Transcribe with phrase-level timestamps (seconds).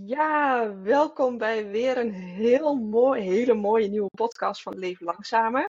[0.00, 5.68] Ja, welkom bij weer een heel mooi, hele mooie nieuwe podcast van Leven Langzamer.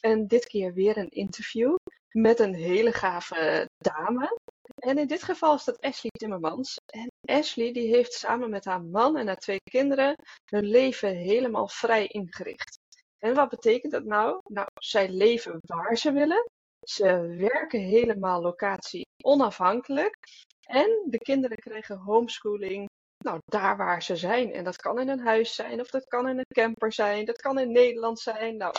[0.00, 1.74] En dit keer weer een interview
[2.10, 4.38] met een hele gave dame.
[4.74, 6.76] En in dit geval is dat Ashley Timmermans.
[6.86, 10.14] En Ashley die heeft samen met haar man en haar twee kinderen
[10.44, 12.78] hun leven helemaal vrij ingericht.
[13.18, 14.40] En wat betekent dat nou?
[14.48, 16.50] Nou, zij leven waar ze willen.
[16.80, 20.16] Ze werken helemaal locatie onafhankelijk.
[20.62, 22.90] En de kinderen krijgen homeschooling
[23.22, 24.52] nou, daar waar ze zijn.
[24.52, 27.40] En dat kan in een huis zijn, of dat kan in een camper zijn, dat
[27.40, 28.56] kan in Nederland zijn.
[28.56, 28.74] Nou,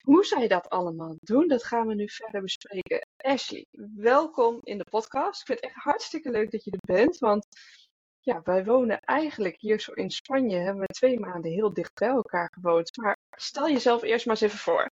[0.00, 3.06] hoe zij dat allemaal doen, dat gaan we nu verder bespreken.
[3.16, 3.66] Ashley,
[3.96, 5.40] welkom in de podcast.
[5.40, 7.46] Ik vind het echt hartstikke leuk dat je er bent, want
[8.20, 10.56] ja, wij wonen eigenlijk hier zo in Spanje.
[10.56, 12.96] Hebben we twee maanden heel dicht bij elkaar gewoond.
[12.96, 14.90] Maar stel jezelf eerst maar eens even voor.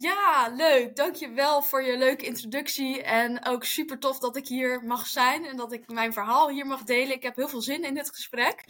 [0.00, 0.96] Ja, leuk.
[0.96, 3.02] Dankjewel voor je leuke introductie.
[3.02, 6.66] En ook super tof dat ik hier mag zijn en dat ik mijn verhaal hier
[6.66, 7.14] mag delen.
[7.14, 8.64] Ik heb heel veel zin in dit gesprek.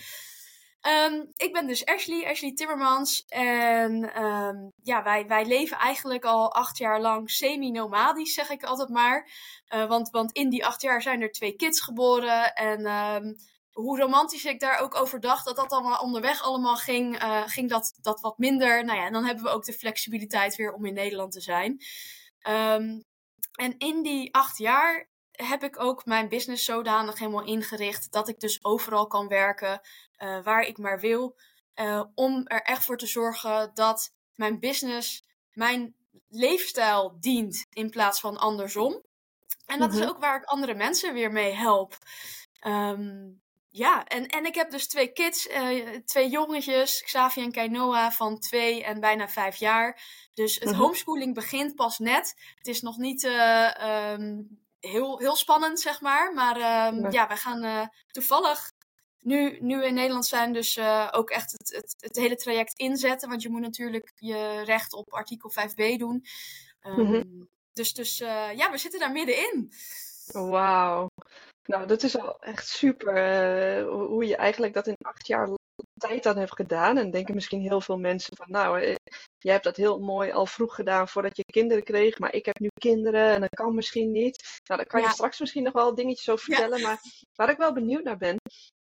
[0.80, 3.24] Ehm, ik ben dus Ashley, Ashley Timmermans.
[3.26, 8.88] En ehm, ja, wij, wij leven eigenlijk al acht jaar lang semi-nomadisch, zeg ik altijd
[8.88, 9.30] maar.
[9.74, 12.54] Uh, want, want in die acht jaar zijn er twee kids geboren.
[12.54, 13.36] En um,
[13.78, 17.70] hoe romantisch ik daar ook over dacht, dat dat allemaal onderweg allemaal ging, uh, ging
[17.70, 18.84] dat, dat wat minder.
[18.84, 21.70] Nou ja, en dan hebben we ook de flexibiliteit weer om in Nederland te zijn.
[22.48, 23.04] Um,
[23.52, 28.40] en in die acht jaar heb ik ook mijn business zodanig helemaal ingericht dat ik
[28.40, 29.80] dus overal kan werken
[30.18, 31.36] uh, waar ik maar wil.
[31.74, 35.94] Uh, om er echt voor te zorgen dat mijn business mijn
[36.28, 39.02] leefstijl dient in plaats van andersom.
[39.66, 40.02] En dat mm -hmm.
[40.02, 41.98] is ook waar ik andere mensen weer mee help.
[42.66, 43.40] Um,
[43.70, 48.38] ja, en, en ik heb dus twee kids, uh, twee jongetjes, Xavier en Kainoa van
[48.38, 50.00] twee en bijna vijf jaar.
[50.34, 50.78] Dus het -huh.
[50.78, 52.34] homeschooling begint pas net.
[52.54, 56.32] Het is nog niet uh, um, heel, heel spannend, zeg maar.
[56.32, 57.12] Maar nee.
[57.12, 58.72] ja, we gaan toevallig
[59.18, 60.78] nu, nu in Nederland zijn, dus
[61.10, 63.28] ook echt het, het, het, hele traject inzetten.
[63.28, 66.24] Want je moet natuurlijk je recht op artikel 5b doen.
[66.82, 67.24] Um, -huh.
[67.72, 68.18] Dus, dus
[68.54, 69.72] ja, we zitten daar middenin.
[70.32, 71.08] Wauw.
[71.68, 75.48] Nou, dat is al echt super uh, hoe je eigenlijk dat in acht jaar
[75.94, 76.96] tijd dan hebt gedaan.
[76.96, 78.94] En denken misschien heel veel mensen van, nou, uh,
[79.38, 82.18] jij hebt dat heel mooi al vroeg gedaan voordat je kinderen kreeg.
[82.18, 84.60] Maar ik heb nu kinderen en dat kan misschien niet.
[84.64, 85.06] Nou, daar kan ja.
[85.06, 86.78] je straks misschien nog wel dingetjes over vertellen.
[86.78, 86.86] Ja.
[86.86, 87.00] Maar
[87.34, 88.36] waar ik wel benieuwd naar ben,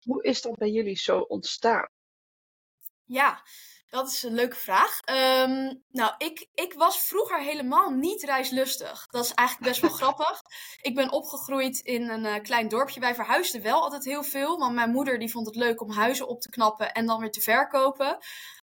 [0.08, 1.88] hoe is dat bij jullie zo ontstaan?
[3.04, 3.44] Ja,
[3.90, 5.00] dat is een leuke vraag.
[5.10, 9.08] Um, nou, ik, ik was vroeger helemaal niet reislustig.
[9.08, 10.42] Dat is eigenlijk best wel grappig.
[10.82, 13.00] Ik ben opgegroeid in een uh, klein dorpje.
[13.00, 14.58] Wij verhuisden wel altijd heel veel.
[14.58, 17.32] Want mijn moeder die vond het leuk om huizen op te knappen en dan weer
[17.32, 18.18] te verkopen.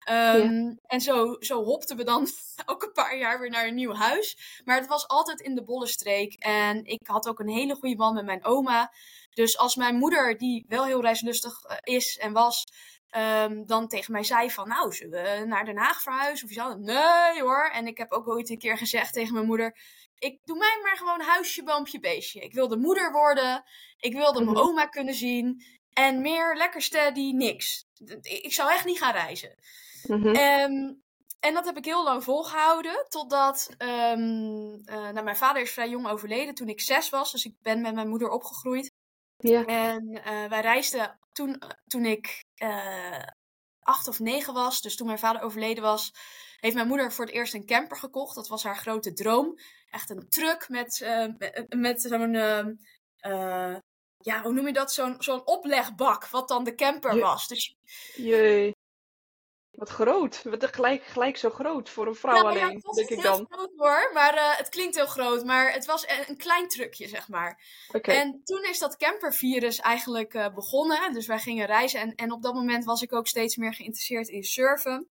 [0.09, 0.75] Um, ja.
[0.87, 2.27] En zo, zo hopten we dan
[2.65, 4.38] elke paar jaar weer naar een nieuw huis.
[4.65, 6.33] Maar het was altijd in de Bollenstreek.
[6.33, 8.91] En ik had ook een hele goede band met mijn oma.
[9.33, 12.65] Dus als mijn moeder, die wel heel reislustig uh, is en was,
[13.17, 16.47] um, dan tegen mij zei van, nou, zullen we naar Den Haag verhuizen?
[16.47, 16.75] Of zo?
[16.75, 17.69] Nee hoor.
[17.73, 19.75] En ik heb ook ooit een keer gezegd tegen mijn moeder,
[20.22, 22.39] ik doe mij maar gewoon huisje, boompje, beestje.
[22.39, 23.63] Ik wilde moeder worden.
[23.97, 25.63] Ik wilde mijn oma kunnen zien.
[25.94, 27.85] En meer lekker steady, niks.
[28.21, 29.55] Ik zou echt niet gaan reizen.
[30.07, 30.35] Mm -hmm.
[30.35, 31.01] um,
[31.39, 33.05] en dat heb ik heel lang volgehouden.
[33.09, 33.69] Totdat.
[33.77, 37.31] Um, uh, nou, mijn vader is vrij jong overleden toen ik zes was.
[37.31, 38.91] Dus ik ben met mijn moeder opgegroeid.
[39.41, 39.66] Ja.
[39.66, 43.24] En uh, wij reisden toen, toen ik uh,
[43.79, 44.81] acht of negen was.
[44.81, 46.12] Dus toen mijn vader overleden was.
[46.59, 48.35] Heeft mijn moeder voor het eerst een camper gekocht.
[48.35, 49.59] Dat was haar grote droom.
[49.90, 52.34] Echt een truck met, uh, met, met zo'n.
[54.18, 54.94] ja, hoe noem je dat?
[54.94, 56.28] Zo'n zo'n oplegbak.
[56.28, 57.47] Wat dan de camper was.
[57.47, 57.75] Dus
[58.16, 58.74] Jee.
[59.71, 60.43] Wat groot.
[60.43, 63.21] Wat gelijk, gelijk zo groot voor een vrouw ja, ja, alleen, het was denk ik
[63.21, 63.45] heel dan.
[63.49, 65.45] groot hoor, maar uh, het klinkt heel groot.
[65.45, 67.63] Maar het was een, een klein trucje, zeg maar.
[68.01, 71.13] En toen is dat campervirus eigenlijk uh, begonnen.
[71.13, 71.99] Dus wij gingen reizen.
[71.99, 75.09] En, en op dat moment was ik ook steeds meer geïnteresseerd in surfen.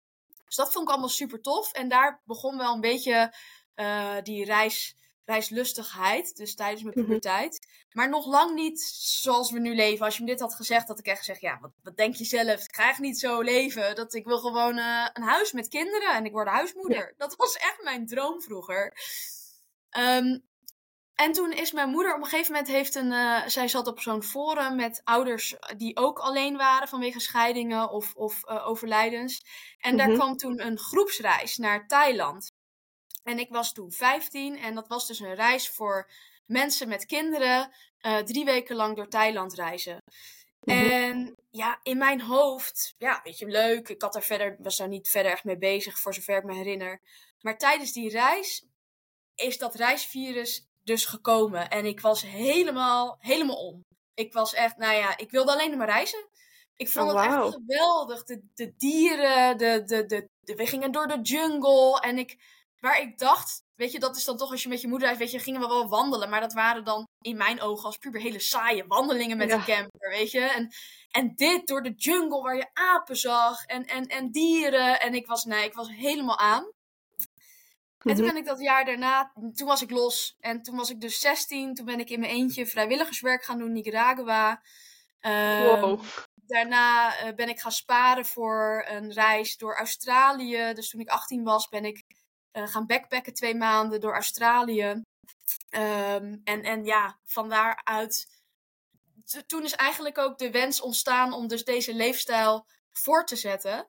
[0.45, 1.73] Dus dat vond ik allemaal super tof.
[1.73, 3.35] En daar begon wel een beetje
[3.77, 6.37] uh, die reis, reislustigheid.
[6.37, 7.05] Dus tijdens mijn Mhm.
[7.05, 7.67] puberteit.
[7.93, 10.05] Maar nog lang niet zoals we nu leven.
[10.05, 12.25] Als je me dit had gezegd, had ik echt gezegd: Ja, wat, wat denk je
[12.25, 12.65] zelf?
[12.65, 13.95] Ik ga echt niet zo leven.
[13.95, 16.53] Dat ik wil gewoon uh, een huis met kinderen en ik word Ja.
[16.53, 17.15] huismoeder.
[17.17, 18.97] Dat was echt mijn droom vroeger.
[19.99, 20.43] Um,
[21.15, 23.13] en toen is mijn moeder op een gegeven moment heeft een.
[23.13, 28.15] Uh, zij zat op zo'n forum met ouders die ook alleen waren vanwege scheidingen of,
[28.15, 29.43] of uh, overlijdens.
[29.79, 30.17] En daar Mhm.
[30.17, 32.52] kwam toen een groepsreis naar Thailand.
[33.23, 36.11] En ik was toen 15 en dat was dus een reis voor
[36.47, 37.73] mensen met kinderen.
[38.07, 40.03] Uh, drie weken lang door Thailand reizen.
[40.61, 40.91] Mhm.
[40.91, 43.89] En ja, in mijn hoofd, ja, weet je, leuk.
[43.89, 46.55] Ik had daar verder, was daar niet verder echt mee bezig, voor zover ik me
[46.55, 47.01] herinner.
[47.41, 48.65] Maar tijdens die reis
[49.35, 51.69] is dat reisvirus dus gekomen.
[51.71, 53.85] En ik was helemaal, helemaal om.
[54.15, 56.29] Ik was echt, nou ja, ik wilde alleen maar reizen.
[56.77, 58.25] Ik vond Oh, het echt geweldig.
[58.25, 62.01] De, de dieren, de, de, de, de- we gingen door de jungle.
[62.01, 62.37] En ik,
[62.83, 65.19] waar ik dacht, weet je, dat is dan toch als je met je moeder uit,
[65.19, 66.31] weet je, gingen we wel wandelen.
[66.31, 69.57] Maar dat waren dan in mijn ogen als puber hele saaie wandelingen met Ja.
[69.57, 70.41] de camper, weet je.
[70.41, 70.69] En,
[71.11, 75.01] en dit door de jungle waar je apen zag en, en, en dieren.
[75.01, 76.65] En ik was, nee, ik was helemaal aan.
[77.99, 78.33] En toen Mhm.
[78.33, 80.37] ben ik dat jaar daarna, toen was ik los.
[80.41, 81.75] En toen was ik dus 16.
[81.75, 84.63] Toen ben ik in mijn eentje vrijwilligerswerk gaan doen in Nicaragua.
[85.21, 86.01] Ehm, Wow.
[86.47, 90.73] Daarna eh, ben ik gaan sparen voor een reis door Australië.
[90.75, 92.02] Dus toen ik 18 was, ben ik
[92.53, 95.03] eh, gaan backpacken twee maanden door Australië.
[95.69, 98.27] Ehm, en, en ja, van daaruit.
[99.47, 103.87] Toen is eigenlijk ook de wens ontstaan om dus deze leefstijl voor te zetten.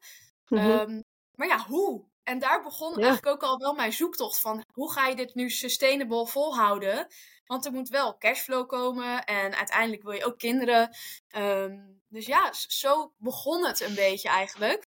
[0.47, 0.69] Mhm.
[0.69, 1.01] Ehm,
[1.35, 2.05] maar ja, hoe?
[2.23, 2.95] En daar begon Ja.
[2.95, 7.07] eigenlijk ook al wel mijn zoektocht van hoe ga je dit nu sustainable volhouden?
[7.45, 10.95] Want er moet wel cashflow komen en uiteindelijk wil je ook kinderen.
[11.27, 14.82] Ehm, dus ja, zo begon het een beetje eigenlijk.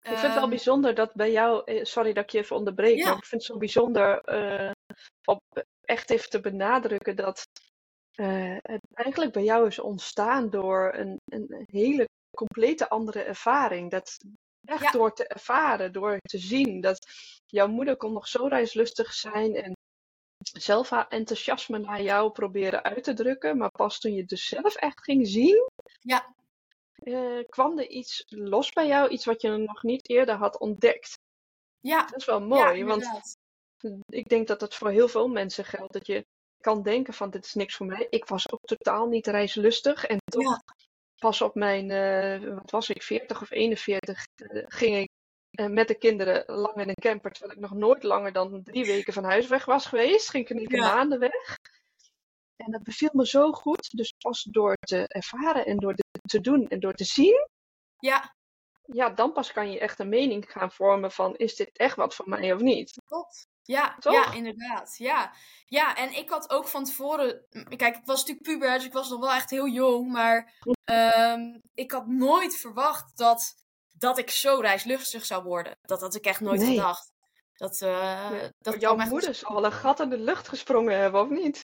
[0.00, 2.56] Ik vind het wel Ehm, bijzonder dat bij jou, eh, sorry dat ik je even
[2.56, 3.04] onderbreek, Ja.
[3.08, 4.70] maar ik vind het zo bijzonder eh,
[5.24, 5.40] om
[5.80, 7.44] echt even te benadrukken dat
[8.14, 12.04] eh, het eigenlijk bij jou is ontstaan door een, een hele
[12.36, 13.90] complete andere ervaring.
[13.90, 14.16] Dat
[14.64, 14.90] echt Ja.
[14.90, 16.98] door te ervaren, door te zien dat
[17.46, 19.72] jouw moeder kon nog zo reislustig zijn en
[20.58, 24.46] zelf haar enthousiasme naar jou proberen uit te drukken, maar pas toen je het dus
[24.46, 25.66] zelf echt ging zien,
[26.00, 26.34] Ja.
[27.12, 31.18] Eh, kwam er iets los bij jou, iets wat je nog niet eerder had ontdekt.
[31.80, 33.08] ja, Dat is wel ja, mooi, want
[34.06, 35.92] ik denk dat dat voor heel veel mensen geldt.
[35.92, 36.26] Dat je
[36.60, 38.06] kan denken van dit is niks voor mij.
[38.10, 40.04] Ik was ook totaal niet reislustig.
[40.04, 40.62] En toch Ja.
[41.18, 45.08] pas op mijn, eh, wat was ik, 40 of 41, eh, ging ik
[45.70, 47.32] met de kinderen lang in een camper.
[47.32, 50.30] Terwijl ik nog nooit langer dan drie weken van huis weg was geweest.
[50.30, 50.94] Ging ik in keer Ja.
[50.94, 51.56] maanden weg.
[52.58, 53.90] En dat beviel me zo goed.
[53.90, 57.48] Dus pas door te ervaren en door te- doen en door te zien.
[57.98, 58.34] Ja,
[58.92, 62.14] Ja, dan pas kan je echt een mening gaan vormen van is dit echt wat
[62.14, 62.92] voor mij of niet.
[63.04, 63.46] klopt.
[63.62, 64.12] Ja, Toch?
[64.12, 64.94] ja, inderdaad.
[64.98, 65.32] Ja.
[65.66, 67.46] ja, en ik had ook van tevoren.
[67.76, 70.10] Kijk, ik was natuurlijk puber, dus ik was nog wel echt heel jong.
[70.12, 70.52] Maar
[70.84, 73.54] ehm, ik had nooit verwacht dat,
[73.92, 75.76] dat ik zo reislustig zou worden.
[75.80, 76.68] Dat had ik echt nooit Nee.
[76.76, 77.12] gedacht.
[77.54, 81.20] Dat, eh Nee, dat Jouw moeder zal wel een gat in de lucht gesprongen hebben,
[81.20, 81.66] of niet?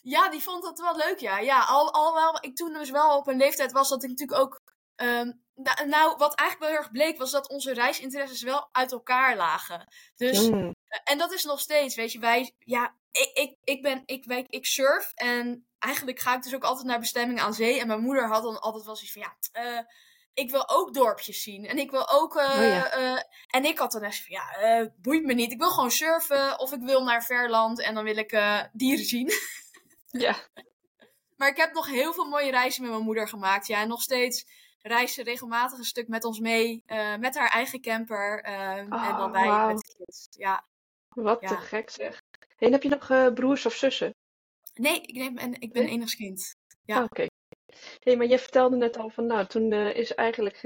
[0.00, 1.38] Ja, die vond dat wel leuk, ja.
[1.38, 4.40] Ja, al, al wel, ik toen dus wel op een leeftijd was dat ik natuurlijk
[4.40, 4.60] ook...
[4.96, 8.92] ehm, nou, nou, wat eigenlijk wel heel erg bleek, was dat onze reisinteresses wel uit
[8.92, 9.92] elkaar lagen.
[10.16, 10.74] Dus, Mm.
[11.04, 12.54] en dat is nog steeds, weet je, wij...
[12.58, 16.64] Ja, ik, ik, ik ben, ik, wij, ik surf en eigenlijk ga ik dus ook
[16.64, 17.80] altijd naar bestemmingen aan zee.
[17.80, 19.36] En mijn moeder had dan altijd wel zoiets van, ja...
[19.78, 19.84] eh,
[20.34, 21.66] ik wil ook dorpjes zien.
[21.66, 22.36] En ik wil ook.
[22.36, 22.90] eh, Oh ja.
[22.90, 25.52] eh, en ik had dan echt van ja, eh, boeit me niet.
[25.52, 26.58] Ik wil gewoon surfen.
[26.58, 29.30] Of ik wil naar Verland en dan wil ik eh, dieren zien.
[30.12, 30.36] Ja,
[31.36, 33.66] Maar ik heb nog heel veel mooie reizen met mijn moeder gemaakt.
[33.66, 34.44] Ja, en nog steeds
[34.82, 36.82] reist ze regelmatig een stuk met ons mee.
[36.86, 38.40] eh, met haar eigen camper.
[38.42, 39.66] eh, en dan wij wauw.
[39.66, 40.26] met de kids.
[40.30, 40.66] Ja.
[41.08, 41.48] wat Ja.
[41.48, 42.18] te gek zeg.
[42.58, 44.14] En heb je nog eh, broers of zussen?
[44.74, 45.92] Nee, ik, neem, en, ik ben Nee?
[45.92, 46.54] enigskind.
[46.84, 46.96] Ja.
[46.98, 47.26] Ah, Oké.
[47.98, 50.58] Hey, maar je vertelde net al van, nou, toen eh, is eigenlijk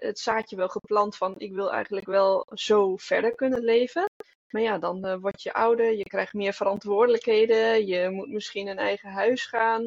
[0.00, 4.04] het zaadje wel geplant van, ik wil eigenlijk wel zo verder kunnen leven.
[4.50, 8.78] Maar ja, dan eh, word je ouder, je krijgt meer verantwoordelijkheden, je moet misschien een
[8.78, 9.86] eigen huis gaan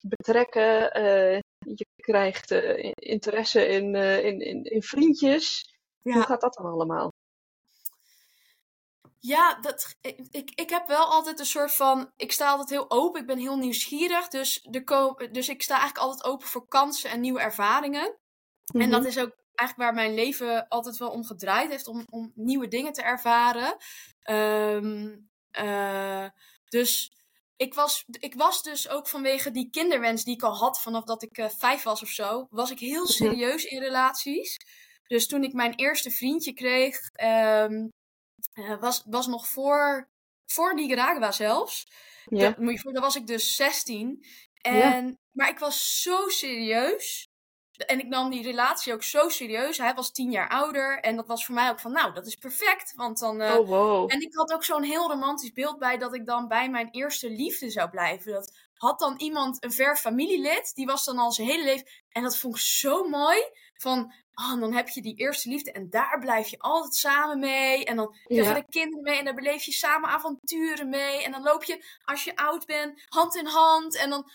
[0.00, 5.74] betrekken, eh, je krijgt eh, interesse in, in, in, in vriendjes.
[6.02, 7.12] Hoe gaat dat dan allemaal?
[9.18, 9.96] Ja, dat,
[10.30, 12.10] ik, ik heb wel altijd een soort van.
[12.16, 14.28] Ik sta altijd heel open, ik ben heel nieuwsgierig.
[14.28, 18.16] Dus, de dus ik sta eigenlijk altijd open voor kansen en nieuwe ervaringen.
[18.72, 22.32] En dat is ook eigenlijk waar mijn leven altijd wel om gedraaid heeft, om, om
[22.34, 23.76] nieuwe dingen te ervaren.
[24.22, 25.16] Ehm,
[25.50, 26.26] eh,
[26.68, 27.12] dus
[27.56, 31.22] ik was, ik was dus ook vanwege die kinderwens die ik al had vanaf dat
[31.22, 34.56] ik eh, vijf was of zo, was ik heel serieus in relaties.
[35.06, 37.88] Dus toen ik mijn eerste vriendje kreeg, ehm,
[38.52, 40.08] eh, was, was nog voor,
[40.46, 41.86] voor Nicaragua zelfs.
[42.24, 44.24] Ja, Dat, moet je voor, dan was ik dus 16.
[44.60, 47.28] En, Maar ik was zo serieus.
[47.76, 49.78] En ik nam die relatie ook zo serieus.
[49.78, 51.00] Hij was tien jaar ouder.
[51.00, 52.94] En dat was voor mij ook van, nou, dat is perfect.
[52.94, 53.40] Want dan.
[53.40, 54.12] eh, oh wow.
[54.12, 57.30] En ik had ook zo'n heel romantisch beeld bij dat ik dan bij mijn eerste
[57.30, 58.32] liefde zou blijven.
[58.32, 61.86] Dat had dan iemand, een ver familielid, die was dan al zijn hele leven.
[62.08, 63.38] En dat vond ik zo mooi.
[63.74, 67.84] Van, ah, dan heb je die eerste liefde en daar blijf je altijd samen mee.
[67.84, 71.24] En dan krijg je de kinderen mee en dan beleef je samen avonturen mee.
[71.24, 73.96] En dan loop je, als je oud bent, hand in hand.
[73.96, 74.30] En dan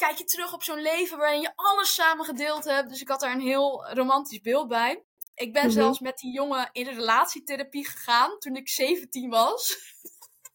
[0.00, 2.88] kijk je terug op zo'n leven waarin je alles samen gedeeld hebt.
[2.88, 5.04] Dus ik had daar een heel romantisch beeld bij.
[5.34, 5.72] Ik ben Mhm.
[5.72, 9.76] zelfs met die jongen in relatietherapie gegaan toen ik 17 was.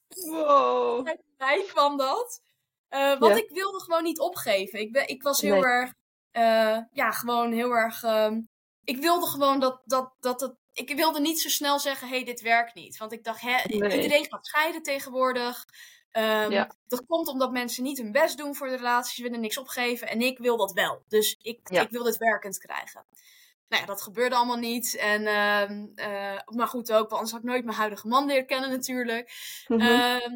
[0.08, 1.04] Wow.
[1.04, 2.42] Bij mij kwam dat.
[2.90, 3.44] Eh, want Ja.
[3.44, 4.80] ik wilde gewoon niet opgeven.
[4.80, 5.64] Ik, ben, ik was heel Nee.
[5.64, 5.94] erg
[6.32, 8.04] eh, ja, gewoon heel erg.
[8.04, 8.42] ehm,
[8.84, 10.56] ik wilde gewoon dat, dat, dat het.
[10.74, 12.98] Ik wilde niet zo snel zeggen: hé, hey, dit werkt niet.
[12.98, 14.02] Want ik dacht, hè, Nee.
[14.02, 15.66] iedereen gaat scheiden tegenwoordig.
[16.15, 16.72] Ehm, Ja.
[16.88, 20.07] Dat komt omdat mensen niet hun best doen voor de relaties, willen niks opgeven.
[20.07, 21.03] En ik wil dat wel.
[21.07, 21.81] Dus ik, Ja.
[21.81, 23.05] ik wil dit werkend krijgen.
[23.67, 24.95] Nou ja, dat gebeurde allemaal niet.
[24.95, 28.45] En, ehm, eh, maar goed ook, want anders had ik nooit mijn huidige man leren
[28.45, 29.31] kennen natuurlijk.
[29.67, 29.79] Mhm.
[29.81, 30.34] Ehm,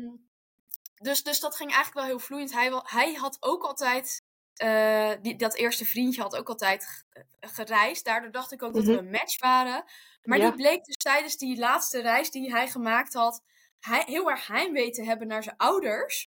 [0.96, 2.54] dus, dus dat ging eigenlijk wel heel vloeiend.
[2.54, 4.24] Hij, wel- hij had ook altijd,
[4.56, 7.04] eh, die, dat eerste vriendje had ook altijd g-
[7.40, 8.06] gereisd.
[8.06, 9.00] Daardoor dacht ik ook dat we Mhm.
[9.06, 9.84] een match waren.
[10.24, 10.44] Maar Ja.
[10.48, 13.44] die bleek dus tijdens die laatste reis die hij gemaakt had,
[13.80, 16.28] hij, heel erg heimwee te hebben naar zijn ouders.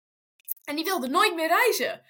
[0.65, 2.03] En die wilde nooit meer reizen.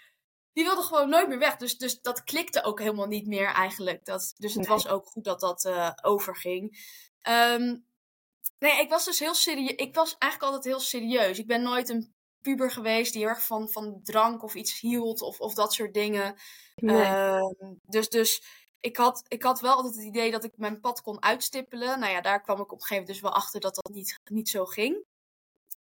[0.53, 1.57] Die wilde gewoon nooit meer weg.
[1.57, 4.05] Dus, dus dat klikte ook helemaal niet meer eigenlijk.
[4.05, 4.77] Dat, dus het Nee.
[4.77, 6.79] was ook goed dat dat eh, overging.
[7.21, 7.77] Ehm,
[8.59, 9.75] nee, ik was dus heel serieus.
[9.75, 11.39] Ik was eigenlijk altijd heel serieus.
[11.39, 15.23] Ik ben nooit een puber geweest die heel erg van, van drank of iets hield
[15.23, 16.37] of, of dat soort dingen.
[16.75, 17.03] Nee.
[17.03, 18.43] Ehm, dus dus
[18.81, 22.01] ik, had, ik had wel altijd het idee dat ik mijn pad kon uitstippelen.
[22.01, 24.21] Nou ja, daar kwam ik op een gegeven moment dus wel achter dat dat niet,
[24.25, 25.05] niet zo ging.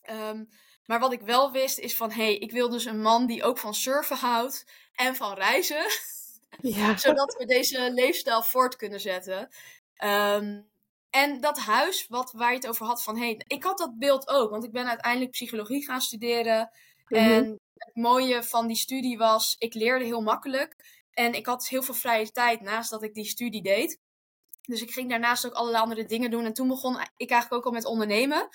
[0.06, 0.44] Ehm,
[0.84, 3.42] maar wat ik wel wist is van, hé, hey, ik wil dus een man die
[3.44, 5.84] ook van surfen houdt en van reizen.
[6.60, 6.96] ja.
[6.96, 9.48] zodat we deze leefstijl voort kunnen zetten.
[9.96, 10.60] Ehm,
[11.10, 14.28] en dat huis wat, waar je het over had van, hey, ik had dat beeld
[14.28, 16.70] ook, want ik ben uiteindelijk psychologie gaan studeren.
[17.08, 17.20] Mhm.
[17.20, 20.76] En het mooie van die studie was, ik leerde heel makkelijk.
[21.10, 24.00] En ik had heel veel vrije tijd naast dat ik die studie deed.
[24.62, 26.44] Dus ik ging daarnaast ook allerlei andere dingen doen.
[26.44, 28.48] En toen begon ik eigenlijk ook al met ondernemen.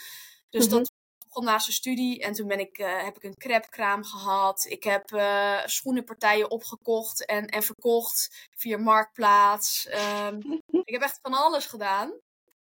[0.49, 0.75] Dus Mhm.
[0.75, 0.91] dat
[1.31, 2.21] begon naast de studie.
[2.21, 4.65] En toen ben ik, eh, heb ik een crepkraam gehad.
[4.69, 9.87] Ik heb eh, schoenenpartijen opgekocht en, en verkocht via Marktplaats.
[9.87, 10.39] Ehm,
[10.83, 12.13] ik heb echt van alles gedaan.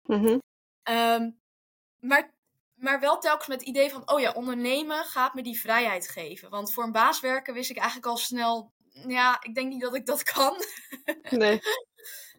[0.05, 0.37] Mhm.
[0.83, 1.31] Ehm,
[1.99, 2.33] maar,
[2.75, 6.49] maar wel telkens met het idee van, oh ja, ondernemen gaat me die vrijheid geven.
[6.49, 8.71] Want voor een baas werken wist ik eigenlijk al snel,
[9.07, 10.57] ja, ik denk niet dat ik dat kan.
[11.29, 11.59] Nee.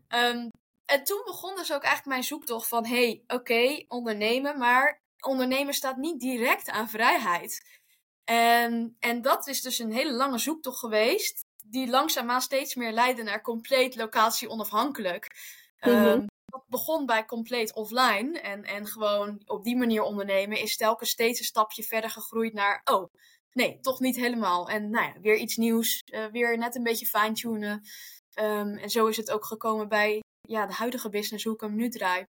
[0.08, 0.48] Ehm,
[0.84, 5.96] en toen begon dus ook eigenlijk mijn zoektocht van, hey, oké, ondernemen, maar ondernemen staat
[5.96, 7.78] niet direct aan vrijheid.
[8.24, 13.22] En, en dat is dus een hele lange zoektocht geweest, die langzaamaan steeds meer leidde
[13.22, 15.36] naar compleet locatie onafhankelijk.
[15.80, 15.90] Mhm.
[15.90, 21.10] Ehm, dat begon bij compleet offline en, en gewoon op die manier ondernemen is telkens
[21.10, 23.12] steeds een stapje verder gegroeid naar, oh,
[23.52, 24.68] nee, toch niet helemaal.
[24.68, 27.82] En nou ja, weer iets nieuws, eh, weer net een beetje fine-tunen.
[28.34, 31.74] Ehm, en zo is het ook gekomen bij ja, de huidige business, hoe ik hem
[31.74, 32.24] nu draai.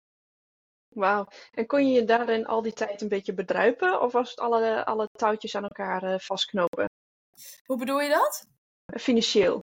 [0.94, 1.26] Wauw.
[1.52, 4.00] En kon je je daarin al die tijd een beetje bedruipen?
[4.00, 6.90] Of was het alle, alle touwtjes aan elkaar eh, vastknopen?
[7.66, 8.46] Hoe bedoel je dat?
[8.86, 9.60] Eh, Financieel.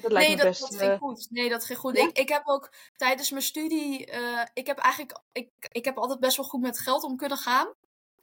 [0.00, 0.60] Dat lijkt nee, me dat, best.
[0.60, 1.26] dat eh, ging goed.
[1.30, 1.96] Nee, dat ging goed.
[1.96, 2.02] Ja?
[2.02, 6.20] Ik, ik heb ook tijdens mijn studie, eh, ik heb eigenlijk, ik, ik heb altijd
[6.20, 7.74] best wel goed met geld om kunnen gaan.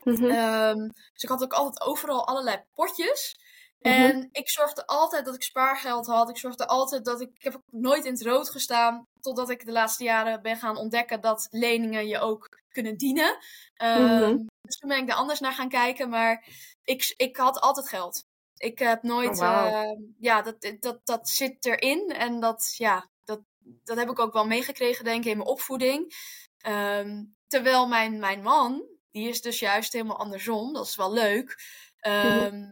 [0.03, 0.29] mhm.
[0.29, 3.39] Ehm, dus ik had ook altijd overal allerlei potjes.
[3.79, 3.93] Mhm.
[3.93, 6.29] En ik zorgde altijd dat ik spaargeld had.
[6.29, 7.29] Ik zorgde altijd dat ik.
[7.33, 9.07] Ik heb nooit in het rood gestaan.
[9.19, 13.37] Totdat ik de laatste jaren ben gaan ontdekken dat leningen je ook kunnen dienen.
[13.73, 14.37] Ehm, Mhm.
[14.61, 16.09] Dus toen ben ik daar anders naar gaan kijken.
[16.09, 16.45] Maar
[16.83, 18.23] ik, ik had altijd geld.
[18.57, 19.39] Ik heb nooit.
[19.41, 22.09] Oh, ehm, ja, dat, dat, dat zit erin.
[22.09, 26.13] En dat, ja, dat, dat heb ik ook wel meegekregen, denk ik, in mijn opvoeding.
[26.57, 30.73] Ehm, terwijl mijn, mijn man, die is dus juist helemaal andersom.
[30.73, 31.55] Dat is wel leuk.
[31.99, 32.71] Ehm,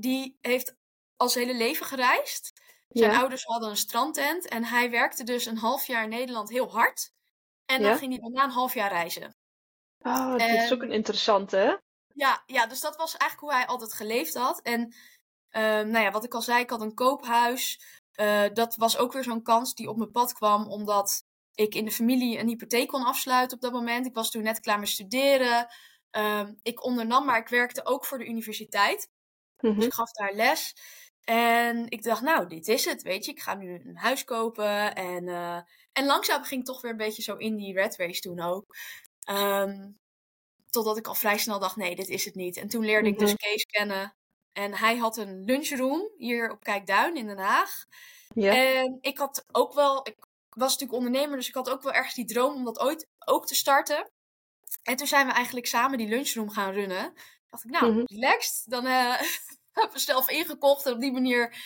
[0.00, 0.74] Die heeft
[1.16, 2.60] al zijn hele leven gereisd.
[2.88, 3.18] Zijn Ja.
[3.18, 4.48] ouders hadden een strandtent.
[4.48, 7.12] En hij werkte dus een half jaar in Nederland heel hard.
[7.64, 9.36] En dan ging hij daarna een half jaar reizen.
[9.98, 11.76] Oh, dit is ook een interessante, hè?
[12.14, 14.60] Ja, ja, dus dat was eigenlijk hoe hij altijd geleefd had.
[14.62, 14.94] En
[15.48, 17.80] ehm, nou ja, wat ik al zei, ik had een koophuis.
[18.12, 21.22] Eh, dat was ook weer zo'n kans die op mijn pad kwam, omdat
[21.54, 24.06] ik in de familie een hypotheek kon afsluiten op dat moment.
[24.06, 25.66] Ik was toen net klaar met studeren.
[26.10, 29.08] Ehm, ik ondernam, maar ik werkte ook voor de universiteit.
[29.58, 30.74] Dus ik gaf daar les.
[31.24, 33.30] En ik dacht, nou, dit is het, weet je.
[33.30, 34.94] Ik ga nu een huis kopen.
[34.94, 35.60] En, eh,
[35.92, 38.76] en langzaam ging ik toch weer een beetje zo in die red race toen ook.
[39.22, 39.90] Ehm,
[40.70, 42.56] totdat ik al vrij snel dacht, nee, dit is het niet.
[42.56, 43.36] En toen leerde ik dus Mhm.
[43.38, 44.16] Kees kennen.
[44.52, 47.70] En hij had een lunchroom hier op Kijkduin in Den Haag.
[48.34, 48.54] Ja.
[48.54, 50.16] En ik had ook wel, ik
[50.48, 53.46] was natuurlijk ondernemer, dus ik had ook wel ergens die droom om dat ooit ook
[53.46, 54.10] te starten.
[54.82, 57.12] En toen zijn we eigenlijk samen die lunchroom gaan runnen.
[57.50, 58.02] Dacht ik, nou, Mhm.
[58.04, 58.70] relaxed.
[58.70, 59.20] Dan eh
[59.72, 60.86] heb ik mezelf ingekocht.
[60.86, 61.56] En op die manier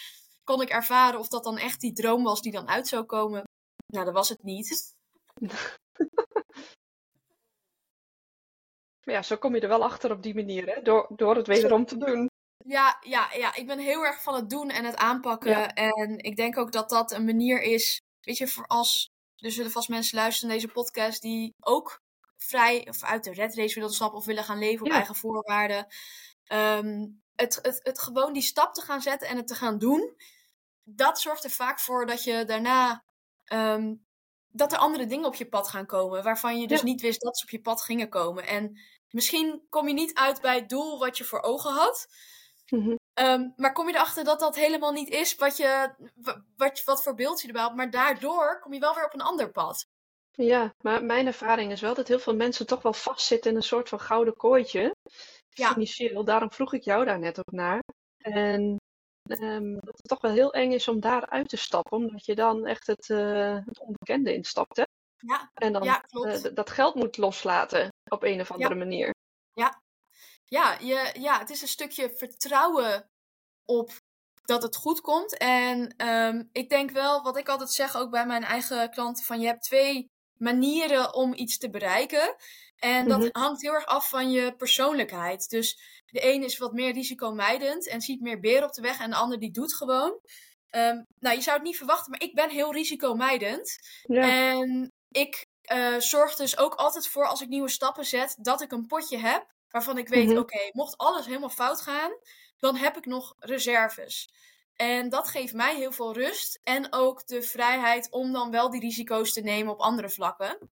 [0.44, 3.42] kon ik ervaren of dat dan echt die droom was die dan uit zou komen.
[3.86, 4.94] Nou, dat was het niet.
[5.40, 5.40] Maar
[9.14, 10.82] ja, zo kom je er wel achter op die manier, hè?
[10.82, 12.30] Door, door het wederom te doen.
[12.64, 15.50] Ja, ja, ja, ik ben heel erg van het doen en het aanpakken.
[15.50, 15.68] Ja.
[15.74, 19.70] En ik denk ook dat dat een manier is, weet je, voor als, er zullen
[19.70, 21.98] vast mensen luisteren naar deze podcast die ook
[22.42, 24.96] vrij of uit de red race willen stappen of willen gaan leven op Ja.
[24.96, 25.86] eigen voorwaarden.
[26.44, 30.16] Ehm, het, het, het gewoon die stap te gaan zetten en het te gaan doen.
[30.84, 33.04] dat zorgt er vaak voor dat je daarna.
[33.44, 33.94] ehm,
[34.48, 36.22] dat er andere dingen op je pad gaan komen.
[36.22, 36.84] Waarvan je dus Ja.
[36.84, 38.46] niet wist dat ze op je pad gingen komen.
[38.46, 38.80] En
[39.10, 42.06] misschien kom je niet uit bij het doel wat je voor ogen had.
[42.68, 42.96] Mhm.
[43.14, 47.02] Ehm, maar kom je erachter dat dat helemaal niet is wat, je, wa- wat, wat
[47.02, 47.74] voor beeld je erbij had.
[47.74, 49.86] Maar daardoor kom je wel weer op een ander pad.
[50.32, 53.62] Ja, maar mijn ervaring is wel dat heel veel mensen toch wel vastzitten in een
[53.62, 54.94] soort van gouden kooitje.
[55.48, 55.72] Ja.
[55.72, 56.24] Financieel.
[56.24, 57.82] Daarom vroeg ik jou daar net ook naar.
[58.16, 58.76] En
[59.22, 62.66] ehm, dat het toch wel heel eng is om daaruit te stappen, omdat je dan
[62.66, 64.76] echt het, eh, het onbekende instapt.
[64.76, 64.82] Hè?
[65.16, 69.14] Ja, En dan ja eh, dat geld moet loslaten op een of andere manier.
[70.44, 73.06] ja, je, ja, het is een stukje vertrouwen
[73.64, 73.90] op
[74.42, 75.36] dat het goed komt.
[75.38, 79.40] En ehm, ik denk wel, wat ik altijd zeg ook bij mijn eigen klanten, van
[79.40, 80.10] je hebt twee
[80.42, 82.36] manieren om iets te bereiken.
[82.76, 83.28] En dat Mhm.
[83.32, 85.48] hangt heel erg af van je persoonlijkheid.
[85.50, 89.10] Dus de een is wat meer risicomijdend en ziet meer beren op de weg en
[89.10, 90.20] de ander die doet gewoon.
[90.70, 93.78] Ehm, nou, je zou het niet verwachten, maar ik ben heel risicomijdend.
[94.02, 98.60] Ja, En ik eh, zorg dus ook altijd voor als ik nieuwe stappen zet, dat
[98.60, 100.38] ik een potje heb waarvan ik weet, Mhm.
[100.38, 102.10] oké, mocht alles helemaal fout gaan,
[102.58, 104.28] dan heb ik nog reserves.
[104.82, 108.80] En dat geeft mij heel veel rust en ook de vrijheid om dan wel die
[108.80, 110.70] risico's te nemen op andere vlakken.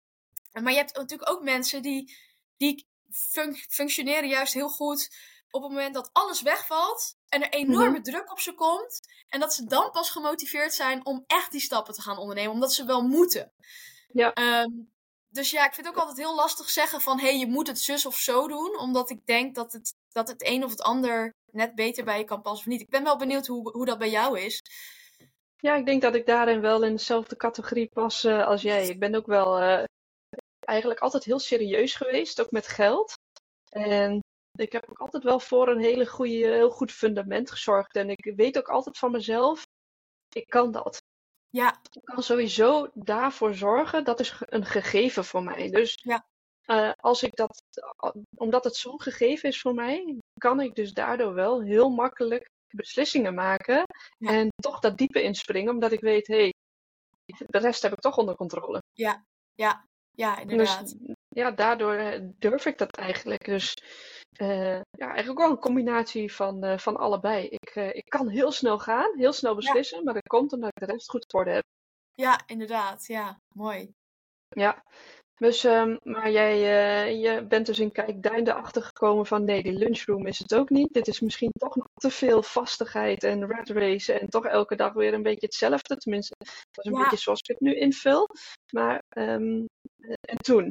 [0.61, 2.17] Maar je hebt natuurlijk ook mensen die,
[2.57, 5.09] die func- functioneren juist heel goed
[5.49, 8.99] op het moment dat alles wegvalt en er enorme druk op ze komt.
[9.27, 12.73] En dat ze dan pas gemotiveerd zijn om echt die stappen te gaan ondernemen, omdat
[12.73, 13.53] ze wel moeten.
[14.11, 14.33] Ja.
[14.33, 14.71] Ehm,
[15.29, 17.67] dus ja, ik vind het ook altijd heel lastig zeggen van hé, hey, je moet
[17.67, 20.81] het zus of zo doen, omdat ik denk dat het, dat het een of het
[20.81, 22.81] ander net beter bij je kan passen of niet.
[22.81, 24.61] Ik ben wel benieuwd hoe, hoe dat bij jou is.
[25.57, 28.87] ja, ik denk dat ik daarin wel in dezelfde categorie pas eh, als jij.
[28.87, 29.83] Ik ben ook wel eh,
[30.59, 33.13] eigenlijk altijd heel serieus geweest, ook met geld.
[33.69, 34.19] En
[34.51, 37.95] ik heb ook altijd wel voor een hele goede, heel goed fundament gezorgd.
[37.95, 39.65] En ik weet ook altijd van mezelf,
[40.35, 41.01] ik kan dat.
[41.49, 45.69] Ja, Ik kan sowieso daarvoor zorgen, dat is een gegeven voor mij.
[45.69, 46.25] Dus Ja.
[46.65, 47.63] eh, als ik dat,
[48.35, 53.33] omdat het zo'n gegeven is voor mij, kan ik dus daardoor wel heel makkelijk beslissingen
[53.33, 53.83] maken.
[54.17, 54.31] Ja.
[54.31, 56.53] En toch dat diepe inspringen, omdat ik weet, hé, hey,
[57.47, 58.81] de rest heb ik toch onder controle.
[58.93, 60.95] ja, ja, ja, Dus inderdaad.
[61.27, 63.45] ja, daardoor eh, durf ik dat eigenlijk.
[63.45, 63.73] Dus
[64.31, 67.47] eh, ja, eigenlijk wel een combinatie van, eh, van allebei.
[67.47, 70.91] Ik, ik kan heel snel gaan, heel snel beslissen, maar dat komt omdat ik de
[70.93, 71.63] rest goed orde heb.
[72.13, 73.05] Ja, inderdaad.
[73.05, 73.93] Ja, mooi.
[74.47, 74.83] Ja,
[75.37, 79.73] dus, ehm, maar jij eh, je bent dus in Kijkduin erachter gekomen van nee, die
[79.73, 80.93] lunchroom is het ook niet.
[80.93, 84.93] Dit is misschien toch nog te veel vastigheid en rat race en toch elke dag
[84.93, 85.95] weer een beetje hetzelfde.
[85.95, 87.03] Tenminste, dat is een Ja.
[87.03, 88.27] beetje zoals ik het nu invul.
[88.73, 89.65] Maar, ehm,
[89.99, 90.69] eh, en toen?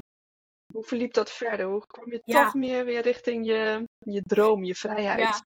[0.72, 1.66] Hoe verliep dat verder?
[1.66, 2.44] Hoe kwam je Ja.
[2.44, 5.18] toch meer weer richting je, je droom, je vrijheid?
[5.20, 5.44] Ja.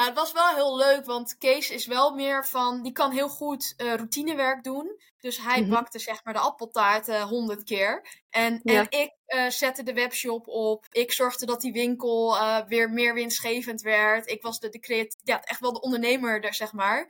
[0.00, 3.28] Ja, het was wel heel leuk, want Kees is wel meer van, die kan heel
[3.28, 5.00] goed eh, routinewerk doen.
[5.20, 5.70] Dus hij Mhm.
[5.70, 8.06] bakte zeg maar de appeltaarten honderd keer.
[8.30, 8.80] En, Ja.
[8.80, 10.86] en ik eh, zette de webshop op.
[10.90, 14.30] Ik zorgde dat die winkel eh, weer meer winstgevend werd.
[14.30, 17.06] Ik was de, de creat- ja, echt wel de ondernemer daar, zeg maar.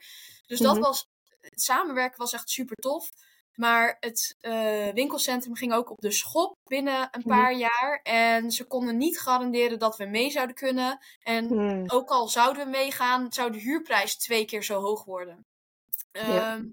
[0.46, 0.82] Dus dat Mhm.
[0.82, 1.08] was,
[1.40, 3.10] het samenwerken was echt super tof.
[3.60, 7.28] Maar het eh, winkelcentrum ging ook op de schop binnen een Mhm.
[7.28, 8.00] paar jaar.
[8.02, 10.98] En ze konden niet garanderen dat we mee zouden kunnen.
[11.22, 15.46] En Hmm, ook al zouden we meegaan, zou de huurprijs twee keer zo hoog worden.
[16.12, 16.52] Ja.
[16.54, 16.64] Ehm,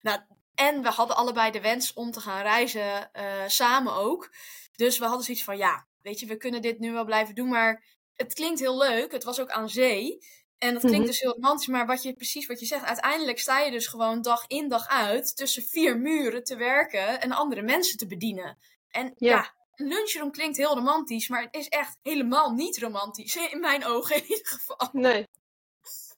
[0.00, 0.20] nou,
[0.54, 4.30] en we hadden allebei de wens om te gaan reizen, eh, samen ook.
[4.72, 7.48] Dus we hadden zoiets van, ja, weet je, we kunnen dit nu wel blijven doen,
[7.48, 7.84] maar
[8.14, 9.12] het klinkt heel leuk.
[9.12, 10.18] Het was ook aan zee.
[10.58, 11.06] En dat klinkt Mhm.
[11.06, 14.22] dus heel romantisch, maar wat je, precies wat je zegt, uiteindelijk sta je dus gewoon
[14.22, 18.58] dag in dag uit tussen vier muren te werken en andere mensen te bedienen.
[18.88, 19.30] En Ja.
[19.30, 23.36] ja, een lunchroom klinkt heel romantisch, maar het is echt helemaal niet romantisch.
[23.36, 24.88] In mijn ogen in ieder geval.
[24.92, 25.26] Nee,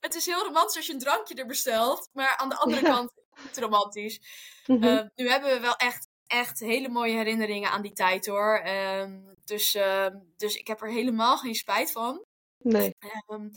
[0.01, 2.93] Het is heel romantisch als je een drankje er bestelt, maar aan de andere Ja.
[2.95, 4.21] kant het romantisch.
[4.67, 4.83] Mhm.
[4.83, 8.59] Eh, nu hebben we wel echt, echt hele mooie herinneringen aan die tijd hoor.
[8.59, 12.25] Ehm, dus, ehm, dus ik heb er helemaal geen spijt van.
[12.59, 12.95] nee.
[13.27, 13.49] Ehm,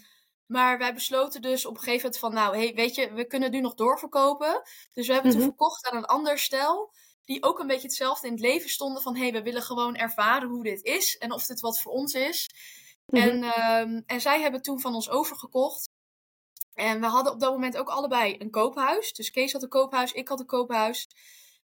[0.49, 3.47] maar wij besloten dus op een gegeven moment van, nou, hey, weet je, we kunnen
[3.47, 4.61] het nu nog doorverkopen.
[4.93, 5.39] Dus we hebben Mhm.
[5.39, 6.91] toen verkocht aan een ander stel,
[7.25, 10.49] die ook een beetje hetzelfde in het leven stonden van, hey, we willen gewoon ervaren
[10.49, 12.49] hoe dit is en of dit wat voor ons is.
[13.05, 13.21] Mhm.
[13.21, 15.89] En, ehm, en zij hebben toen van ons overgekocht.
[16.73, 19.13] En we hadden op dat moment ook allebei een koophuis.
[19.13, 21.07] Dus Kees had een koophuis, ik had een koophuis.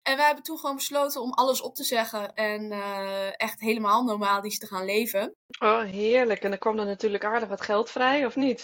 [0.07, 4.03] En wij hebben toen gewoon besloten om alles op te zeggen en eh, echt helemaal
[4.03, 5.35] nomadisch te gaan leven.
[5.59, 6.41] Oh, heerlijk.
[6.43, 8.63] En dan kwam er natuurlijk aardig wat geld vrij, of niet?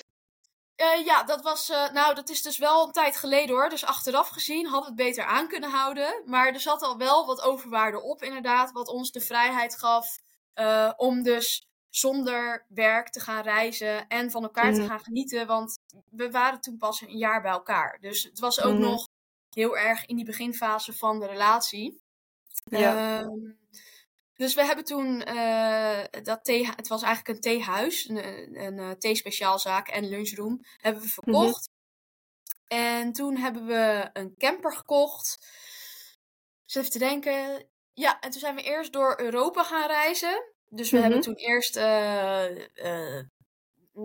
[0.76, 1.70] Eh, ja, dat was.
[1.70, 3.70] eh, nou, dat is dus wel een tijd geleden hoor.
[3.70, 6.22] Dus achteraf gezien hadden we het beter aan kunnen houden.
[6.26, 8.72] Maar er zat al wel wat overwaarde op, inderdaad.
[8.72, 10.18] Wat ons de vrijheid gaf
[10.96, 14.90] om dus zonder werk te gaan reizen en van elkaar te Mhm.
[14.90, 15.48] gaan genieten.
[15.48, 15.78] Want
[16.10, 17.98] we waren toen pas een jaar bij elkaar.
[18.02, 18.82] Dus het was ook Mhm.
[18.82, 19.08] nog
[19.56, 22.02] heel erg in die beginfase van de relatie.
[22.64, 23.20] Ja.
[23.20, 23.52] Ehm,
[24.34, 28.80] dus we hebben toen eh, dat thee, het was eigenlijk een theehuis, een, een, een
[28.80, 31.70] eh, theespeciaalzaak en lunchroom, hebben we verkocht.
[32.68, 35.38] En toen hebben we een camper gekocht.
[36.66, 37.68] Dus even te denken.
[37.94, 40.54] Ja, en toen zijn we eerst door Europa gaan reizen.
[40.70, 41.06] Dus we Mhm.
[41.06, 43.20] hebben toen eerst, eh,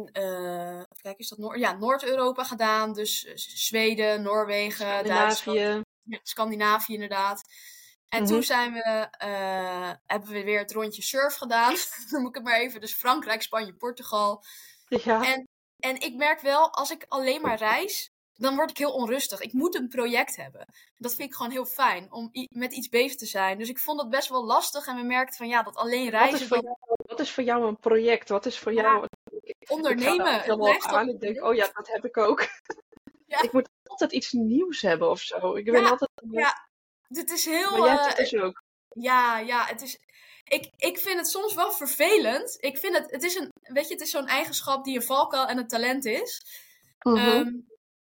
[0.04, 1.58] eh, even kijken, is dat Noord?
[1.58, 2.92] Ja, Noord-Europa gedaan.
[2.92, 5.36] Dus eh, Zweden, Noorwegen, Duitsland.
[5.36, 5.82] Scandinavië.
[6.02, 7.42] Ja, Scandinavië inderdaad.
[8.08, 8.32] En Mhm.
[8.32, 11.74] toen zijn we, eh, hebben we weer het rondje surf gedaan.
[12.10, 12.80] Noem ik het maar even.
[12.80, 14.44] Dus Frankrijk, Spanje, Portugal.
[14.88, 15.24] Ja.
[15.32, 19.40] En, en ik merk wel, als ik alleen maar reis, dan word ik heel onrustig.
[19.40, 20.66] Ik moet een project hebben.
[20.96, 23.58] Dat vind ik gewoon heel fijn, om met iets bezig te zijn.
[23.58, 24.86] Dus ik vond het best wel lastig.
[24.86, 27.30] En we merkten van, ja, dat alleen Wat reizen, is, voor dat jou, wat is
[27.30, 28.28] voor jou een project?
[28.28, 29.06] Wat is voor Ja, jou...
[29.46, 30.32] Ik ondernemen.
[30.34, 31.08] Het helemaal aan.
[31.08, 32.46] Ik denk, oh ja, dat heb ik ook.
[33.28, 33.42] Ja.
[33.42, 35.54] Ik moet altijd iets nieuws hebben of zo.
[35.54, 36.10] Ik ben Ja, altijd...
[36.30, 36.68] ja.
[37.08, 37.70] Dit is heel...
[37.70, 38.62] Maar jij eh, hebt het dus ook.
[38.88, 39.98] Ja, ja, het is.
[40.44, 42.56] Ik, ik vind het soms wel vervelend.
[42.60, 45.46] Ik vind het, het is een, weet je, het is zo'n eigenschap die een valkuil
[45.46, 46.42] en een talent is.
[46.98, 47.50] Ehm,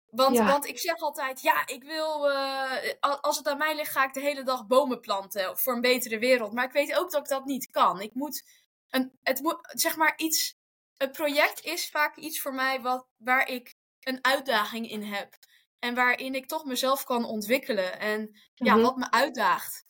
[0.05, 0.45] want, Ja.
[0.45, 4.13] want ik zeg altijd, ja, ik wil, eh, als het aan mij ligt, ga ik
[4.13, 6.53] de hele dag bomen planten voor een betere wereld.
[6.53, 8.01] Maar ik weet ook dat ik dat niet kan.
[8.01, 8.43] Ik moet,
[8.89, 10.54] een, het moet, zeg maar, iets,
[10.97, 15.33] een project is vaak iets voor mij wat, waar ik een uitdaging in heb.
[15.79, 17.99] En waarin ik toch mezelf kan ontwikkelen.
[17.99, 18.83] En ja, Mhm.
[18.83, 19.83] wat me uitdaagt.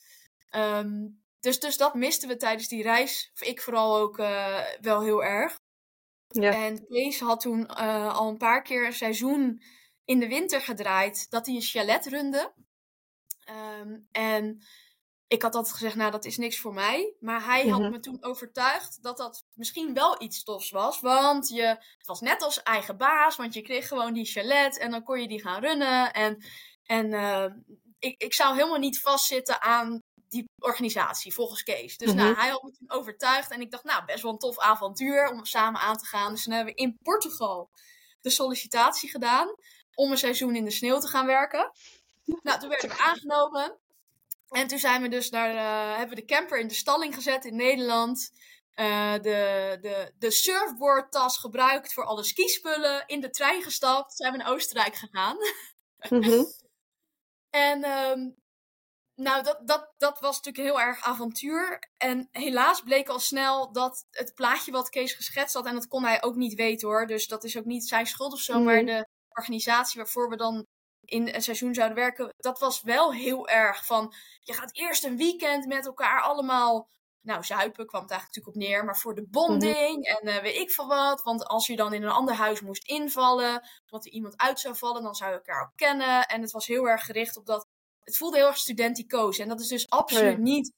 [0.50, 1.08] Ehm,
[1.40, 3.30] dus, dus dat misten we tijdens die reis.
[3.34, 5.60] Of ik vooral ook eh, wel heel erg.
[6.28, 6.52] Ja.
[6.52, 9.62] En Kees had toen eh, al een paar keer een seizoen
[10.06, 11.30] in de winter gedraaid.
[11.30, 12.54] Dat hij een chalet runde.
[13.44, 14.64] Ehm, en
[15.28, 17.14] ik had altijd gezegd, nou dat is niks voor mij.
[17.20, 17.92] Maar hij had Mhm.
[17.92, 21.00] me toen overtuigd dat dat misschien wel iets tofs was.
[21.00, 21.64] Want je,
[21.98, 23.36] het was net als eigen baas.
[23.36, 26.14] Want je kreeg gewoon die chalet en dan kon je die gaan runnen.
[26.14, 26.44] En,
[26.84, 27.46] en eh,
[28.00, 31.98] ik, ik zou helemaal niet vastzitten aan die organisatie, volgens Kees.
[31.98, 32.18] Dus Mhm.
[32.18, 33.52] nou, hij had me toen overtuigd.
[33.52, 36.32] En ik dacht, nou, best wel een tof avontuur om samen aan te gaan.
[36.32, 37.70] Dus toen hebben we in Portugal
[38.22, 39.56] de sollicitatie gedaan
[39.96, 41.72] om een seizoen in de sneeuw te gaan werken.
[42.42, 43.80] Nou, toen werden we aangenomen.
[44.50, 47.46] En toen zijn we dus naar, eh, hebben we de camper in de stalling gezet
[47.46, 48.32] in Nederland.
[48.74, 53.04] Eh, de, de, de surfboardtas gebruikt voor alle skispullen.
[53.08, 54.16] In de trein gestapt.
[54.16, 55.38] Zijn we naar Oostenrijk gegaan.
[56.10, 56.44] Mhm.
[57.50, 58.30] En ehm,
[59.16, 61.90] nou, dat, dat, dat was natuurlijk heel erg avontuur.
[61.98, 66.04] En helaas bleek al snel dat het plaatje wat Kees geschetst had, en dat kon
[66.04, 67.08] hij ook niet weten hoor.
[67.08, 68.60] Dus dat is ook niet zijn schuld of zo.
[68.60, 68.86] Maar Mhm.
[68.86, 70.66] de organisatie waarvoor we dan
[71.06, 74.14] in een seizoen zouden werken, dat was wel heel erg van.
[74.40, 76.90] Je gaat eerst een weekend met elkaar allemaal.
[77.22, 80.56] Nou, zuipen kwam het eigenlijk natuurlijk op neer, maar voor de bonding en eh, weet
[80.56, 81.24] ik veel wat.
[81.24, 84.76] Want als je dan in een ander huis moest invallen, want er iemand uit zou
[84.76, 86.28] vallen, dan zou je elkaar ook kennen.
[86.28, 87.68] En het was heel erg gericht op dat
[88.04, 89.38] het voelde heel erg studenticoos.
[89.38, 90.44] En dat is dus absoluut Oh ja.
[90.44, 90.74] niet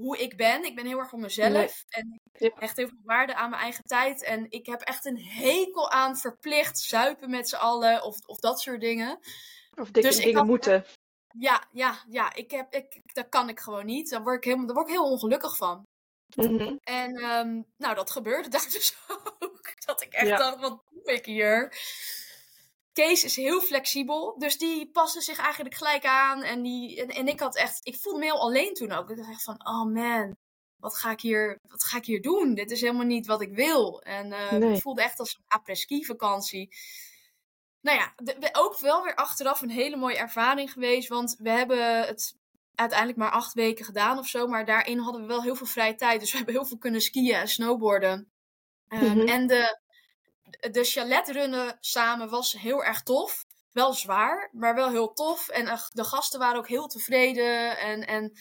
[0.00, 0.64] hoe ik ben.
[0.64, 1.52] Ik ben heel erg voor mezelf.
[1.52, 1.70] Nee.
[1.88, 4.22] En ik hecht heel veel waarde aan mijn eigen tijd.
[4.22, 8.02] En ik heb echt een hekel aan verplicht zuipen met z'n allen.
[8.02, 9.18] Of, of dat soort dingen.
[9.74, 10.84] Of dikke Dus dingen had- moeten.
[11.38, 12.34] Ja, ja, ja.
[12.34, 14.10] Ik heb, ik, dat kan ik gewoon niet.
[14.10, 15.82] Daar word ik, helemaal, daar word ik heel ongelukkig van.
[16.36, 16.76] Mhm.
[16.82, 18.96] En ehm, nou, dat gebeurde daar dus
[19.38, 19.72] ook.
[19.86, 20.36] Dat ik echt Ja.
[20.36, 21.72] dacht, wat doe ik hier?
[23.04, 26.42] Kees is heel flexibel, dus die paste zich eigenlijk gelijk aan.
[26.42, 29.10] En, die, en, en ik had echt, ik voelde me heel alleen toen ook.
[29.10, 30.36] Ik dacht echt van, oh man,
[30.76, 32.54] wat ga ik hier, wat ga ik hier doen?
[32.54, 34.02] Dit is helemaal niet wat ik wil.
[34.02, 34.70] En Nee.
[34.70, 36.76] het voelde echt als een après-ski vakantie.
[37.80, 41.08] Nou ja, de- ook wel weer achteraf een hele mooie ervaring geweest.
[41.08, 42.36] Want we hebben het
[42.74, 44.46] uiteindelijk maar acht weken gedaan of zo.
[44.46, 46.20] Maar daarin hadden we wel heel veel vrije tijd.
[46.20, 48.30] Dus we hebben heel veel kunnen skiën en snowboarden.
[48.88, 49.28] Ehm, Mhm.
[49.28, 49.78] En de,
[50.50, 53.44] de chaletrunnen samen was heel erg tof.
[53.72, 55.48] Wel zwaar, maar wel heel tof.
[55.48, 57.78] En eh, de gasten waren ook heel tevreden.
[57.78, 58.32] En, en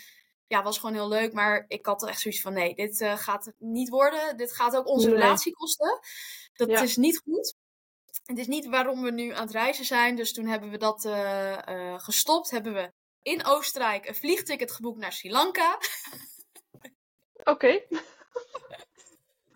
[0.47, 1.33] ja, was gewoon heel leuk.
[1.33, 4.37] Maar ik had echt zoiets van: nee, dit eh, gaat niet worden.
[4.37, 5.15] Dit gaat ook onze Nee.
[5.17, 5.99] relatie kosten.
[6.53, 6.81] Dat Ja.
[6.81, 7.55] is niet goed.
[8.25, 10.15] Het is niet waarom we nu aan het reizen zijn.
[10.15, 12.49] Dus toen hebben we dat eh, gestopt.
[12.49, 12.91] Hebben we
[13.21, 15.77] in Oostenrijk een vliegticket geboekt naar Sri Lanka.
[17.43, 17.81] Oké.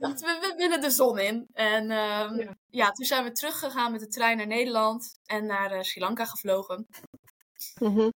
[0.10, 1.48] We, we willen de zon in.
[1.54, 2.56] En ehm, Ja.
[2.70, 2.92] ja.
[2.92, 6.88] toen zijn we teruggegaan met de trein naar Nederland en naar eh, Sri Lanka gevlogen.
[7.80, 8.10] Mhm.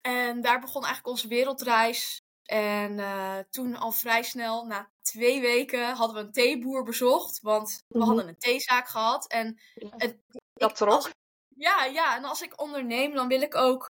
[0.00, 2.20] En daar begon eigenlijk onze wereldreis.
[2.44, 7.40] En eh, toen al vrij snel, na twee weken, hadden we een theeboer bezocht.
[7.40, 8.06] Want we Mhm.
[8.06, 9.26] hadden een theezaak gehad.
[9.28, 10.18] En het,
[10.52, 10.90] Dat trok.
[10.92, 11.10] als-
[11.56, 13.90] ja, ja, en als ik onderneem, dan wil ik ook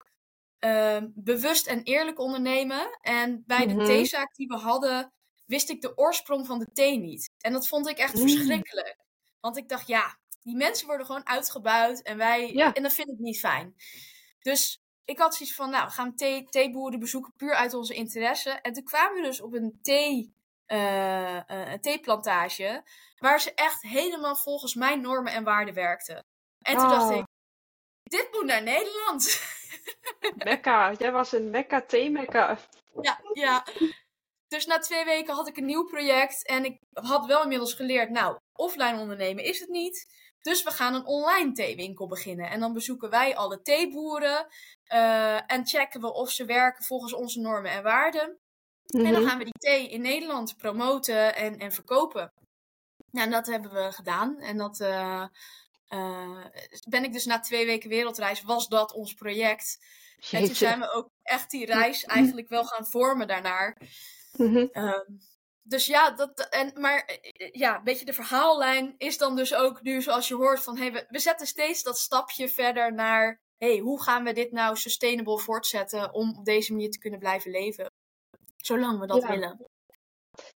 [0.58, 2.98] ehm, bewust en eerlijk ondernemen.
[3.00, 3.78] En bij Mhm.
[3.78, 5.12] de theezaak die we hadden,
[5.50, 7.30] wist ik de oorsprong van de thee niet.
[7.38, 8.28] En dat vond ik echt Mm.
[8.28, 8.96] verschrikkelijk.
[9.40, 12.72] Want ik dacht, ja, die mensen worden gewoon uitgebuit en wij, Ja.
[12.72, 13.74] en dat vind ik niet fijn.
[14.40, 18.50] Dus ik had zoiets van, nou, we gaan thee, theeboeren bezoeken puur uit onze interesse.
[18.50, 20.34] En toen kwamen we dus op een thee,
[20.66, 22.82] eh, eh, een theeplantage,
[23.18, 26.24] waar ze echt helemaal volgens mijn normen en waarden werkten.
[26.60, 27.16] En toen dacht Oh.
[27.16, 27.24] ik,
[28.02, 29.42] dit moet naar Nederland.
[30.44, 32.58] Mekka, jij was een Mekka thee-Mekka.
[33.02, 33.64] Ja, ja.
[34.50, 38.10] Dus na twee weken had ik een nieuw project en ik had wel inmiddels geleerd,
[38.10, 40.06] nou, offline ondernemen is het niet.
[40.40, 42.50] Dus we gaan een online theewinkel beginnen.
[42.50, 44.46] En dan bezoeken wij alle theeboeren
[44.84, 48.38] eh, en checken we of ze werken volgens onze normen en waarden.
[48.86, 49.26] En dan Mhm.
[49.28, 52.32] gaan we die thee in Nederland promoten en, en verkopen.
[53.10, 54.38] Nou, en dat hebben we gedaan.
[54.38, 55.26] En dat eh,
[55.88, 56.44] eh,
[56.88, 59.78] ben ik dus na twee weken wereldreis, was dat ons project.
[60.30, 63.76] En toen zijn we ook echt die reis eigenlijk wel gaan vormen daarnaar.
[64.36, 64.66] Mhm.
[64.72, 65.12] Ehm,
[65.62, 69.82] dus ja, dat, en, maar eh, ja, een beetje de verhaallijn is dan dus ook
[69.82, 73.78] nu zoals je hoort van hey, we, we zetten steeds dat stapje verder naar hey,
[73.78, 77.86] hoe gaan we dit nou sustainable voortzetten om op deze manier te kunnen blijven leven.
[78.56, 79.28] Zolang we dat Ja.
[79.28, 79.64] willen.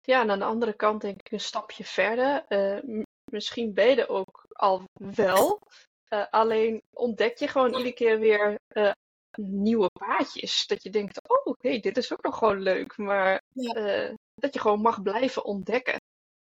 [0.02, 2.46] Ja, en aan de andere kant denk ik een stapje verder.
[2.48, 5.60] Eh, misschien ben je er ook al wel.
[6.08, 8.92] Eh, alleen ontdek je gewoon iedere keer weer eh,
[9.38, 10.67] nieuwe paadjes.
[10.67, 12.98] Dat je denkt, oh, hey, dit is ook nog gewoon leuk.
[12.98, 13.74] Maar Ja.
[13.74, 16.00] eh, dat je gewoon mag blijven ontdekken.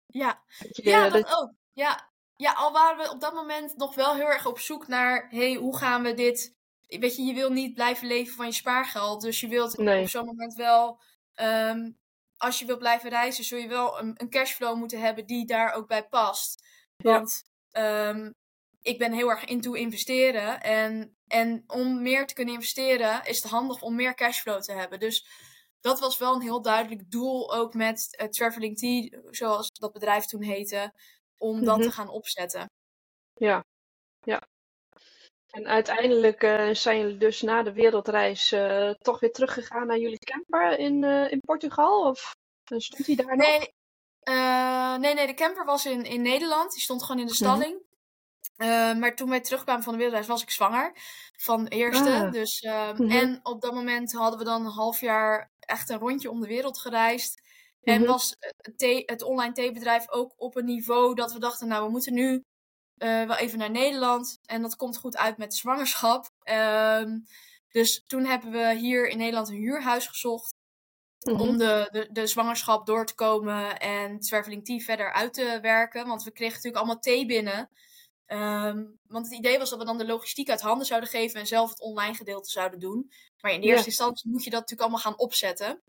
[0.05, 1.51] Ja, Dat je, ja dat- dat ook.
[1.73, 2.09] Ja.
[2.35, 5.53] ja, al waren we op dat moment nog wel heel erg op zoek naar hey,
[5.55, 6.55] hoe gaan we dit.
[6.87, 9.21] Weet je, je wil niet blijven leven van je spaargeld.
[9.21, 10.01] Dus je wilt op- Nee.
[10.01, 10.99] op zo'n moment wel.
[11.33, 11.91] ehm,
[12.37, 15.73] als je wilt blijven reizen, zul je wel een, een cashflow moeten hebben die daar
[15.73, 16.63] ook bij past.
[16.97, 17.11] Ja.
[17.11, 18.31] Want ehm,
[18.81, 20.61] ik ben heel erg into investeren.
[20.61, 24.99] En, en om meer te kunnen investeren is het handig om meer cashflow te hebben.
[24.99, 25.25] Dus
[25.81, 30.25] dat was wel een heel duidelijk doel ook met eh, Traveling Tea, zoals dat bedrijf
[30.25, 30.93] toen heette,
[31.37, 31.85] om dat Mhm.
[31.87, 32.69] te gaan opzetten.
[33.33, 33.63] Ja,
[34.19, 34.47] ja.
[35.49, 40.19] En uiteindelijk eh, zijn jullie dus na de wereldreis eh, toch weer teruggegaan naar jullie
[40.19, 42.07] camper in, in Portugal?
[42.09, 42.35] Of
[42.77, 43.35] stond hij daar?
[43.37, 43.73] Nee,
[44.99, 46.71] nee, nee, de camper was in, in Nederland.
[46.73, 47.43] Die stond gewoon in de Mhm.
[47.43, 47.87] stalling.
[48.59, 50.91] Eh, maar toen wij terugkwamen van de wereldreis was ik zwanger.
[51.37, 52.13] Van de eerste.
[52.13, 52.31] Ah.
[52.31, 53.11] Dus, eh, Mhm.
[53.11, 56.47] En op dat moment hadden we dan een half jaar echt een rondje om de
[56.47, 57.41] wereld gereisd.
[57.83, 58.09] En Mhm.
[58.09, 61.91] was het, thee, het online theebedrijf ook op een niveau dat we dachten, nou we
[61.91, 62.43] moeten nu
[62.97, 64.37] eh, wel even naar Nederland.
[64.45, 66.29] En dat komt goed uit met de zwangerschap.
[66.39, 67.19] Ehm,
[67.69, 70.53] dus toen hebben we hier in Nederland een huurhuis gezocht
[71.25, 71.41] Mhm.
[71.41, 74.19] om de, de, de zwangerschap door te komen en
[74.63, 76.07] Tea verder uit te werken.
[76.07, 77.69] Want we kregen natuurlijk allemaal thee binnen.
[78.29, 81.47] Ehm, want het idee was dat we dan de logistiek uit handen zouden geven en
[81.47, 83.11] zelf het online gedeelte zouden doen.
[83.41, 83.71] Maar in de Ja.
[83.71, 85.81] eerste instantie moet je dat natuurlijk allemaal gaan opzetten.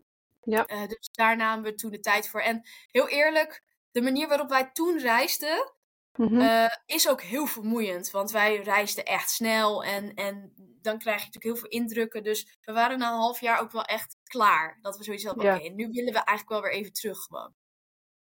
[0.43, 0.67] Ja.
[0.67, 2.41] Eh, dus daar namen we toen de tijd voor.
[2.41, 5.73] En heel eerlijk, de manier waarop wij toen reisden,
[6.17, 6.41] Mhm.
[6.41, 8.11] eh, is ook heel vermoeiend.
[8.11, 12.23] Want wij reisden echt snel en, en dan krijg je natuurlijk heel veel indrukken.
[12.23, 14.79] Dus we waren na een half jaar ook wel echt klaar.
[14.83, 15.57] Dat we zoiets hadden, Ja.
[15.57, 17.55] oké, nu willen we eigenlijk wel weer even terug gewoon.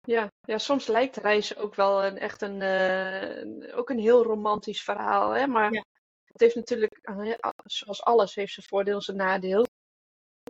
[0.01, 4.83] Ja, ja, soms lijkt reizen ook wel een, echt een, eh, ook een heel romantisch
[4.83, 5.31] verhaal.
[5.31, 5.47] Hè?
[5.47, 5.85] Maar Ja.
[6.25, 7.33] het heeft natuurlijk, eh,
[7.65, 9.67] zoals alles, heeft zijn voordeel en zijn nadeel.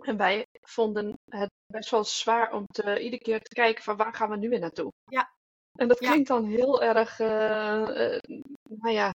[0.03, 4.13] En wij vonden het best wel zwaar om te, iedere keer te kijken van waar
[4.13, 4.91] gaan we nu weer naartoe.
[5.05, 5.31] Ja.
[5.71, 6.09] En dat Ja.
[6.09, 8.17] klinkt dan heel erg, eh,
[8.63, 9.11] nou ja,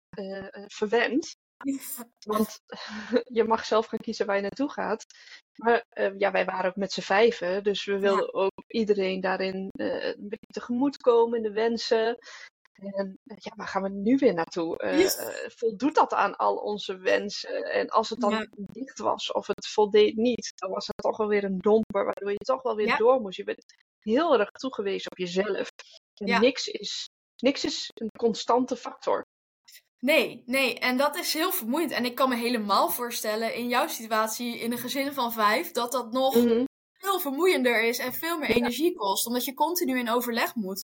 [0.66, 1.36] verwend.
[2.26, 2.60] Want
[3.38, 5.06] je mag zelf gaan kiezen waar je naartoe gaat.
[5.56, 7.62] Maar eh, ja, wij waren ook met z'n vijven.
[7.64, 12.18] Dus we wilden ook iedereen daarin eh, een beetje tegemoetkomen in de wensen.
[12.72, 14.76] En eh, ja, waar gaan we nu weer naartoe?
[14.96, 15.16] Yes.
[15.56, 17.62] voldoet dat aan al onze wensen?
[17.64, 18.46] En als het dan Ja.
[18.54, 22.30] dicht was of het voldeed niet, dan was het toch wel weer een domper, waardoor
[22.30, 22.96] je toch wel weer Ja.
[22.96, 23.36] door moest.
[23.36, 23.64] Je bent
[24.00, 25.68] heel erg toegewezen op jezelf.
[26.14, 29.24] En niks, is, niks is een constante factor.
[30.06, 31.90] Nee, nee, en dat is heel vermoeiend.
[31.92, 35.92] En ik kan me helemaal voorstellen in jouw situatie, in een gezin van vijf, dat
[35.92, 36.64] dat nog Mhm.
[36.92, 38.54] veel vermoeiender is en veel meer Ja.
[38.54, 39.26] energie kost.
[39.26, 40.84] Omdat je continu in overleg moet.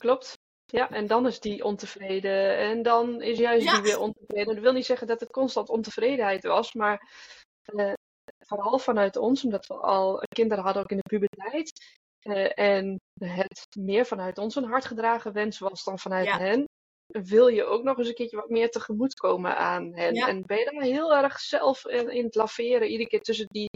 [0.00, 0.38] Klopt.
[0.64, 2.56] Ja, en dan is die ontevreden.
[2.58, 3.72] En dan is juist Ja.
[3.72, 4.54] die weer ontevreden.
[4.54, 7.08] Dat wil niet zeggen dat het constant ontevredenheid was, maar
[7.64, 7.92] eh,
[8.46, 11.98] vooral vanuit ons, omdat we al kinderen hadden ook in de puberteit.
[12.20, 16.38] eh, en het meer vanuit ons een hardgedragen wens was dan vanuit Ja.
[16.38, 16.64] hen.
[17.12, 20.14] Wil je ook nog eens een keertje wat meer tegemoetkomen aan hen?
[20.14, 20.28] Ja.
[20.28, 23.68] En ben je daar heel erg zelf in, in het laveren, iedere keer tussen die.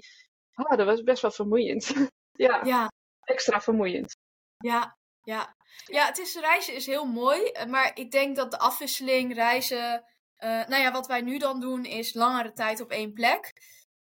[0.55, 1.93] Ah, dat was best wel vermoeiend.
[2.47, 2.89] ja, Ja,
[3.25, 4.17] extra vermoeiend.
[4.59, 5.55] ja, ja.
[5.85, 7.53] Ja, het is, reizen is heel mooi.
[7.69, 10.05] Maar ik denk dat de afwisseling, reizen.
[10.37, 13.53] eh, nou ja, wat wij nu dan doen is langere tijd op één plek.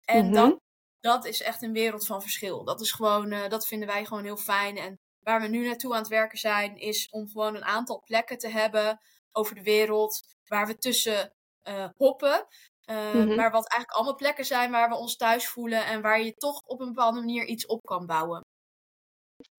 [0.05, 0.35] En Mhm.
[0.35, 0.61] dat,
[1.01, 2.64] dat is echt een wereld van verschil.
[2.64, 4.77] Dat is gewoon, eh, dat vinden wij gewoon heel fijn.
[4.77, 8.38] En waar we nu naartoe aan het werken zijn, is om gewoon een aantal plekken
[8.38, 8.99] te hebben
[9.35, 11.33] over de wereld waar we tussen
[11.68, 12.47] uh, hoppen.
[12.90, 16.35] Uh, Maar wat eigenlijk allemaal plekken zijn waar we ons thuis voelen en waar je
[16.35, 18.40] toch op een bepaalde manier iets op kan bouwen.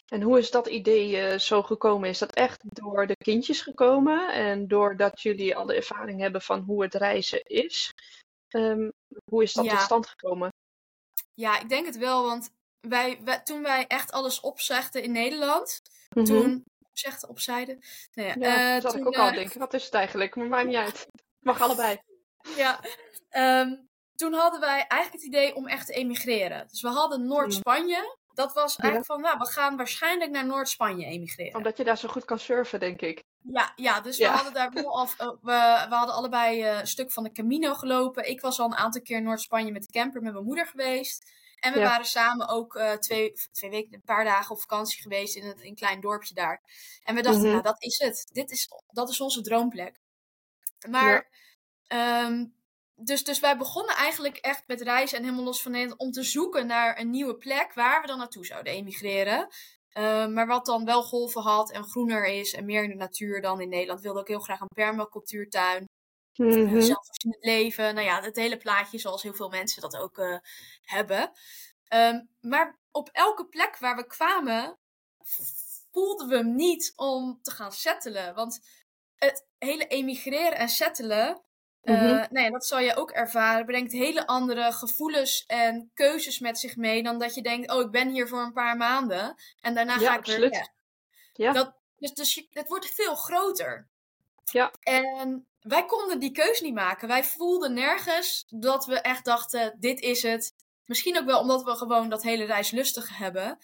[0.06, 2.10] En hoe is dat idee uh, zo gekomen?
[2.10, 6.60] Is dat echt door de kindjes gekomen en doordat jullie al de ervaring hebben van
[6.60, 7.92] hoe het reizen is?
[8.56, 8.92] Um,
[9.32, 9.72] hoe is dat ja.
[9.72, 10.50] tot stand gekomen?
[11.34, 15.82] Ja, ik denk het wel, want wij, wij toen wij echt alles opzegden in Nederland,
[16.16, 16.26] mm -hmm.
[16.26, 16.64] toen
[16.96, 17.80] opzegden, opzijden.
[18.14, 19.60] Nou ja, ja uh, dat toen, ik ook al eh, denken.
[19.60, 20.36] Wat is het eigenlijk?
[20.36, 21.08] Maar maakt niet uit.
[21.40, 21.98] Mag allebei.
[22.58, 22.80] Ja,
[23.62, 26.68] um, toen hadden wij eigenlijk het idee om echt te emigreren.
[26.68, 28.18] Dus we hadden Noord-Spanje.
[28.34, 31.56] Dat was eigenlijk van, nou, we gaan waarschijnlijk naar Noord-Spanje emigreren.
[31.56, 33.24] Omdat je daar zo goed kan surfen, denk ik.
[33.42, 34.30] Ja, ja dus ja.
[34.30, 35.20] we hadden daar wel af.
[35.22, 38.30] Uh, we, we hadden allebei uh, een stuk van de Camino gelopen.
[38.30, 41.32] Ik was al een aantal keer in Noord-Spanje met de camper met mijn moeder geweest.
[41.66, 41.86] En we ja.
[41.86, 45.62] waren samen ook uh, twee, twee weken, een paar dagen op vakantie geweest in, het,
[45.62, 46.62] in een klein dorpje daar.
[47.04, 47.62] En we dachten, mm -hmm.
[47.62, 48.30] nou, dat is het.
[48.32, 50.00] Dit is, dat is onze droomplek.
[50.90, 51.30] Maar,
[51.88, 52.26] ja.
[52.26, 52.56] um,
[52.96, 56.24] dus, dus wij begonnen eigenlijk echt met reizen en helemaal los van Nederland om te
[56.24, 59.48] zoeken naar een nieuwe plek waar we dan naartoe zouden emigreren.
[59.98, 63.42] Uh, maar wat dan wel golven had en groener is en meer in de natuur
[63.42, 64.02] dan in Nederland.
[64.02, 65.86] Wilde ook heel graag een permacultuurtuin.
[66.36, 66.82] Mm -hmm.
[66.82, 67.96] Zelfvoorzienend leven.
[67.96, 70.38] Nou ja, het hele plaatje zoals heel veel mensen dat ook uh,
[70.82, 71.32] hebben.
[71.94, 74.78] Um, maar op elke plek waar we kwamen,
[75.92, 78.36] voelden we hem niet om te gaan settelen.
[78.36, 78.60] Want
[79.16, 81.42] het hele emigreren en settelen,
[81.84, 82.28] uh, mm -hmm.
[82.30, 86.76] nou ja, dat zal je ook ervaren, brengt hele andere gevoelens en keuzes met zich
[86.76, 90.00] mee dan dat je denkt, oh, ik ben hier voor een paar maanden en daarna
[90.00, 90.68] ja, ga ik weer weg.
[91.34, 91.52] Ja.
[91.52, 93.88] Dat, dus dus je, het wordt veel groter.
[94.44, 94.72] Ja.
[94.80, 97.08] En wij konden die keus niet maken.
[97.08, 100.54] Wij voelden nergens dat we echt dachten, dit is het.
[100.86, 103.58] Misschien ook wel omdat we gewoon dat hele reis lustig hebben.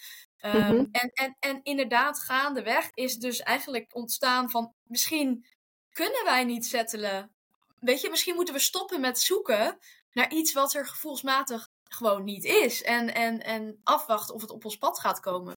[0.46, 0.88] Um, mm -hmm.
[0.92, 5.46] en, en, en inderdaad, gaandeweg is dus eigenlijk ontstaan van misschien
[5.92, 7.32] kunnen wij niet settelen.
[7.80, 9.78] Weet je, misschien moeten we stoppen met zoeken
[10.12, 12.84] naar iets wat er gevoelsmatig gewoon niet is.
[12.84, 15.54] En, en, en afwachten of het op ons pad gaat komen.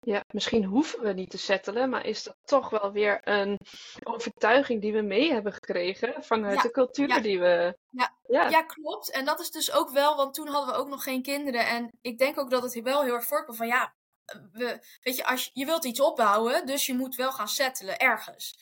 [0.00, 3.58] Ja, misschien hoeven we niet te settelen, maar is dat toch wel weer een
[4.02, 7.20] overtuiging die we mee hebben gekregen vanuit ja, de cultuur ja.
[7.20, 7.78] die we.
[7.90, 8.16] Ja.
[8.28, 8.48] Ja.
[8.48, 9.10] ja, klopt.
[9.10, 11.66] En dat is dus ook wel, want toen hadden we ook nog geen kinderen.
[11.66, 13.94] En ik denk ook dat het wel heel erg voorkomt van ja,
[14.52, 17.98] we, weet je, als je, je wilt iets opbouwen, dus je moet wel gaan settelen
[17.98, 18.58] ergens.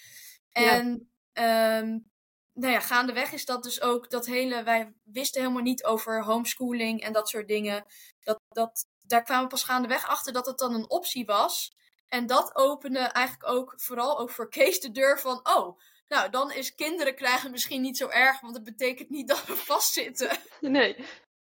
[0.52, 2.10] En um,
[2.52, 4.62] nou ja, gaandeweg is dat dus ook dat hele.
[4.62, 7.84] Wij wisten helemaal niet over homeschooling en dat soort dingen.
[8.20, 11.74] Dat, dat, daar kwamen we pas gaandeweg achter dat het dan een optie was.
[12.08, 15.40] En dat opende eigenlijk ook vooral ook voor Kees de deur van.
[15.42, 19.46] Oh, nou dan is kinderen krijgen misschien niet zo erg, want het betekent niet dat
[19.46, 20.38] we vastzitten.
[20.60, 20.96] Nee.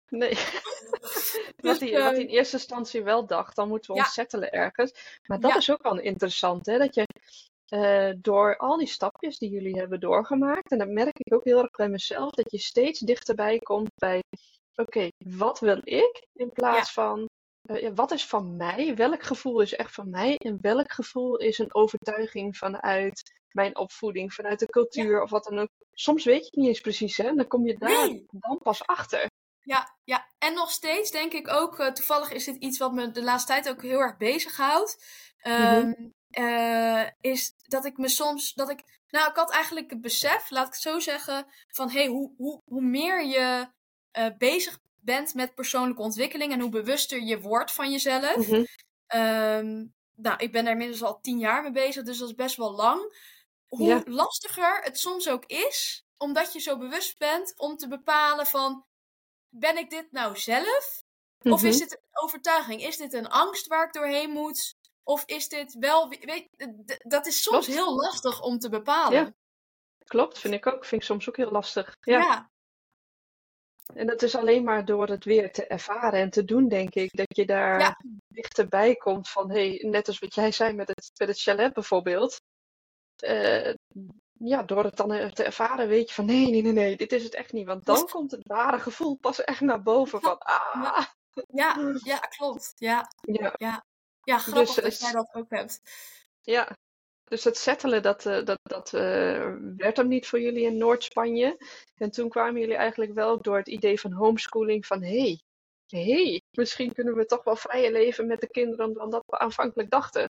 [0.09, 0.35] Nee.
[1.57, 4.13] wat, hij, wat hij in eerste instantie wel dacht, dan moeten we ons ja.
[4.13, 4.93] settelen ergens.
[5.27, 5.57] Maar dat ja.
[5.57, 6.79] is ook wel interessant, hè?
[6.79, 7.07] Dat je
[7.69, 11.59] uh, door al die stapjes die jullie hebben doorgemaakt, en dat merk ik ook heel
[11.59, 14.23] erg bij mezelf, dat je steeds dichterbij komt bij,
[14.75, 16.27] oké, okay, wat wil ik?
[16.35, 17.03] In plaats ja.
[17.03, 17.29] van,
[17.63, 18.95] uh, wat is van mij?
[18.95, 20.37] Welk gevoel is echt van mij?
[20.37, 25.23] En welk gevoel is een overtuiging vanuit mijn opvoeding, vanuit de cultuur ja.
[25.23, 25.69] of wat dan ook?
[25.93, 27.35] Soms weet je het niet eens precies, hè?
[27.35, 28.25] Dan kom je daar nee.
[28.31, 29.31] dan pas achter.
[29.61, 33.11] Ja, ja, en nog steeds denk ik ook, uh, toevallig is dit iets wat me
[33.11, 35.05] de laatste tijd ook heel erg bezighoudt.
[35.43, 36.13] Um.
[36.39, 40.67] Uh, is dat ik me soms, dat ik, nou, ik had eigenlijk het besef, laat
[40.67, 43.71] ik het zo zeggen, van hey, hoe, hoe, hoe meer je
[44.19, 48.37] uh, bezig bent met persoonlijke ontwikkeling en hoe bewuster je wordt van jezelf.
[48.37, 48.67] Mm-hmm.
[49.15, 52.57] Um, nou, ik ben daar inmiddels al tien jaar mee bezig, dus dat is best
[52.57, 53.31] wel lang.
[53.67, 54.03] Hoe ja.
[54.05, 58.85] lastiger het soms ook is, omdat je zo bewust bent om te bepalen van,
[59.49, 61.03] ben ik dit nou zelf?
[61.39, 62.83] Of is dit een overtuiging?
[62.83, 64.75] Is dit een angst waar ik doorheen moet?
[65.03, 66.09] Of is dit wel.
[66.09, 66.49] Weet,
[66.99, 67.81] dat is soms Klopt.
[67.81, 69.25] heel lastig om te bepalen.
[69.25, 69.35] Ja.
[70.05, 70.85] Klopt, vind ik ook.
[70.85, 71.97] Vind ik soms ook heel lastig.
[72.01, 72.19] Ja.
[72.19, 72.52] ja.
[73.95, 77.17] En dat is alleen maar door het weer te ervaren en te doen, denk ik.
[77.17, 77.97] Dat je daar ja.
[78.29, 82.41] dichterbij komt van, hey, net als wat jij zei met het, met het chalet bijvoorbeeld.
[83.25, 83.75] Uh,
[84.33, 87.25] ja, door het dan te ervaren weet je van, nee, nee, nee, nee, dit is
[87.25, 87.67] het echt niet.
[87.67, 91.07] Want dan komt het ware gevoel pas echt naar boven van, ah.
[91.53, 92.73] Ja, ja, klopt.
[92.77, 93.55] Ja, ja.
[93.57, 93.85] ja.
[94.25, 95.81] Ja, grappig dus, dat jij dat ook hebt.
[96.43, 96.77] Ja,
[97.33, 101.57] dus het settelen, dat, uh, dat, dat uh, werd hem niet voor jullie in Noord-Spanje.
[101.95, 105.41] En toen kwamen jullie eigenlijk wel door het idee van homeschooling van hé, hey,
[105.87, 109.91] hey, misschien kunnen we toch wel vrijer leven met de kinderen dan dat we aanvankelijk
[109.91, 110.31] dachten.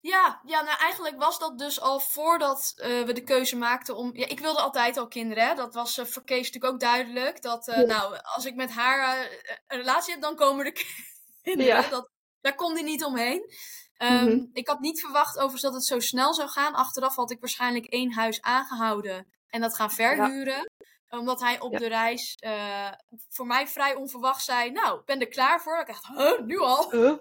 [0.00, 4.16] Ja, ja, nou eigenlijk was dat dus al voordat uh, we de keuze maakten om.
[4.16, 5.46] Ja, ik wilde altijd al kinderen.
[5.46, 5.54] Hè?
[5.54, 7.42] Dat was uh, voor Kees natuurlijk ook duidelijk.
[7.42, 7.82] Dat, uh, ja.
[7.82, 9.30] nou, als ik met haar
[9.66, 10.72] een relatie heb, dan komen de
[11.42, 11.82] kinderen.
[11.82, 11.88] Ja.
[11.88, 12.10] Dat,
[12.40, 13.52] daar kon hij niet omheen.
[13.96, 14.44] Ehm, Mhm.
[14.52, 16.74] Ik had niet verwacht overigens dat het zo snel zou gaan.
[16.74, 20.70] Achteraf had ik waarschijnlijk één huis aangehouden en dat gaan verhuren.
[21.08, 21.78] Omdat hij op Ja.
[21.78, 22.92] de reis eh,
[23.28, 25.78] voor mij vrij onverwacht zei: Nou, ik ben er klaar voor.
[25.80, 26.90] Ik dacht, huh, nu al?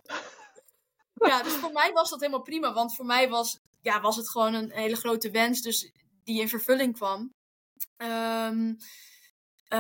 [1.14, 2.74] Ja, dus voor mij was dat helemaal prima.
[2.74, 5.62] Want voor mij was, ja, was het gewoon een hele grote wens.
[5.62, 5.92] Dus
[6.24, 7.30] die in vervulling kwam.
[7.98, 8.74] Ehm,
[9.68, 9.80] eh,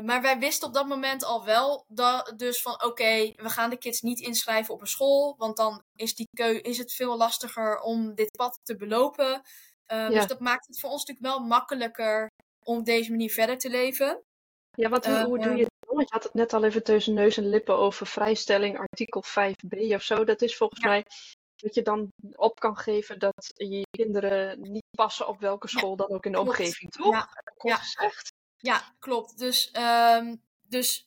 [0.00, 3.76] maar wij wisten op dat moment al wel dat, dus van oké, we gaan de
[3.78, 5.34] kids niet inschrijven op een school.
[5.38, 9.42] Want dan is, die keu is het veel lastiger om dit pad te belopen.
[9.86, 10.08] Eh, Ja.
[10.08, 12.28] Dus dat maakt het voor ons natuurlijk wel makkelijker
[12.64, 14.22] om op deze manier verder te leven.
[14.76, 17.36] Ja, want hoe, Eh, hoe doe je je had het net al even tussen neus
[17.36, 20.24] en lippen over vrijstelling, artikel 5b of zo.
[20.24, 20.88] Dat is volgens Ja.
[20.88, 21.04] mij
[21.56, 26.10] dat je dan op kan geven dat je kinderen niet passen op welke school dan
[26.10, 26.58] ook in de klopt.
[26.58, 27.12] omgeving, toch?
[27.12, 27.28] Ja,
[27.62, 27.76] ja.
[27.76, 28.32] gezegd.
[28.64, 29.38] Ja, klopt.
[29.38, 31.06] Dus, ehm, dus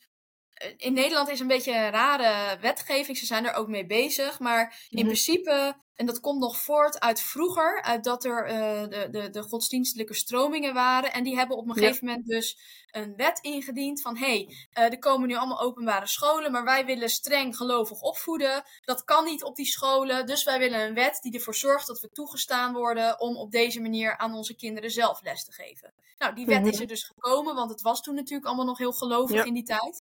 [0.53, 3.18] eh, in Nederland is een beetje een rare wetgeving.
[3.18, 4.39] Ze zijn er ook mee bezig.
[4.39, 5.05] Maar in Mhm.
[5.05, 9.41] principe, en dat komt nog voort uit vroeger, uit dat er eh, de, de, de
[9.43, 11.14] godsdienstelijke stromingen waren.
[11.14, 11.82] En die hebben op een Ja.
[11.88, 12.58] gegeven moment dus
[12.91, 16.86] een wet ingediend van hé, hey, eh, er komen nu allemaal openbare scholen, maar wij
[16.86, 18.64] willen streng gelovig opvoeden.
[18.82, 20.26] Dat kan niet op die scholen.
[20.26, 23.82] Dus wij willen een wet die ervoor zorgt dat we toegestaan worden om op deze
[23.82, 25.93] manier aan onze kinderen zelf les te geven.
[26.18, 26.82] Nou, die wet is Mhm.
[26.82, 29.43] er dus gekomen, want het was toen natuurlijk allemaal nog heel gelovig Ja.
[29.43, 30.02] in die tijd.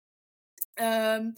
[0.74, 1.30] Ehm,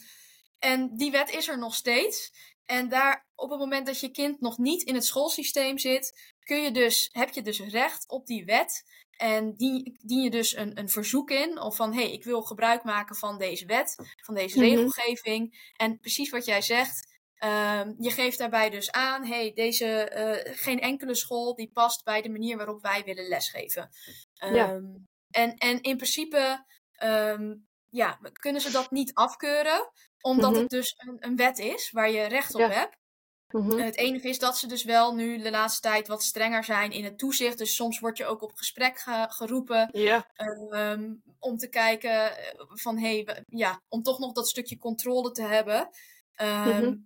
[0.59, 2.33] en die wet is er nog steeds.
[2.67, 6.62] En daar, op het moment dat je kind nog niet in het schoolsysteem zit, kun
[6.62, 8.85] je dus, heb je dus recht op die wet.
[9.17, 12.43] En dien, dien je dus een, een verzoek in, of van hé, hey, ik wil
[12.43, 13.95] gebruik maken van deze wet,
[14.25, 14.67] van deze Mhm.
[14.69, 15.71] regelgeving.
[15.77, 20.57] En precies wat jij zegt, ehm, je geeft daarbij dus aan, hé, hey, deze, eh,
[20.57, 23.91] geen enkele school die past bij de manier waarop wij willen lesgeven.
[24.35, 24.73] Ja.
[24.73, 24.85] Ehm,
[25.31, 27.55] en, en in principe ehm,
[27.89, 29.91] ja, kunnen ze dat niet afkeuren,
[30.27, 30.61] omdat Mhm.
[30.61, 32.68] het dus een, een wet is waar je recht op Ja.
[32.70, 32.97] hebt.
[33.51, 33.79] Mhm.
[33.79, 37.05] Het enige is dat ze dus wel nu de laatste tijd wat strenger zijn in
[37.05, 37.59] het toezicht.
[37.59, 42.61] Dus soms word je ook op gesprek ge- geroepen Ja, ehm, om te kijken eh,
[42.66, 45.89] van hé, hey, ja, om toch nog dat stukje controle te hebben.
[46.35, 46.97] Ehm, Mhm.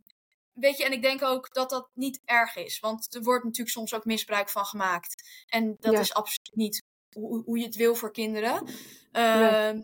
[0.53, 3.71] Weet je, en ik denk ook dat dat niet erg is, want er wordt natuurlijk
[3.77, 5.23] soms ook misbruik van gemaakt.
[5.47, 6.01] En dat Ja.
[6.01, 6.83] is absoluut niet
[7.15, 8.67] hoe, hoe je het wil voor kinderen.
[9.13, 9.81] Ehm,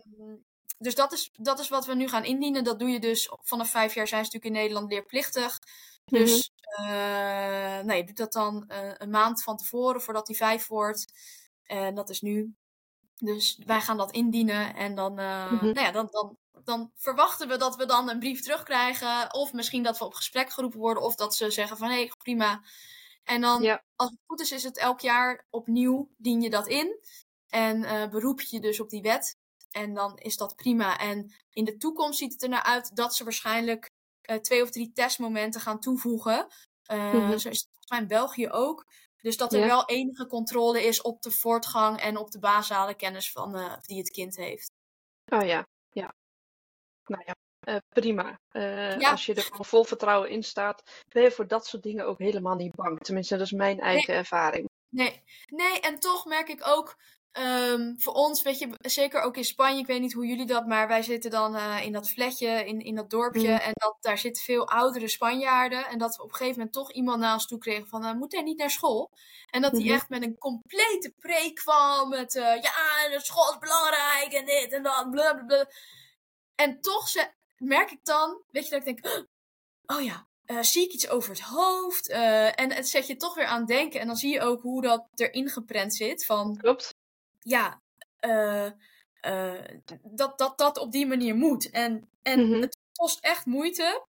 [0.77, 2.63] Dus dat is, dat is wat we nu gaan indienen.
[2.63, 5.59] Dat doe je dus vanaf vijf jaar zijn ze natuurlijk in Nederland leerplichtig.
[6.05, 6.21] Mhm.
[6.21, 10.67] Dus eh, nee, je doet dat dan eh, een maand van tevoren voordat hij vijf
[10.67, 11.05] wordt.
[11.63, 12.55] En dat is nu.
[13.15, 14.75] Dus wij gaan dat indienen.
[14.75, 15.65] En dan, Mhm.
[15.65, 19.33] nou ja, dan, dan, dan verwachten we dat we dan een brief terugkrijgen.
[19.33, 21.03] Of misschien dat we op gesprek geroepen worden.
[21.03, 22.61] Of dat ze zeggen van hé, hey, prima.
[23.23, 23.83] En dan, Ja.
[23.95, 26.99] als het goed is, is het elk jaar opnieuw dien je dat in.
[27.49, 29.37] En beroep je dus op die wet.
[29.71, 30.97] En dan is dat prima.
[30.97, 33.89] En in de toekomst ziet het er naar uit dat ze waarschijnlijk
[34.21, 36.47] eh, twee of drie testmomenten gaan toevoegen.
[36.87, 37.37] Mhm.
[37.37, 38.85] Zo is het in België ook.
[39.21, 39.65] Dus dat er Ja.
[39.65, 43.97] wel enige controle is op de voortgang en op de basale kennis van, eh, die
[43.97, 44.71] het kind heeft.
[45.25, 46.13] Oh ja, ja.
[47.05, 47.35] Nou ja,
[47.89, 48.39] prima.
[48.51, 49.11] Ja.
[49.11, 52.19] Als je er gewoon vol vertrouwen in staat, ben je voor dat soort dingen ook
[52.19, 52.99] helemaal niet bang.
[52.99, 54.69] Tenminste, dat is mijn eigen ervaring.
[54.89, 56.97] Nee, nee, en toch merk ik ook
[57.37, 60.65] ehm, voor ons, weet je, zeker ook in Spanje, ik weet niet hoe jullie dat,
[60.67, 63.61] maar wij zitten dan eh, in dat flatje, in, in dat dorpje, Mhm.
[63.61, 65.85] en dat, daar zitten veel oudere Spanjaarden.
[65.87, 68.13] En dat we op een gegeven moment toch iemand naar ons toe kregen van, eh,
[68.13, 69.11] moet hij niet naar school?
[69.49, 69.93] En dat hij Mhm.
[69.93, 74.73] echt met een complete preek kwam, met, eh, ja, de school is belangrijk, en dit
[74.73, 75.65] en dat, blablabla.
[76.55, 79.25] En toch ze, merk ik dan, weet je, dat ik denk,
[79.85, 80.27] oh ja,
[80.63, 82.09] zie ik iets over het hoofd?
[82.09, 83.99] En het zet je toch weer aan het denken.
[83.99, 86.25] En dan zie je ook hoe dat erin geprent zit.
[86.25, 86.95] Van Klopt?
[87.47, 87.81] Ja,
[88.19, 88.65] eh,
[89.21, 89.63] eh,
[90.03, 91.69] dat, dat dat op die manier moet.
[91.69, 92.61] En, en Mhm.
[92.61, 94.05] het kost echt moeite.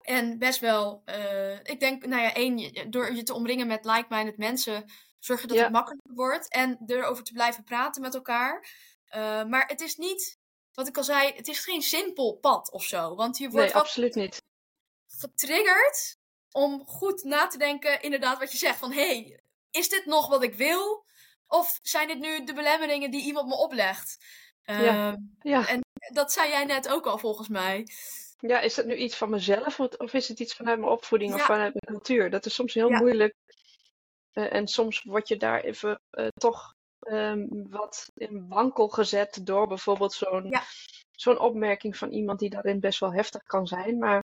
[0.00, 4.36] En best wel, eh, ik denk, nou ja, één, door je te omringen met like-minded
[4.36, 4.84] mensen,
[5.18, 5.62] zorg je dat Ja.
[5.62, 6.48] het makkelijker wordt.
[6.52, 8.66] En erover te blijven praten met elkaar.
[9.48, 10.38] Maar het is niet,
[10.74, 13.14] wat ik al zei, het is geen simpel pad of zo.
[13.14, 14.42] Want je wordt Nee, absoluut niet.
[15.06, 16.16] getriggerd
[16.50, 18.78] om goed na te denken, inderdaad, wat je zegt.
[18.78, 21.04] Van hé, hey, is dit nog wat ik wil?
[21.52, 24.24] Of zijn dit nu de belemmeringen die iemand me oplegt?
[24.62, 25.10] Ja.
[25.10, 25.78] Ehm, Ja.
[26.12, 27.86] dat zei jij net ook al, volgens mij.
[28.38, 31.42] ja, is dat nu iets van mezelf of, is het iets vanuit mijn opvoeding of
[31.42, 32.30] vanuit mijn cultuur?
[32.30, 32.98] Dat is soms heel Ja.
[32.98, 33.34] moeilijk.
[34.32, 39.66] Eh, en soms word je daar even eh, toch ehm, wat in wankel gezet door
[39.66, 40.12] bijvoorbeeld
[41.10, 43.98] zo'n opmerking van iemand die daarin best wel heftig kan zijn.
[43.98, 44.22] Maar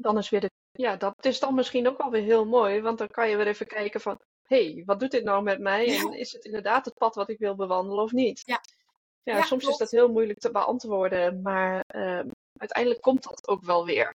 [0.00, 0.50] dan is weer de.
[0.72, 3.46] Ja, dat is dan misschien ook wel weer heel mooi, want dan kan je weer
[3.46, 4.20] even kijken van.
[4.46, 5.86] Hé, hey, wat doet dit nou met mij?
[5.86, 6.00] Ja.
[6.00, 8.42] En is het inderdaad het pad wat ik wil bewandelen of niet?
[8.44, 8.60] Ja.
[9.22, 9.80] Ja, Ja, soms klopt.
[9.80, 14.14] is dat heel moeilijk te beantwoorden, maar ehm, uiteindelijk komt dat ook wel weer.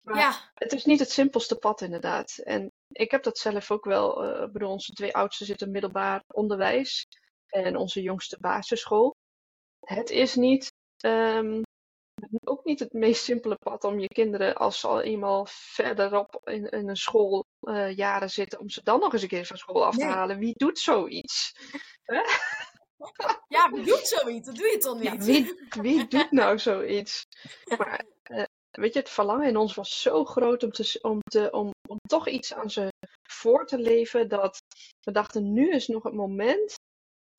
[0.00, 2.38] Maar Ja, het is niet het simpelste pad, inderdaad.
[2.44, 4.24] En ik heb dat zelf ook wel.
[4.24, 7.06] eh, Ik bedoel, onze twee oudsten zitten middelbaar onderwijs
[7.46, 9.14] en onze jongste basisschool.
[9.80, 11.62] Het is niet, ehm,
[12.44, 16.68] ook niet het meest simpele pad om je kinderen, als ze al eenmaal verderop in,
[16.68, 20.04] in een schooljaren zitten, om ze dan nog eens een keer van school af te
[20.04, 20.12] Nee.
[20.14, 20.38] halen.
[20.38, 21.52] Wie doet zoiets?
[23.48, 24.46] ja, wie doet zoiets?
[24.46, 25.24] Dat doe je toch Ja, niet?
[25.24, 27.22] wie, wie doet nou zoiets?
[27.78, 31.50] Maar eh, weet je, het verlangen in ons was zo groot om, te, om, te,
[31.50, 32.88] om, om toch iets aan ze
[33.28, 34.58] voor te leven, dat
[35.00, 36.74] we dachten, nu is nog het moment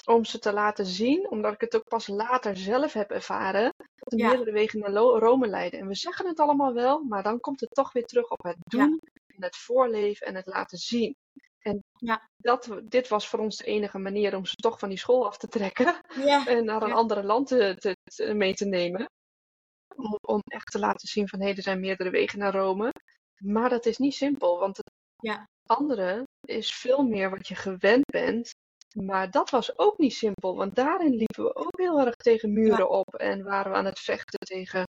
[0.08, 4.14] om ze te laten zien, omdat ik het ook pas later zelf heb ervaren, dat
[4.14, 4.28] er Ja.
[4.28, 5.80] meerdere wegen naar Rome leiden.
[5.80, 8.56] En we zeggen het allemaal wel, maar dan komt het toch weer terug op het
[8.64, 8.86] Ja.
[8.86, 9.00] doen,
[9.36, 11.16] en het voorleven en het laten zien.
[11.60, 12.30] En Ja.
[12.38, 15.38] dat, dit was voor ons de enige manier om ze toch van die school af
[15.38, 16.00] te trekken
[16.58, 16.94] en naar een Ja.
[16.94, 19.06] andere land te, te- te- mee te nemen.
[19.96, 22.92] Om, om echt te laten zien van hé, er zijn meerdere wegen naar Rome.
[23.38, 24.92] Maar dat is niet simpel, want het
[25.66, 28.50] andere is veel meer wat je gewend bent.
[28.94, 32.90] Maar dat was ook niet simpel, want daarin liepen we ook heel erg tegen muren
[32.90, 34.84] op en waren we aan het vechten tegen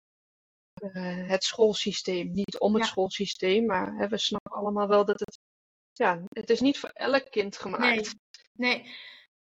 [0.75, 2.31] eh, het schoolsysteem.
[2.33, 2.89] Niet om het Ja.
[2.89, 5.39] schoolsysteem, maar hè, we snappen allemaal wel dat het,
[5.93, 8.15] ja, het is niet voor elk kind gemaakt.
[8.53, 8.95] nee,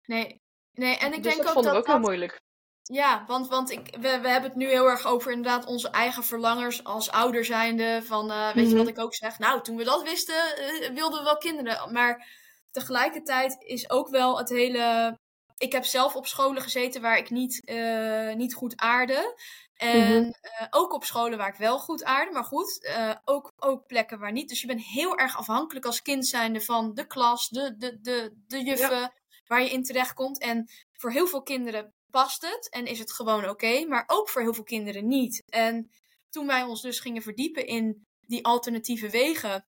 [0.06, 0.40] nee,
[0.72, 0.96] nee.
[0.96, 2.40] En ik dus denk dat ook vonden dat we ook heel dat moeilijk.
[2.82, 6.24] Ja, want, want ik, we, we hebben het nu heel erg over inderdaad onze eigen
[6.24, 8.02] verlangers als ouder zijnde.
[8.02, 8.94] Van, eh, weet je wat Mhm.
[8.94, 9.38] ik ook zeg?
[9.38, 11.92] Nou, toen we dat wisten, eh, wilden we wel kinderen.
[11.92, 12.26] Maar
[12.70, 15.18] tegelijkertijd is ook wel het hele...
[15.58, 19.38] Ik heb zelf op scholen gezeten waar ik niet, eh, niet goed aarde.
[19.74, 20.30] En Mhm.
[20.40, 22.32] eh, ook op scholen waar ik wel goed aarde.
[22.32, 24.48] Maar goed, eh, ook, ook plekken waar niet.
[24.48, 28.34] Dus je bent heel erg afhankelijk als kind zijnde van de klas, de, de, de,
[28.46, 29.12] de juffen
[29.46, 30.38] waar je in terecht komt.
[30.40, 34.42] En voor heel veel kinderen past het en is het gewoon oké, maar ook voor
[34.42, 35.42] heel veel kinderen niet.
[35.48, 35.90] En
[36.30, 39.66] toen wij ons dus gingen verdiepen in die alternatieve wegen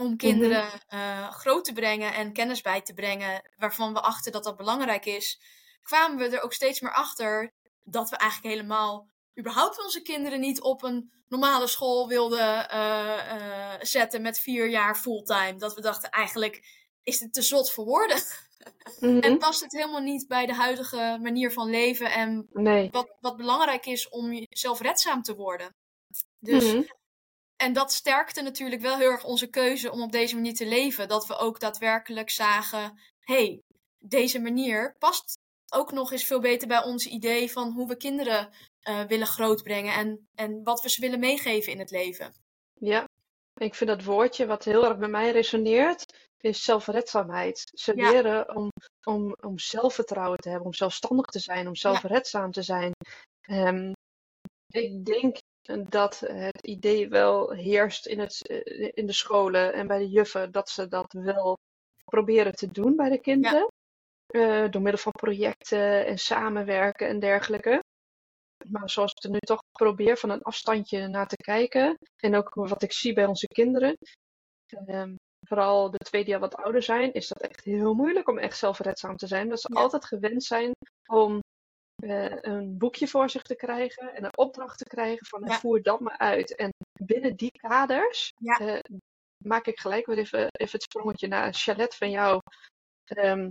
[0.00, 4.44] om kinderen eh, groot te brengen en kennis bij te brengen, waarvan we achten dat
[4.44, 5.40] dat belangrijk is,
[5.82, 7.52] kwamen we er ook steeds meer achter
[7.84, 13.30] dat we eigenlijk helemaal überhaupt onze kinderen niet op een normale school wilden eh,
[13.74, 15.56] eh, zetten met vier jaar fulltime.
[15.56, 18.18] Dat we dachten eigenlijk is het te zot voor woorden.
[19.00, 19.18] Mhm.
[19.18, 22.88] En past het helemaal niet bij de huidige manier van leven en Nee.
[22.90, 25.74] wat, wat belangrijk is om je- zelfredzaam te worden.
[26.38, 26.82] Dus, Mhm.
[27.60, 31.08] En dat sterkte natuurlijk wel heel erg onze keuze om op deze manier te leven.
[31.08, 33.62] Dat we ook daadwerkelijk zagen, hey,
[33.98, 35.38] deze manier past
[35.72, 38.48] ook nog eens veel beter bij ons idee van hoe we kinderen
[38.80, 42.34] eh, willen grootbrengen en, en wat we ze willen meegeven in het leven.
[42.74, 43.04] Ja,
[43.54, 47.70] ik vind dat woordje wat heel erg bij mij resoneert, is zelfredzaamheid.
[47.74, 48.10] Ze Ja.
[48.10, 48.70] leren om,
[49.04, 52.92] om, om zelfvertrouwen te hebben, om zelfstandig te zijn, om zelfredzaam te zijn.
[53.40, 53.92] Ehm,
[54.66, 55.36] ik denk
[55.88, 60.52] dat het idee wel heerst in, het, eh, in de scholen en bij de juffen,
[60.52, 61.58] dat ze dat wel
[62.04, 63.66] proberen te doen bij de kinderen.
[64.26, 67.82] Eh, door middel van projecten en samenwerken en dergelijke.
[68.68, 71.96] Maar zoals ik er nu toch probeer van een afstandje naar te kijken.
[72.16, 73.96] En ook wat ik zie bij onze kinderen.
[74.86, 75.14] ehm,
[75.46, 78.58] vooral de twee die al wat ouder zijn, is dat echt heel moeilijk om echt
[78.58, 79.48] zelfredzaam te zijn.
[79.48, 79.80] Dat ze Ja.
[79.80, 80.70] altijd gewend zijn
[81.06, 81.40] om
[82.00, 85.58] eh, een boekje voor zich te krijgen en een opdracht te krijgen van Ja.
[85.58, 86.54] voer dat maar uit.
[86.56, 86.70] En
[87.04, 88.58] binnen die kaders Ja.
[88.58, 88.80] eh,
[89.44, 92.40] maak ik gelijk weer even, even het sprongetje naar Chalet van jou.
[93.04, 93.48] Ehm,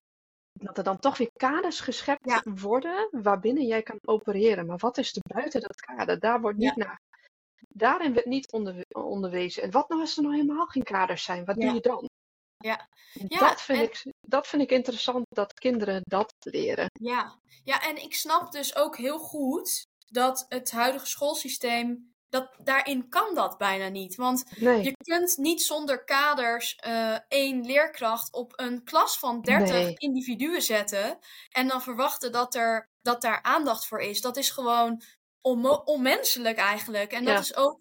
[0.54, 2.42] dat er dan toch weer kaders geschept Ja.
[2.44, 4.66] worden waarbinnen jij kan opereren.
[4.66, 6.20] Maar wat is er buiten dat kader?
[6.20, 7.00] Daar wordt niet naar.
[7.68, 9.64] Daarin werd niet onder, onderwezen.
[9.64, 11.46] En wat nou als er nou helemaal geen kaders zijn?
[11.46, 12.10] Wat doe je dan?
[12.64, 12.88] Ja.
[13.28, 16.88] Ja, dat, vind en- ik, dat vind ik interessant dat kinderen dat leren.
[17.00, 17.40] Ja.
[17.64, 23.36] ja, en ik snap dus ook heel goed dat het huidige schoolsysteem, dat, daarin kan
[23.36, 24.16] dat bijna niet.
[24.16, 24.84] Want Nee.
[24.84, 29.94] Je kunt niet zonder kaders eh, één leerkracht op een klas van 30 Nee.
[29.98, 34.22] individuen zetten en dan verwachten dat, er, dat daar aandacht voor is.
[34.22, 35.02] Dat is gewoon
[35.86, 37.12] onmenselijk eigenlijk.
[37.12, 37.40] En dat Ja.
[37.40, 37.80] is ook.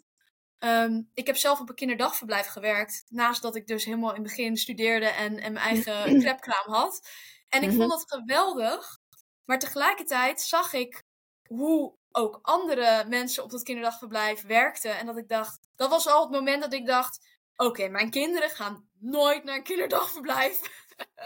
[0.59, 3.05] Ehm, ik heb zelf op een kinderdagverblijf gewerkt.
[3.09, 7.09] Naast dat ik dus helemaal in het begin studeerde en, en mijn eigen crepkraam had.
[7.49, 7.77] En ik Mhm.
[7.79, 8.99] vond dat geweldig.
[9.45, 11.03] Maar tegelijkertijd zag ik
[11.49, 14.99] hoe ook andere mensen op dat kinderdagverblijf werkten.
[14.99, 17.19] En dat ik dacht, dat was al het moment dat ik dacht:
[17.57, 20.61] oké, mijn kinderen gaan nooit naar een kinderdagverblijf.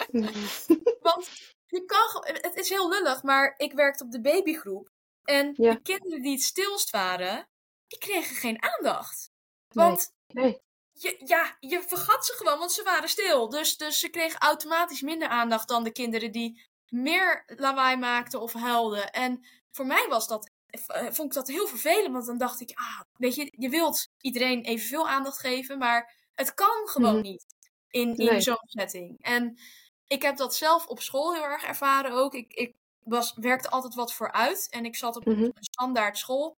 [1.01, 1.28] Want
[1.66, 4.91] je kan, het is heel lullig, maar ik werkte op de babygroep.
[5.24, 5.72] En Ja.
[5.74, 7.49] de kinderen die het stilst waren,
[7.93, 9.30] die kregen geen aandacht.
[9.68, 10.61] Want nee.
[10.93, 13.49] je, ja, je vergat ze gewoon, want ze waren stil.
[13.49, 18.53] Dus, dus ze kregen automatisch minder aandacht dan de kinderen die meer lawaai maakten of
[18.53, 19.11] huilden.
[19.12, 20.51] En voor mij was dat
[20.88, 22.12] vond ik dat heel vervelend.
[22.12, 26.55] Want dan dacht ik, ah, weet je, je wilt iedereen evenveel aandacht geven, maar het
[26.55, 27.22] kan gewoon Mhm.
[27.22, 27.45] niet
[27.88, 28.40] in, in Nee.
[28.40, 29.16] zo'n setting.
[29.20, 29.59] En
[30.07, 32.34] ik heb dat zelf op school heel erg ervaren ook.
[32.34, 35.43] Ik, ik was, werkte altijd wat vooruit en ik zat op Mhm.
[35.43, 36.57] een standaard school.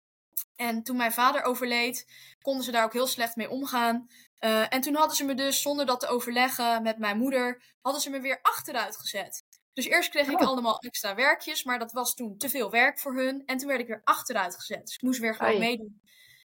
[0.57, 2.07] En toen mijn vader overleed,
[2.41, 4.09] konden ze daar ook heel slecht mee omgaan.
[4.39, 8.03] Eh, en toen hadden ze me dus, zonder dat te overleggen met mijn moeder, hadden
[8.03, 9.45] ze me weer achteruit gezet.
[9.73, 10.47] Dus eerst kreeg ik Oh.
[10.47, 13.43] allemaal extra werkjes, maar dat was toen te veel werk voor hun.
[13.47, 14.87] En toen werd ik weer achteruit gezet.
[14.87, 15.59] Dus ik moest weer gewoon Ai.
[15.59, 16.01] meedoen.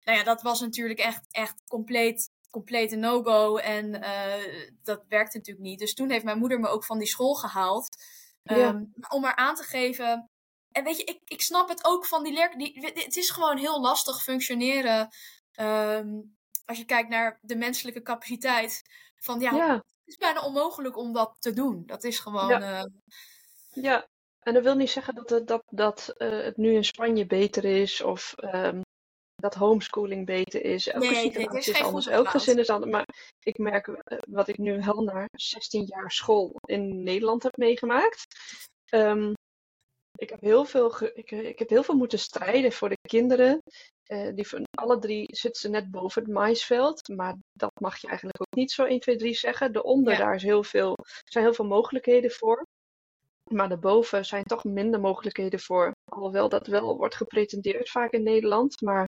[0.05, 3.57] Nou ja, dat was natuurlijk echt, echt compleet, complete no-go.
[3.57, 5.79] En eh, dat werkte natuurlijk niet.
[5.79, 7.97] Dus toen heeft mijn moeder me ook van die school gehaald.
[8.43, 8.55] Ja.
[8.57, 10.31] Ehm, om maar aan te geven.
[10.75, 12.57] En weet je, ik, ik snap het ook van die leer.
[12.57, 15.09] Die, het is gewoon heel lastig functioneren.
[15.53, 16.21] ehm,
[16.65, 18.83] als je kijkt naar de menselijke capaciteit.
[19.17, 21.83] Van ja, Ja, het is bijna onmogelijk om dat te doen.
[21.87, 22.49] Dat is gewoon.
[22.49, 22.61] Ja.
[22.61, 22.85] eh,
[23.71, 24.09] ja.
[24.41, 27.65] En dat wil niet zeggen dat het, dat, dat, eh, het nu in Spanje beter
[27.65, 28.81] is of ehm,
[29.35, 30.89] dat homeschooling beter is.
[30.89, 32.07] Elke Nee, is is anders.
[32.07, 32.93] Elk gezin is anders.
[32.93, 33.07] Maar
[33.39, 38.27] ik merk eh, wat ik nu wel na 16 jaar school in Nederland heb meegemaakt.
[38.85, 39.33] Ehm,
[40.25, 42.99] ik, heb heel veel ge- ik, eh, ik heb heel veel moeten strijden voor de
[43.09, 43.63] kinderen.
[44.05, 47.09] Eh, die van alle drie zitten ze net boven het maisveld.
[47.09, 49.73] Maar dat mag je eigenlijk ook niet zo 1, 2, 3 zeggen.
[49.73, 50.19] Daaronder Ja.
[50.19, 52.67] daar is heel veel, zijn heel veel mogelijkheden voor.
[53.51, 55.93] Maar daarboven zijn toch minder mogelijkheden voor.
[56.13, 58.81] Alhoewel dat wel wordt gepretendeerd vaak in Nederland.
[58.81, 59.09] Maar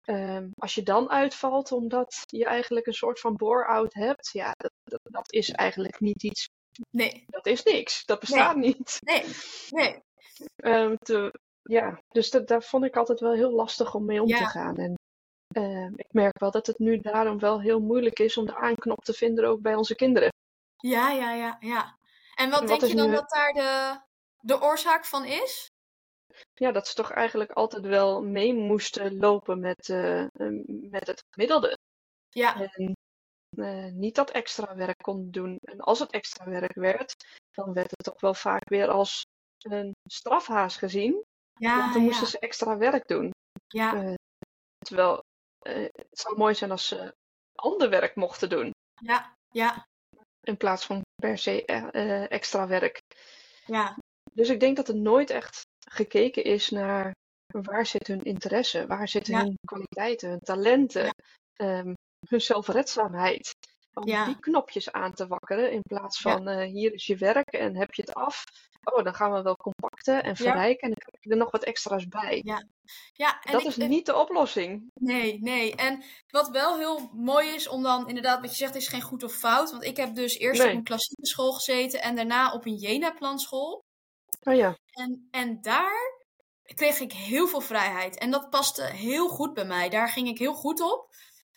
[0.00, 4.30] ehm, als je dan uitvalt omdat je eigenlijk een soort van bore-out hebt.
[4.32, 6.48] Ja, dat, dat, dat is eigenlijk niet iets.
[6.90, 8.04] nee, Dat is niks.
[8.04, 8.98] Dat bestaat niet.
[9.00, 9.24] nee,
[9.70, 10.00] nee.
[10.56, 11.32] Ehm, te,
[11.62, 14.76] ja, dus dat, daar vond ik altijd wel heel lastig om mee om te gaan.
[14.76, 14.94] En
[15.54, 19.04] ehm, ik merk wel dat het nu daarom wel heel moeilijk is om de aanknop
[19.04, 20.28] te vinden ook bij onze kinderen.
[20.76, 21.98] Ja, ja, ja, ja.
[22.34, 24.00] En wat, denk je dan nu- dat daar de,
[24.40, 25.68] de oorzaak van is?
[26.54, 30.26] Ja, dat ze toch eigenlijk altijd wel mee moesten lopen met, eh,
[30.90, 31.78] met het gemiddelde.
[32.28, 32.92] Ja, En
[33.58, 35.58] eh, niet dat extra werk konden doen.
[35.62, 37.14] En als het extra werk werd,
[37.50, 39.24] dan werd het toch wel vaak weer als
[39.64, 41.24] een strafhaas gezien.
[41.58, 43.30] ja, want dan moesten ja, ze extra werk doen.
[43.68, 44.14] ja, eh,
[44.78, 45.22] Terwijl
[45.58, 47.14] eh, het zou mooi zijn als ze
[47.54, 48.70] ander werk mochten doen.
[49.02, 49.84] ja, ja,
[50.40, 53.00] In plaats van per se eh, extra werk.
[53.66, 53.96] ja,
[54.32, 57.12] Dus ik denk dat er nooit echt gekeken is naar
[57.52, 59.40] waar zit hun interesse, waar zitten Ja.
[59.42, 61.12] hun kwaliteiten, hun talenten, Ja.
[61.52, 61.92] ehm,
[62.28, 63.50] hun zelfredzaamheid.
[63.94, 64.24] Om Ja.
[64.24, 66.32] die knopjes aan te wakkeren in plaats Ja.
[66.32, 68.44] van eh, hier is je werk en heb je het af.
[68.84, 71.64] Oh, dan gaan we wel compacten en verrijken en dan krijg je er nog wat
[71.64, 72.40] extra's bij.
[72.44, 72.64] Ja.
[73.12, 73.42] ja.
[73.42, 74.90] En dat ik, is niet de oplossing.
[74.94, 75.74] Nee, nee.
[75.74, 79.22] En wat wel heel mooi is om dan inderdaad, wat je zegt, is geen goed
[79.22, 79.70] of fout.
[79.70, 80.70] Want ik heb dus eerst Nee.
[80.70, 83.84] op een klassieke school gezeten en daarna op een Jena-planschool.
[84.42, 86.18] Oh ja, En, en daar
[86.74, 88.18] kreeg ik heel veel vrijheid.
[88.18, 89.88] En dat paste heel goed bij mij.
[89.88, 91.08] Daar ging ik heel goed op.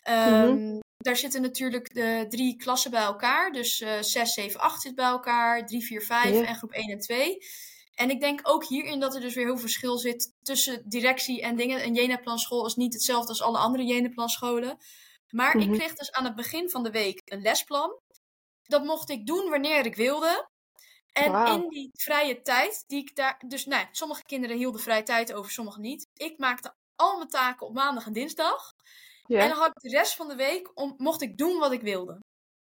[0.02, 3.52] Ehm, Daar zitten natuurlijk de drie klassen bij elkaar.
[3.52, 5.66] Dus eh 6, 7, 8 zit bij elkaar.
[5.66, 6.46] 3, 4, 5 Ja.
[6.46, 7.38] en groep 1 en 2.
[7.94, 11.42] En ik denk ook hierin dat er dus weer heel veel verschil zit tussen directie
[11.42, 11.84] en dingen.
[11.84, 14.76] Een Jena-planschool is niet hetzelfde als alle andere Jena-planscholen.
[15.30, 15.72] Maar Mhm.
[15.72, 18.00] ik kreeg dus aan het begin van de week een lesplan.
[18.62, 20.48] Dat mocht ik doen wanneer ik wilde.
[21.12, 23.42] En in die vrije tijd, die ik daar.
[23.46, 26.06] Dus nou, sommige kinderen hielden vrije tijd over, sommige niet.
[26.14, 28.72] Ik maakte al mijn taken op maandag en dinsdag.
[29.28, 31.80] En dan had ik de rest van de week, om, mocht ik doen wat ik
[31.82, 32.18] wilde.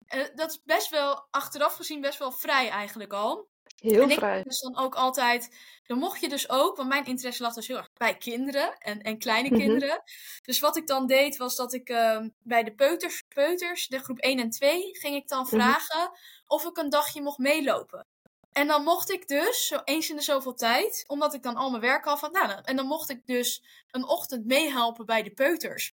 [0.06, 3.48] Eh, dat is best wel, achteraf gezien, best wel vrij eigenlijk al.
[3.76, 4.44] heel en ik vrij.
[4.44, 7.78] dus dan ook altijd, dan mocht je dus ook, want mijn interesse lag dus heel
[7.78, 9.58] erg bij kinderen en, en kleine Mhm.
[9.60, 10.02] kinderen.
[10.42, 14.18] Dus wat ik dan deed, was dat ik ehm, bij de peuters, peuters, de groep
[14.20, 15.50] 1 en 2, ging ik dan Mhm.
[15.50, 16.12] vragen
[16.48, 18.06] of ik een dagje mocht meelopen.
[18.52, 21.70] En dan mocht ik dus, zo eens in de zoveel tijd, omdat ik dan al
[21.70, 25.32] mijn werk af had, nou, en dan mocht ik dus een ochtend meehelpen bij de
[25.32, 25.92] peuters.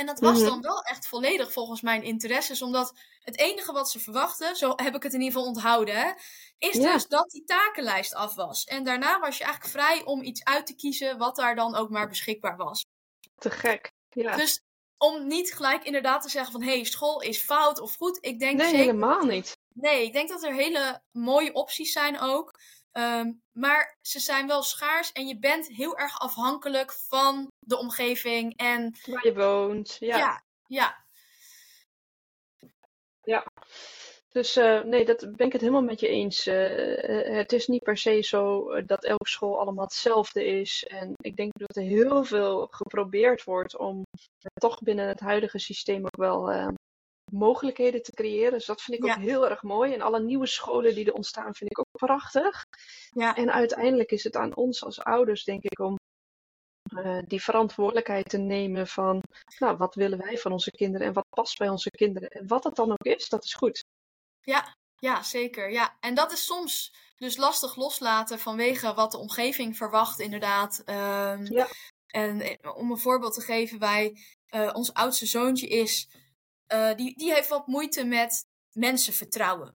[0.00, 0.48] En dat was Mhm.
[0.48, 4.94] dan wel echt volledig volgens mijn interesses, omdat het enige wat ze verwachten, zo heb
[4.94, 6.10] ik het in ieder geval onthouden, hè,
[6.58, 6.92] is Ja.
[6.92, 8.64] dus dat die takenlijst af was.
[8.64, 11.90] En daarna was je eigenlijk vrij om iets uit te kiezen wat daar dan ook
[11.90, 12.84] maar beschikbaar was.
[13.38, 13.92] Te gek.
[14.08, 14.36] Ja.
[14.36, 14.60] Dus
[14.98, 18.18] om niet gelijk inderdaad te zeggen van hé, hey, school is fout of goed.
[18.20, 19.56] Ik denk nee, zeker helemaal niet.
[19.74, 22.58] Nee, ik denk dat er hele mooie opties zijn ook.
[22.92, 28.56] Ehm, maar ze zijn wel schaars en je bent heel erg afhankelijk van de omgeving.
[28.56, 29.96] En Waar je woont.
[30.00, 30.16] Ja.
[30.66, 31.04] ja,
[33.22, 33.44] ja,
[34.28, 36.46] Dus eh, nee, dat ben ik het helemaal met je eens.
[36.46, 40.84] Eh, eh, het is niet per se zo dat elke school allemaal hetzelfde is.
[40.88, 44.02] En ik denk dat er heel veel geprobeerd wordt om
[44.52, 46.72] toch binnen het huidige systeem ook wel
[47.32, 48.52] mogelijkheden te creëren.
[48.52, 49.14] Dus dat vind ik Ja.
[49.14, 49.92] ook heel erg mooi.
[49.92, 52.64] En alle nieuwe scholen die er ontstaan vind ik ook prachtig.
[53.10, 55.96] ja, En uiteindelijk is het aan ons als ouders, denk ik, om
[56.96, 59.22] eh, die verantwoordelijkheid te nemen van,
[59.58, 62.28] nou, wat willen wij van onze kinderen en wat past bij onze kinderen.
[62.28, 63.84] En wat het dan ook is, dat is goed.
[64.40, 65.70] Ja, ja, zeker.
[65.70, 65.96] Ja.
[66.00, 70.82] En dat is soms dus lastig loslaten vanwege wat de omgeving verwacht, inderdaad.
[70.84, 71.68] Ehm, Ja.
[72.06, 74.16] En eh, om een voorbeeld te geven, wij,
[74.46, 76.08] eh, ons oudste zoontje is,
[76.96, 79.76] die, die heeft wat moeite met mensen vertrouwen.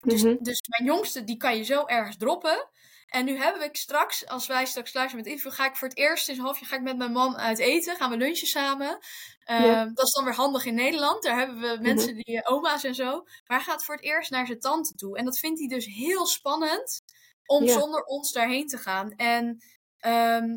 [0.00, 0.36] Dus, Mhm.
[0.42, 2.68] dus mijn jongste, die kan je zo ergens droppen.
[3.10, 5.88] En nu hebben we straks, als wij straks klaar zijn met interview, ga ik voor
[5.88, 7.96] het eerst in een half jaar ga ik met mijn man uit eten.
[7.96, 8.98] Gaan we lunchen samen.
[9.44, 9.84] Ehm, Ja.
[9.94, 11.22] Dat is dan weer handig in Nederland.
[11.22, 11.82] Daar hebben we Mhm.
[11.82, 13.10] mensen die eh, oma's en zo.
[13.46, 15.16] Maar hij gaat voor het eerst naar zijn tante toe.
[15.18, 17.02] En dat vindt hij dus heel spannend
[17.46, 17.78] om Ja.
[17.78, 19.10] zonder ons daarheen te gaan.
[19.16, 19.62] En
[19.98, 20.56] ehm,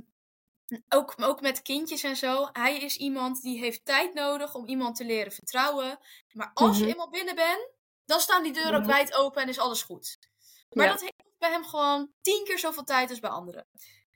[0.90, 2.50] ook, ook met kindjes en zo.
[2.52, 6.00] Hij is iemand die heeft tijd nodig om iemand te leren vertrouwen.
[6.32, 6.92] Maar als je Mhm.
[6.92, 7.70] eenmaal binnen bent,
[8.06, 8.90] dan staan die deuren ook Mhm.
[8.92, 10.18] wijd open en is alles goed.
[10.70, 10.92] Maar Ja.
[10.92, 11.13] dat
[11.44, 13.68] bij hem gewoon tien keer zoveel tijd als bij anderen.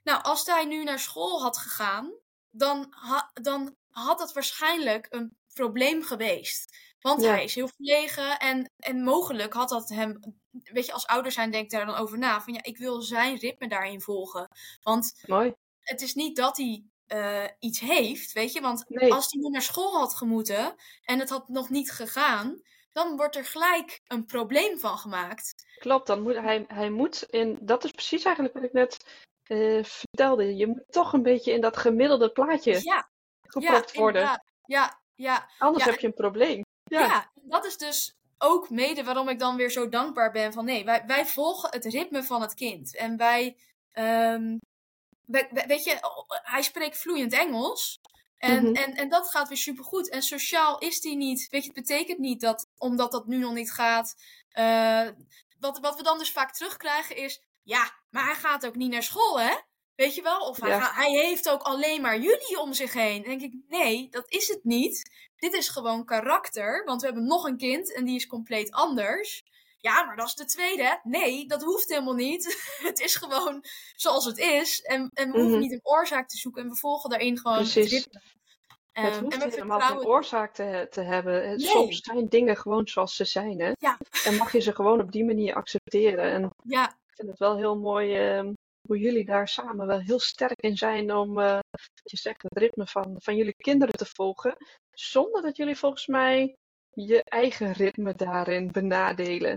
[0.03, 2.11] Nou, als hij nu naar school had gegaan,
[2.49, 6.75] dan, ha- dan had dat waarschijnlijk een probleem geweest.
[6.99, 7.29] Want Ja.
[7.29, 10.19] hij is heel verlegen en, en mogelijk had dat hem.
[10.51, 12.41] Weet je, als ouder zijn denkt daar dan over na.
[12.41, 14.47] Van ja, ik wil zijn ritme daarin volgen.
[14.81, 15.53] Want Mooi.
[15.79, 18.61] het is niet dat hij eh, iets heeft, weet je.
[18.61, 19.13] Want Nee.
[19.13, 22.61] als hij nu naar school had gemoeten en het had nog niet gegaan,
[22.97, 25.53] dan wordt er gelijk een probleem van gemaakt.
[25.79, 28.97] Klopt, dan moet hij, hij moet in, dat is precies eigenlijk wat ik net
[29.43, 30.55] eh, vertelde.
[30.55, 33.07] Je moet toch een beetje in dat gemiddelde plaatje Ja, ja,
[33.41, 34.21] gepropt worden.
[34.21, 34.43] inderdaad.
[34.65, 36.63] Ja, ja, Anders Ja, heb je een probleem.
[36.83, 36.99] ja.
[36.99, 37.31] Ja.
[37.33, 41.03] dat is dus ook mede waarom ik dan weer zo dankbaar ben van nee, wij,
[41.05, 42.95] wij volgen het ritme van het kind.
[42.95, 43.57] En wij,
[43.91, 44.57] ehm,
[45.25, 47.99] wij- wij- weet je, hij spreekt vloeiend Engels.
[48.37, 48.75] En, Mhm.
[48.75, 50.09] en, en dat gaat weer supergoed.
[50.09, 51.47] En sociaal is die niet.
[51.49, 54.15] Weet je, het betekent niet dat, omdat dat nu nog niet gaat.
[54.49, 55.07] eh,
[55.59, 57.41] wat, wat we dan dus vaak terugkrijgen is.
[57.63, 59.55] Ja, maar hij gaat ook niet naar school, hè?
[59.95, 60.39] Weet je wel?
[60.39, 60.91] Of hij, Ja.
[60.93, 63.23] hij heeft ook alleen maar jullie om zich heen.
[63.23, 65.11] Dan denk ik, nee, dat is het niet.
[65.35, 66.83] Dit is gewoon karakter.
[66.85, 69.43] Want we hebben nog een kind en die is compleet anders.
[69.79, 70.99] Ja, maar dat is de tweede.
[71.03, 72.45] Nee, dat hoeft helemaal niet.
[72.89, 73.63] het is gewoon
[73.95, 74.81] zoals het is.
[74.81, 75.59] En, en we hoeven Mhm.
[75.61, 76.63] niet een oorzaak te zoeken.
[76.63, 78.03] En we volgen daarin gewoon het Precies.
[78.03, 80.07] Het Ehm, hoeft en we helemaal geen vertrouwen.
[80.07, 81.47] oorzaak te, te hebben.
[81.47, 81.59] Nee.
[81.59, 83.59] Soms zijn dingen gewoon zoals ze zijn.
[83.59, 83.71] Hè?
[83.79, 83.97] Ja.
[84.25, 86.31] En mag je ze gewoon op die manier accepteren.
[86.31, 88.53] En Ja, ik vind het wel heel mooi ehm,
[88.87, 92.57] hoe jullie daar samen wel heel sterk in zijn om, eh, wat je zegt, het
[92.57, 94.55] ritme van, van jullie kinderen te volgen.
[94.91, 96.55] Zonder dat jullie volgens mij
[96.93, 99.55] je eigen ritme daarin benadelen.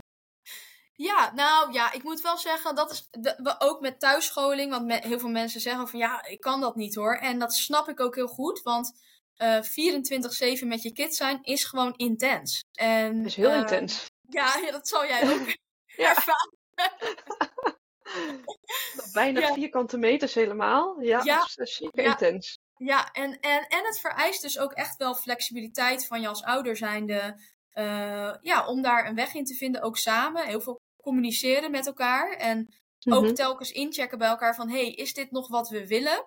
[1.02, 4.70] Ja, nou ja, ik moet wel zeggen, dat is we ook met thuisscholing.
[4.70, 7.14] Want heel veel mensen zeggen van ja, ik kan dat niet hoor.
[7.16, 8.92] En dat snap ik ook heel goed, want
[9.36, 12.64] eh 24-7 met je kids zijn is gewoon intens.
[12.72, 14.10] En, Dat is heel eh, intens.
[14.28, 16.08] Ja, ja, dat zal jij ook Ja.
[16.08, 16.50] ervaren.
[19.12, 19.52] Bijna Ja.
[19.52, 21.00] vierkante meters helemaal.
[21.00, 21.38] Ja, Ja.
[21.38, 22.58] dat is, zeker intens.
[22.76, 26.76] Ja, en, en, en het vereist dus ook echt wel flexibiliteit van je als ouder
[26.76, 27.48] zijnde.
[27.70, 30.46] eh ja, om daar een weg in te vinden, ook samen.
[30.46, 30.80] Heel veel
[31.10, 32.32] communiceren met elkaar.
[32.36, 32.74] En
[33.10, 33.34] ook Mhm.
[33.34, 34.68] telkens inchecken bij elkaar van...
[34.70, 36.26] hey, is dit nog wat we willen?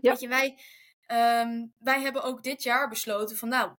[0.00, 0.10] Ja.
[0.10, 0.58] Weet je, wij,
[1.06, 3.48] ehm, wij hebben ook dit jaar besloten van...
[3.48, 3.72] nou,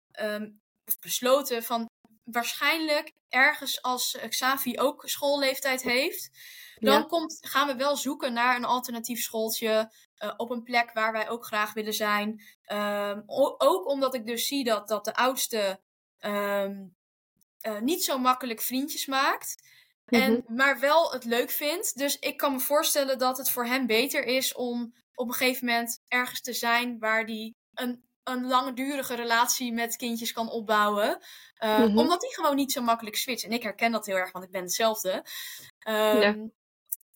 [0.85, 1.85] of besloten van
[2.23, 6.29] waarschijnlijk ergens als Xavi ook schoolleeftijd heeft...
[6.75, 7.03] dan Ja.
[7.03, 9.91] komt, gaan we wel zoeken naar een alternatief schooltje...
[10.15, 12.43] eh, op een plek waar wij ook graag willen zijn.
[12.61, 13.21] Ehm,
[13.57, 15.81] ook omdat ik dus zie dat, dat de oudste...
[16.17, 16.69] eh,
[17.79, 19.55] niet zo makkelijk vriendjes maakt.
[20.05, 20.55] En, Mhm.
[20.55, 21.97] maar wel het leuk vindt.
[21.97, 25.65] Dus ik kan me voorstellen dat het voor hem beter is om op een gegeven
[25.65, 31.19] moment ergens te zijn waar hij een, een langdurige relatie met kindjes kan opbouwen.
[31.55, 31.97] Eh, Mhm.
[31.97, 33.43] Omdat hij gewoon niet zo makkelijk switcht.
[33.45, 35.25] En ik herken dat heel erg, want ik ben hetzelfde.
[35.79, 36.35] Ehm, Ja.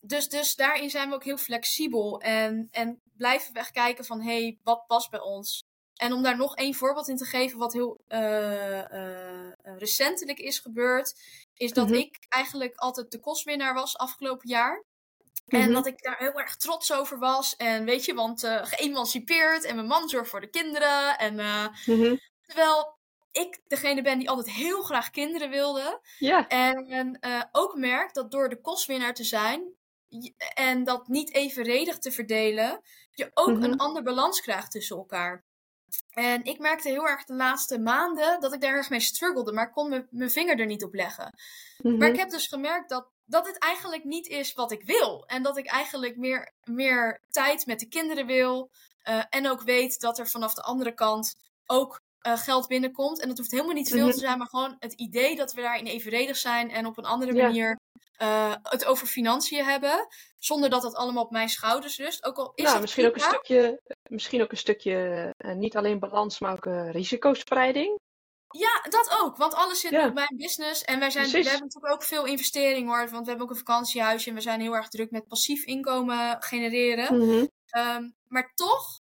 [0.00, 2.20] dus, dus daarin zijn we ook heel flexibel.
[2.20, 5.64] En, en blijven we echt kijken van, hé, hey, wat past bij ons?
[6.00, 8.92] En om daar nog één voorbeeld in te geven, wat heel eh,
[9.48, 11.20] eh, recentelijk is gebeurd,
[11.54, 11.94] is dat Mhm.
[11.94, 14.84] ik eigenlijk altijd de kostwinnaar was afgelopen jaar.
[15.48, 15.72] En Mhm.
[15.72, 17.56] dat ik daar heel erg trots over was.
[17.56, 21.18] En weet je, want eh geëmancipeerd en mijn man zorgt voor de kinderen.
[21.18, 21.34] En
[21.86, 22.16] Mhm.
[22.42, 22.98] terwijl
[23.32, 26.00] ik degene ben die altijd heel graag kinderen wilde.
[26.46, 27.18] En
[27.52, 29.74] ook merk dat door de kostwinnaar te zijn
[30.54, 32.80] en dat niet evenredig te verdelen,
[33.10, 35.44] je ook een ander balans krijgt tussen elkaar.
[36.10, 39.66] En ik merkte heel erg de laatste maanden dat ik daar erg mee struggelde, maar
[39.66, 41.34] ik kon me- mijn vinger er niet op leggen.
[41.82, 41.96] Mhm.
[41.96, 45.24] Maar ik heb dus gemerkt dat, dat het eigenlijk niet is wat ik wil.
[45.26, 48.70] En dat ik eigenlijk meer, meer tijd met de kinderen wil.
[49.00, 51.34] eh, en ook weet dat er vanaf de andere kant
[51.66, 53.20] ook eh, geld binnenkomt.
[53.20, 54.10] En dat hoeft helemaal niet veel Mhm.
[54.12, 56.70] te zijn, maar gewoon het idee dat we daarin evenredig zijn.
[56.70, 57.42] En op een andere Ja.
[57.42, 57.78] manier
[58.16, 60.06] eh, het over financiën hebben.
[60.38, 62.24] Zonder dat dat allemaal op mijn schouders rust.
[62.24, 65.76] Ook al is nou, het misschien ook, een stukje, misschien ook een stukje, eh, niet
[65.76, 67.98] alleen balans, maar ook eh, risicospreiding.
[68.58, 69.36] Ja, dat ook.
[69.36, 70.06] Want alles zit Ja.
[70.06, 70.82] op mijn business.
[70.82, 73.08] En wij zijn, we hebben natuurlijk ook veel investeringen hoor.
[73.08, 74.28] Want we hebben ook een vakantiehuisje.
[74.28, 77.18] En we zijn heel erg druk met passief inkomen genereren.
[77.18, 77.46] Mhm.
[77.66, 79.00] Ehm, maar toch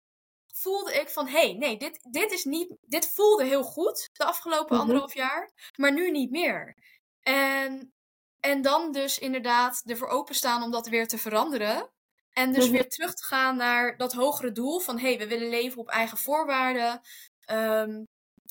[0.55, 4.25] voelde ik van, hé, hey, nee, dit, dit is niet, dit voelde heel goed de
[4.25, 4.81] afgelopen Mhm.
[4.81, 6.75] anderhalf jaar, maar nu niet meer.
[7.21, 7.93] En,
[8.41, 11.91] en dan dus inderdaad ervoor openstaan om dat weer te veranderen.
[12.33, 12.73] En dus Mhm.
[12.73, 15.89] weer terug te gaan naar dat hogere doel van, hé, hey, we willen leven op
[15.89, 17.01] eigen voorwaarden.
[17.45, 18.05] Ehm,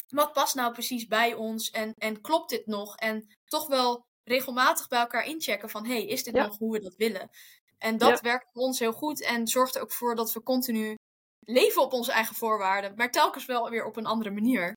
[0.07, 2.95] wat past nou precies bij ons en, en klopt dit nog?
[2.95, 6.45] En toch wel regelmatig bij elkaar inchecken van, hé, hey, is dit Ja.
[6.45, 7.29] nog hoe we dat willen?
[7.77, 8.21] En dat Ja.
[8.21, 10.95] werkt voor ons heel goed en zorgt er ook voor dat we continu
[11.39, 14.73] leven op onze eigen voorwaarden, maar telkens wel weer op een andere manier.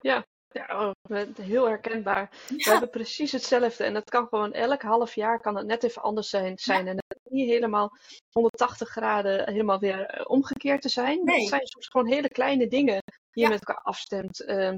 [0.00, 2.30] Ja, oh, we- heel herkenbaar.
[2.48, 3.84] We Ja, hebben precies hetzelfde.
[3.84, 6.58] En dat kan gewoon elk half jaar kan het net even anders zijn.
[6.58, 6.86] zijn.
[6.88, 7.92] En het niet helemaal
[8.32, 11.24] 180 graden helemaal weer eh, omgekeerd te zijn.
[11.24, 11.38] Nee.
[11.40, 13.48] Het zijn soms gewoon hele kleine dingen die je Ja.
[13.48, 14.44] met elkaar afstemt.
[14.44, 14.74] Ehm,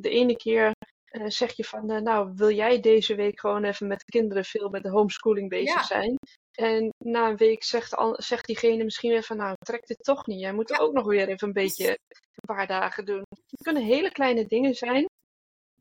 [0.00, 0.70] de ene keer
[1.04, 4.44] eh, zeg je van, eh, nou, wil jij deze week gewoon even met de kinderen
[4.44, 5.82] veel met de homeschooling bezig Ja.
[5.82, 6.16] zijn?
[6.52, 10.26] En na een week zegt, al, zegt diegene misschien weer van, nou, trek dit toch
[10.26, 10.40] niet.
[10.40, 10.76] Jij moet Ja.
[10.78, 11.98] ook nog weer even een beetje
[12.42, 13.22] een paar dagen doen.
[13.28, 15.04] Het kunnen hele kleine dingen zijn.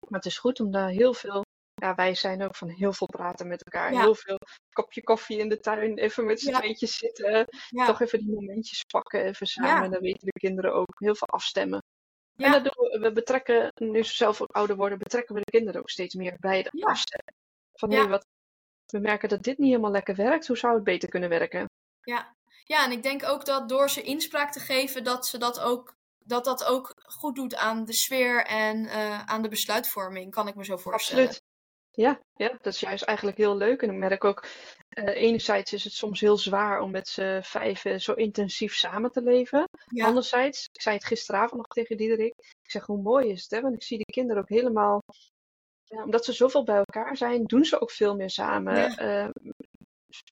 [0.09, 1.41] Maar het is goed om daar heel veel.
[1.74, 3.93] Ja, wij zijn ook van heel veel praten met elkaar.
[3.93, 3.99] Ja.
[3.99, 4.38] Heel veel
[4.74, 5.97] kopje koffie in de tuin.
[5.97, 6.59] Even met z'n Ja.
[6.59, 7.45] tweetjes zitten.
[7.70, 9.24] ja, Toch even die momentjes pakken.
[9.26, 9.91] Even samen.
[9.91, 11.80] Dan weten de kinderen ook heel veel afstemmen.
[12.36, 12.99] En dat doen we.
[12.99, 16.36] We betrekken, nu ze zelf ook ouder worden, betrekken we de kinderen ook steeds meer
[16.39, 16.86] bij dat Ja.
[16.88, 17.34] afstemmen.
[17.74, 18.26] Van hé, wat.
[18.86, 20.47] We merken dat dit niet helemaal lekker werkt.
[20.47, 21.66] Hoe zou het beter kunnen werken?
[22.01, 22.36] ja.
[22.64, 25.93] ja, en ik denk ook dat door ze inspraak te geven, dat ze dat ook,
[26.24, 30.56] dat dat ook goed doet aan de sfeer en eh, aan de besluitvorming, kan ik
[30.56, 31.24] me zo voorstellen.
[31.24, 31.50] Absoluut.
[31.94, 33.82] Ja, ja, dat is juist eigenlijk heel leuk.
[33.82, 34.46] En ik merk ook,
[34.90, 39.22] eh, enerzijds is het soms heel zwaar om met z'n vijven zo intensief samen te
[39.22, 39.70] leven.
[39.88, 43.52] Ja, Anderzijds, ik zei het gisteravond nog tegen Diederik, ik zeg hoe mooi is het,
[43.52, 43.62] hè?
[43.62, 45.04] Want ik zie die kinderen ook helemaal,
[45.84, 48.76] ja, omdat ze zoveel bij elkaar zijn, doen ze ook veel meer samen.
[48.76, 48.96] Ja.
[48.98, 49.30] Eh,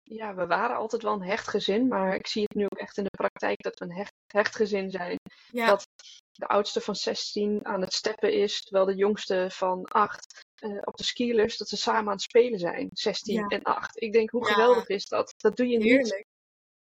[0.04, 2.98] ja, we waren altijd wel een hecht gezin, maar ik zie het nu ook echt
[2.98, 5.16] in de praktijk dat we een hecht, hecht gezin zijn.
[5.52, 5.86] ja, dat
[6.32, 10.96] de oudste van 16 aan het steppen is, terwijl de jongste van 8 eh, op
[10.98, 13.48] de skilers, dat ze samen aan het spelen zijn, 16 Ja.
[13.48, 14.02] en 8.
[14.02, 14.54] Ik denk, hoe Ja.
[14.54, 15.34] geweldig is dat?
[15.38, 15.88] Dat doe je niet.
[15.88, 16.26] heerlijk.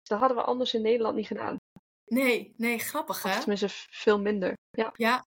[0.03, 1.57] Dat hadden we anders in Nederland niet gedaan.
[2.05, 3.39] Nee, nee, grappig Of hè?
[3.39, 4.53] tenminste v- veel minder.
[4.69, 5.25] Ja, Ja,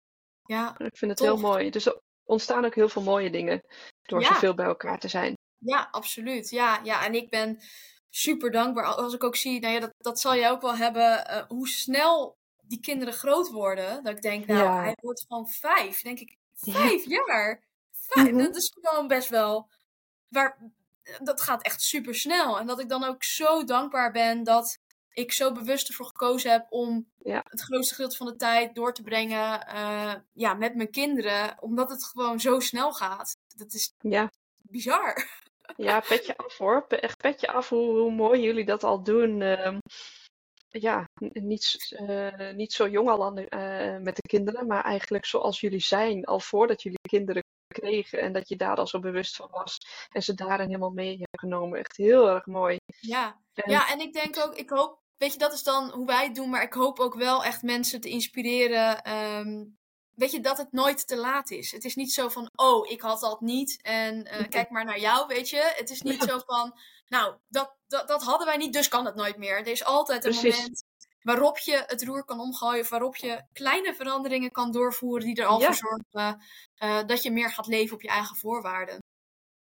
[0.45, 1.28] ja, ik vind het Tof.
[1.28, 1.70] heel mooi.
[1.70, 3.62] Dus er ontstaan ook heel veel mooie dingen
[4.01, 5.34] door zoveel bij elkaar te zijn.
[5.60, 6.49] Ja, absoluut.
[6.49, 7.62] Ja, ja, en ik ben
[8.10, 11.28] super dankbaar als ik ook zie, nou ja, dat, dat zal jij ook wel hebben,
[11.28, 14.03] eh, hoe snel die kinderen groot worden.
[14.03, 14.82] Dat ik denk, nou, Ja.
[14.82, 16.01] hij wordt van vijf.
[16.01, 16.74] denk ik, Ja.
[16.74, 17.64] vijf jaar?
[17.91, 18.38] Vijf, Mhm.
[18.43, 19.70] dat is gewoon best wel,
[20.28, 20.72] waar,
[21.24, 22.60] dat gaat echt super snel.
[22.60, 24.78] En dat ik dan ook zo dankbaar ben dat
[25.10, 27.41] ik zo bewust ervoor gekozen heb om Ja.
[27.49, 31.62] het grootste gedeelte van de tijd door te brengen eh, ja, met mijn kinderen.
[31.62, 33.36] Omdat het gewoon zo snel gaat.
[33.55, 35.28] Dat is Ja, bizar.
[35.76, 36.86] Ja petje af hoor.
[36.88, 39.42] Echt petje af hoe, hoe mooi jullie dat al doen.
[39.42, 39.78] Ehm,
[40.70, 45.26] ja, niet, eh, niet zo jong al aan de- eh, met de kinderen, maar eigenlijk
[45.26, 47.44] zoals jullie zijn, al voordat jullie kinderen
[47.74, 49.78] kregen en dat je daar al zo bewust van was
[50.10, 51.80] en ze daarin helemaal mee hebt genomen.
[51.80, 52.78] Echt heel erg mooi.
[53.00, 53.42] Ja.
[53.54, 56.24] En- ja, en ik denk ook, ik hoop, weet je, dat is dan hoe wij
[56.24, 59.02] het doen, maar ik hoop ook wel echt mensen te inspireren.
[59.02, 59.66] ehm,
[60.20, 61.72] weet je, dat het nooit te laat is.
[61.72, 65.00] Het is niet zo van, oh, ik had dat niet en eh, kijk maar naar
[65.00, 65.74] jou, weet je.
[65.76, 69.16] Het is niet zo van, nou, dat, dat, dat hadden wij niet, dus kan het
[69.16, 69.58] nooit meer.
[69.58, 70.56] Er is altijd een Precies.
[70.56, 70.84] moment
[71.22, 75.46] waarop je het roer kan omgooien, of waarop je kleine veranderingen kan doorvoeren die er
[75.46, 75.74] al Ja.
[75.74, 76.44] voor zorgen
[76.76, 78.98] eh, dat je meer gaat leven op je eigen voorwaarden.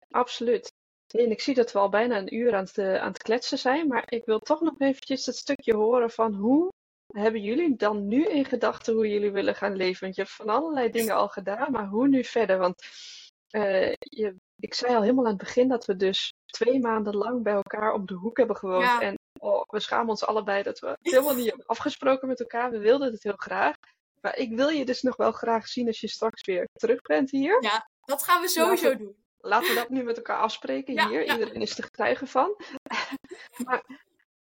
[0.09, 0.71] Absoluut.
[1.07, 3.57] En ik zie dat we al bijna een uur aan het, eh, aan het kletsen
[3.57, 6.71] zijn, maar ik wil toch nog eventjes het stukje horen van hoe
[7.17, 10.01] hebben jullie dan nu in gedachten hoe jullie willen gaan leven?
[10.01, 12.57] Want je hebt van allerlei dingen al gedaan, maar hoe nu verder?
[12.57, 12.83] Want
[13.49, 17.43] eh, je, ik zei al helemaal aan het begin dat we dus twee maanden lang
[17.43, 18.83] bij elkaar om de hoek hebben gewoond.
[18.83, 19.01] Ja.
[19.01, 22.71] En oh, we schamen ons allebei dat we het helemaal niet hebben afgesproken met elkaar.
[22.71, 23.75] We wilden het heel graag.
[24.21, 27.31] Maar ik wil je dus nog wel graag zien als je straks weer terug bent
[27.31, 27.63] hier.
[27.63, 29.15] Ja, dat gaan we sowieso Laten doen.
[29.39, 31.25] Laten we dat nu met elkaar afspreken Ja, hier.
[31.25, 31.33] ja.
[31.33, 32.55] Iedereen is er getuige van.
[33.65, 33.83] maar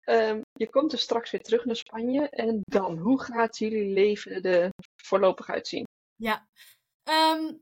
[0.05, 2.29] ehm, je komt dus straks weer terug naar Spanje.
[2.29, 4.71] En dan, hoe gaat jullie leven er
[5.03, 5.85] voorlopig uitzien?
[6.17, 6.47] Ja.
[7.03, 7.53] Ehm,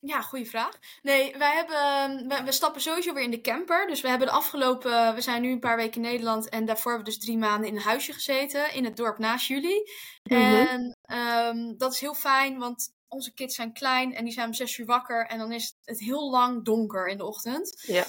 [0.00, 0.78] ja, goede vraag.
[1.02, 3.86] Nee, wij hebben, we, we stappen sowieso weer in de camper.
[3.86, 6.92] Dus we hebben de afgelopen, we zijn nu een paar weken in Nederland en daarvoor
[6.92, 9.92] hebben we dus drie maanden in een huisje gezeten in het dorp naast jullie.
[10.22, 10.40] Mhm.
[10.40, 14.54] En ehm, dat is heel fijn, want onze kids zijn klein en die zijn om
[14.54, 15.26] zes uur wakker.
[15.26, 17.82] En dan is het heel lang donker in de ochtend.
[17.86, 18.04] Ja.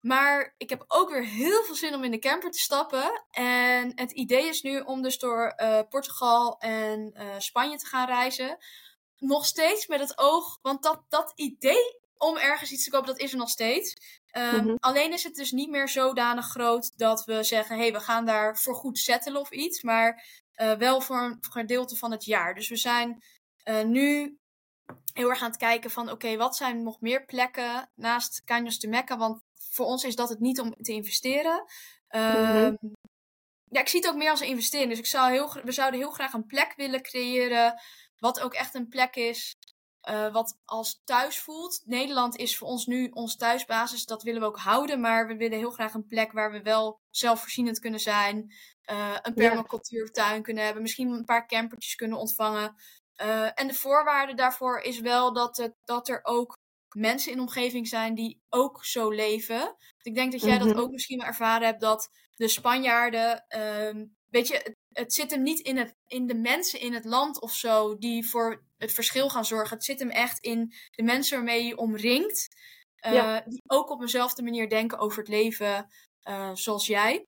[0.00, 3.24] Maar ik heb ook weer heel veel zin om in de camper te stappen.
[3.30, 8.06] En het idee is nu om dus door eh, Portugal en uh, Spanje te gaan
[8.06, 8.58] reizen.
[9.16, 13.18] Nog steeds met het oog, want dat, dat idee om ergens iets te kopen, dat
[13.18, 13.96] is er nog steeds.
[14.32, 14.76] Um, mm -hmm.
[14.80, 18.26] Alleen is het dus niet meer zodanig groot dat we zeggen: hé, hey, we gaan
[18.26, 19.82] daar voor goed settelen of iets.
[19.82, 20.24] Maar
[20.56, 22.54] uh, wel voor een gedeelte van het jaar.
[22.54, 23.22] Dus we zijn
[23.84, 24.38] nu
[25.12, 28.78] heel erg aan het kijken van: oké, okay, wat zijn nog meer plekken naast Caños
[28.78, 29.16] de Mecca?
[29.16, 29.42] Want
[29.78, 31.64] voor ons is dat het niet om te investeren.
[32.10, 32.78] Mm -hmm.
[33.70, 34.90] Ja, ik zie het ook meer als een investering.
[34.90, 37.80] Dus ik zou heel, we zouden heel graag een plek willen creëren.
[38.18, 39.54] Wat ook echt een plek is.
[40.10, 41.82] Uh, wat als thuis voelt.
[41.84, 44.04] Nederland is voor ons nu ons thuisbasis.
[44.04, 45.00] Dat willen we ook houden.
[45.00, 48.54] Maar we willen heel graag een plek waar we wel zelfvoorzienend kunnen zijn.
[48.90, 50.82] Uh, een permacultuurtuin kunnen hebben.
[50.82, 52.74] Misschien een paar campertjes kunnen ontvangen.
[53.22, 56.57] Uh, en de voorwaarde daarvoor is wel dat, het, dat er ook
[56.94, 59.76] mensen in de omgeving zijn die ook zo leven.
[60.02, 60.68] Ik denk dat jij mm -hmm.
[60.68, 65.30] dat ook misschien wel ervaren hebt, dat de Spanjaarden, um, weet je, het, het, zit
[65.30, 68.92] hem niet in, het, in de mensen in het land of zo die voor het
[68.92, 69.76] verschil gaan zorgen.
[69.76, 72.48] Het zit hem echt in de mensen waarmee je omringt,
[73.06, 73.40] uh, ja.
[73.40, 75.88] die ook op dezelfde manier denken over het leven
[76.28, 77.26] uh, zoals jij.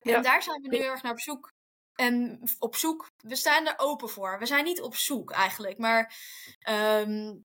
[0.00, 0.16] Ja.
[0.16, 1.54] En daar zijn we nu heel erg naar op zoek.
[1.94, 4.38] En op zoek, we staan er open voor.
[4.38, 6.14] We zijn niet op zoek eigenlijk, maar
[6.68, 7.44] um,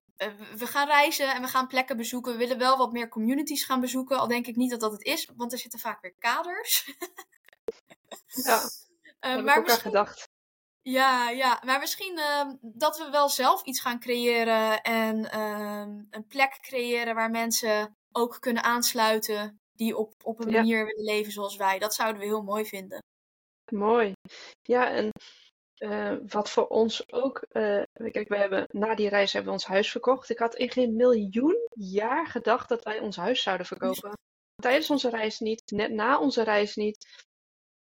[0.58, 2.32] we gaan reizen en we gaan plekken bezoeken.
[2.32, 4.20] We willen wel wat meer communities gaan bezoeken.
[4.20, 6.96] Al denk ik niet dat dat het is, want er zitten vaak weer kaders.
[8.26, 8.62] ja,
[9.26, 10.30] uh, heb maar ik ook aan gedacht.
[10.82, 16.28] Ja, ja, maar misschien uh, dat we wel zelf iets gaan creëren en uh, een
[16.28, 20.58] plek creëren waar mensen ook kunnen aansluiten die op, op een ja.
[20.58, 21.80] manier willen leven zoals wij.
[21.80, 23.00] Dat zouden we heel mooi vinden.
[23.72, 24.14] Mooi.
[24.62, 25.10] Ja, en
[25.82, 27.46] uh, wat voor ons ook.
[27.52, 30.30] Uh, kijk, we hebben na die reis hebben we ons huis verkocht.
[30.30, 34.20] Ik had in geen miljoen jaar gedacht dat wij ons huis zouden verkopen.
[34.56, 37.26] Tijdens onze reis niet, net na onze reis niet.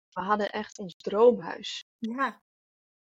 [0.09, 1.85] We hadden echt ons droomhuis.
[1.97, 2.41] Ja.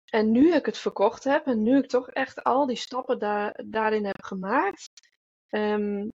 [0.05, 3.61] En nu ik het verkocht heb en nu ik toch echt al die stappen daar,
[3.65, 4.89] daarin heb gemaakt,
[5.49, 6.11] um,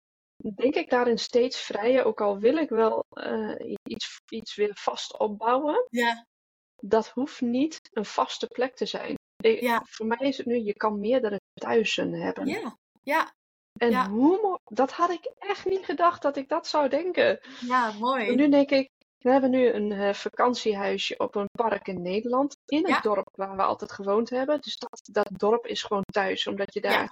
[0.55, 2.03] denk ik daarin steeds vrijer.
[2.03, 5.87] Ook al wil ik wel uh, iets, iets weer vast opbouwen.
[5.89, 6.25] Ja
[6.85, 9.15] dat hoeft niet een vaste plek te zijn.
[9.43, 9.83] Ik, ja.
[9.89, 12.47] Voor mij is het nu, je kan meerdere thuisen hebben.
[12.47, 13.33] Ja, ja.
[13.79, 14.09] En ja.
[14.09, 17.39] hoe dat had ik echt niet gedacht dat ik dat zou denken.
[17.59, 18.27] Ja, mooi.
[18.27, 22.57] En nu denk ik, we hebben nu een uh, vakantiehuisje op een park in Nederland.
[22.65, 22.99] In het ja.
[22.99, 24.61] dorp waar we altijd gewoond hebben.
[24.61, 27.11] Dus dat, dat dorp is gewoon thuis, omdat je daar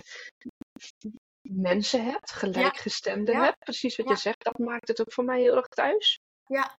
[1.42, 3.60] mensen hebt, gelijkgestemden hebt.
[3.60, 6.20] Precies wat je zegt, dat maakt het ook voor mij heel erg thuis.
[6.46, 6.78] Ja,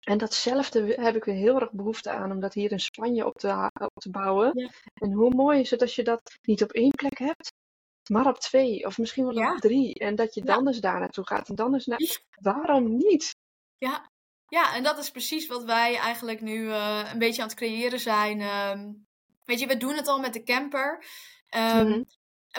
[0.00, 3.38] en datzelfde heb ik weer heel erg behoefte aan om dat hier in Spanje op
[3.38, 4.50] te, op te bouwen.
[4.54, 4.70] Ja.
[4.94, 7.52] En hoe mooi is het als je dat niet op één plek hebt,
[8.10, 9.52] maar op twee of misschien wel ja.
[9.52, 9.94] op drie.
[9.94, 10.66] En dat je dan ja.
[10.66, 12.20] eens daar naartoe gaat en dan eens naar.
[12.40, 13.36] Waarom niet?
[13.78, 14.10] Ja.
[14.48, 18.00] ja, en dat is precies wat wij eigenlijk nu uh, een beetje aan het creëren
[18.00, 18.40] zijn.
[18.40, 19.06] Um,
[19.44, 21.04] weet je, we doen het al met de camper.
[21.56, 22.06] Um, mm-hmm.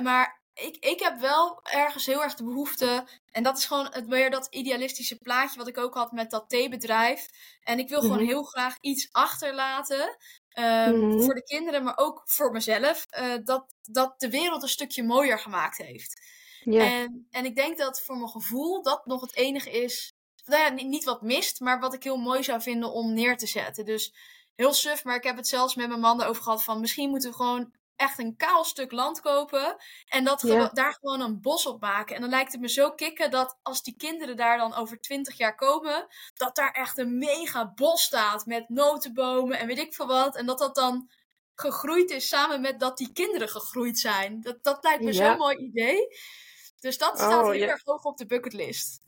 [0.03, 3.08] Maar ik, ik heb wel ergens heel erg de behoefte.
[3.32, 6.49] En dat is gewoon het, weer dat idealistische plaatje wat ik ook had met dat
[6.49, 7.28] theebedrijf.
[7.62, 10.18] En ik wil gewoon heel graag iets achterlaten.
[10.60, 11.24] Um, mm-hmm.
[11.24, 13.06] Voor de kinderen, maar ook voor mezelf.
[13.20, 16.22] Uh, dat, dat de wereld een stukje mooier gemaakt heeft.
[16.64, 16.93] Yeah.
[16.93, 20.14] En, en ik denk dat voor mijn gevoel dat nog het enige is.
[20.45, 23.38] Nou ja, niet, niet wat mist, maar wat ik heel mooi zou vinden om neer
[23.38, 23.86] te zetten.
[23.86, 24.14] Dus
[24.56, 27.30] heel suf, maar ik heb het zelfs met mijn man over gehad van misschien moeten
[27.30, 29.76] we gewoon echt een kaal stuk land kopen.
[30.06, 30.70] En dat Ja.
[30.74, 32.16] daar gewoon een bos op maken.
[32.16, 35.38] En dan lijkt het me zo kicken dat als die kinderen daar dan over twintig
[35.38, 40.08] jaar komen, dat daar echt een mega bos staat met notenbomen en weet ik veel
[40.08, 40.36] wat.
[40.36, 41.10] En dat dat dan
[41.56, 44.41] gegroeid is samen met dat die kinderen gegroeid zijn.
[44.41, 45.28] Dat, dat lijkt me Ja.
[45.30, 46.08] zo'n mooi idee.
[46.80, 47.68] Dus dat staat Oh, heel ja.
[47.68, 49.02] erg hoog op de bucketlist.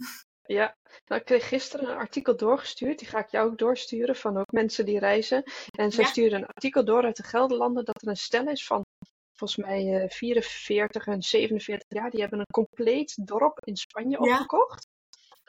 [0.46, 0.76] Ja,
[1.06, 3.00] nou, ik kreeg gisteren een artikel doorgestuurd.
[3.00, 5.44] Die ga ik jou ook doorsturen van ook mensen die reizen.
[5.72, 6.10] En zij Ja.
[6.10, 8.83] stuurde een artikel door uit de Gelderlanden dat er een stel is van
[9.44, 12.10] volgens mij eh 44 en 47 jaar.
[12.10, 14.32] Die hebben een compleet dorp in Spanje Ja.
[14.34, 14.88] opgekocht.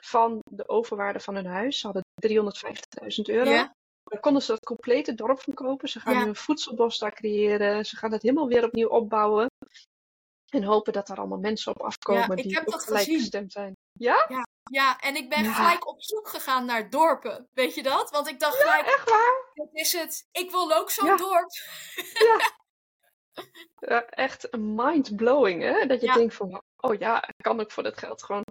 [0.03, 1.79] Van de overwaarde van hun huis.
[1.79, 3.49] Ze hadden 350.000 euro.
[3.49, 3.71] Ja.
[4.03, 5.89] Dan konden ze dat complete dorp van kopen.
[5.89, 6.25] Ze gaan Ja.
[6.25, 7.85] een voedselbos daar creëren.
[7.85, 9.47] Ze gaan het helemaal weer opnieuw opbouwen.
[10.53, 13.51] En hopen dat er allemaal mensen op afkomen Ja, ik die heb ook dat gelijkgestemd
[13.51, 13.73] zijn.
[13.99, 14.45] Ja?
[14.71, 15.53] Ja, en ik ben Ja.
[15.53, 17.47] gelijk op zoek gegaan naar dorpen.
[17.53, 18.09] Weet je dat?
[18.09, 19.51] Want ik dacht Ja, gelijk, echt waar?
[19.53, 20.25] wat is het?
[20.31, 21.15] Ik wil ook zo'n Ja.
[21.15, 21.49] dorp.
[21.95, 22.37] Ja,
[24.09, 25.85] echt mind-blowing, hè?
[25.85, 26.13] Dat je Ja.
[26.13, 28.43] denkt van, oh ja, ik kan ook voor dat geld gewoon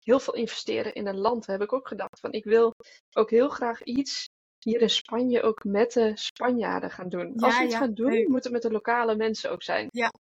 [0.00, 1.46] heel veel investeren in een land.
[1.46, 2.74] Heb ik ook gedacht van, ik wil
[3.12, 4.28] ook heel graag iets
[4.58, 7.32] hier in Spanje ook met de Spanjaarden gaan doen.
[7.36, 9.88] Als Ja, we iets ja, gaan doen, moet het met de lokale mensen ook zijn.
[9.90, 10.12] Ja,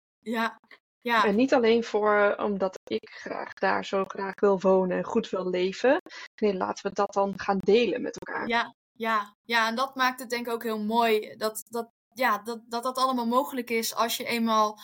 [1.01, 1.25] Ja.
[1.25, 5.49] En niet alleen voor omdat ik graag daar zo graag wil wonen en goed wil
[5.49, 5.97] leven.
[6.41, 8.47] Nee, laten we dat dan gaan delen met elkaar.
[8.47, 11.35] Ja, ja, ja, en dat maakt het denk ik ook heel mooi.
[11.37, 14.79] Dat dat, ja, dat, dat, dat allemaal mogelijk is als je eenmaal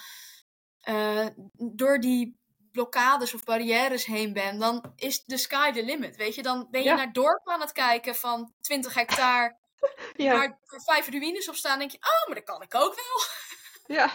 [0.89, 2.37] uh, door die
[2.71, 4.59] blokkades of barrières heen bent.
[4.59, 6.15] Dan is de sky the limit.
[6.15, 6.95] Weet je, dan ben je Ja.
[6.95, 9.55] naar dorp aan het kijken van 20 hectare.
[10.15, 12.95] Ja, Waar er vijf ruïnes op staan, denk je, oh, maar dat kan ik ook
[12.95, 13.23] wel.
[13.97, 14.11] ja.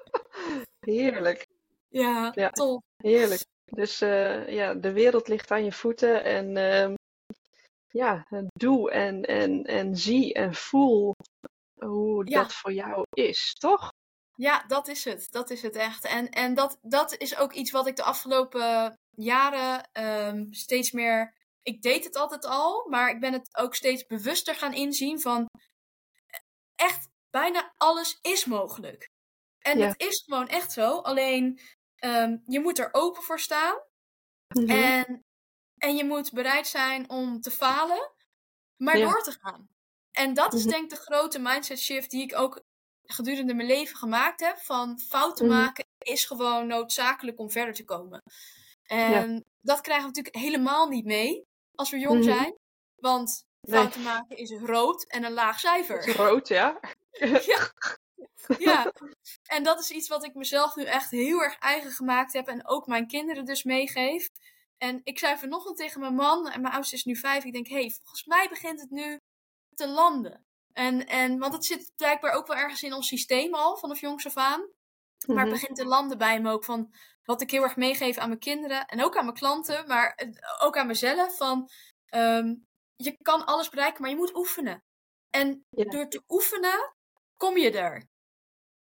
[0.80, 1.46] Heerlijk,
[1.88, 2.50] Ja, Ja.
[2.50, 2.82] tof.
[2.96, 3.44] heerlijk.
[3.64, 6.94] Dus eh, ja, de wereld ligt aan je voeten en ehm,
[7.88, 11.14] ja, doe en, en, en zie en voel
[11.78, 12.42] hoe Ja.
[12.42, 13.92] dat voor jou is, toch?
[14.34, 15.26] Ja, dat is het.
[15.30, 16.04] Dat is het echt.
[16.04, 21.34] En, en dat, dat is ook iets wat ik de afgelopen jaren ehm, steeds meer.
[21.62, 25.46] Ik deed het altijd al, maar ik ben het ook steeds bewuster gaan inzien van
[26.74, 29.08] echt bijna alles is mogelijk.
[29.58, 29.86] En Ja.
[29.86, 30.98] het is gewoon echt zo.
[30.98, 31.60] Alleen
[31.96, 33.78] ehm, je moet er open voor staan.
[34.48, 34.70] Mhm.
[34.70, 35.24] En,
[35.76, 38.12] en je moet bereid zijn om te falen,
[38.76, 39.04] maar Ja.
[39.04, 39.68] door te gaan.
[40.16, 40.70] En dat is Mhm.
[40.70, 42.60] denk ik de grote mindset shift die ik ook
[43.04, 44.58] gedurende mijn leven gemaakt heb.
[44.58, 45.56] Van fouten Mhm.
[45.56, 48.22] maken is gewoon noodzakelijk om verder te komen.
[48.86, 51.42] En dat krijgen we natuurlijk helemaal niet mee
[51.74, 52.32] als we jong Mhm.
[52.34, 52.56] zijn.
[52.96, 53.80] Want Nee.
[53.80, 56.16] fouten maken is rood en een laag cijfer.
[56.16, 56.80] Rood, ja.
[57.46, 57.70] Ja.
[58.58, 58.92] ja,
[59.56, 62.66] en dat is iets wat ik mezelf nu echt heel erg eigen gemaakt heb en
[62.68, 64.28] ook mijn kinderen dus meegeef.
[64.78, 67.66] En ik zei vanochtend tegen mijn man, en mijn oudste is nu vijf, ik denk,
[67.68, 69.18] hé, hey, volgens mij begint het nu
[69.76, 70.46] te landen.
[70.72, 74.26] En, en, want het zit blijkbaar ook wel ergens in ons systeem al, vanaf jongs
[74.26, 74.60] af aan.
[75.26, 75.50] Maar het Mhm.
[75.60, 78.86] begint te landen bij me ook van wat ik heel erg meegeef aan mijn kinderen
[78.86, 81.36] en ook aan mijn klanten, maar eh, ook aan mezelf.
[81.36, 81.68] Van
[82.06, 82.54] ehm,
[82.96, 84.84] je kan alles bereiken, maar je moet oefenen.
[85.30, 85.84] En Ja.
[85.84, 86.94] door te oefenen
[87.36, 88.08] kom je er.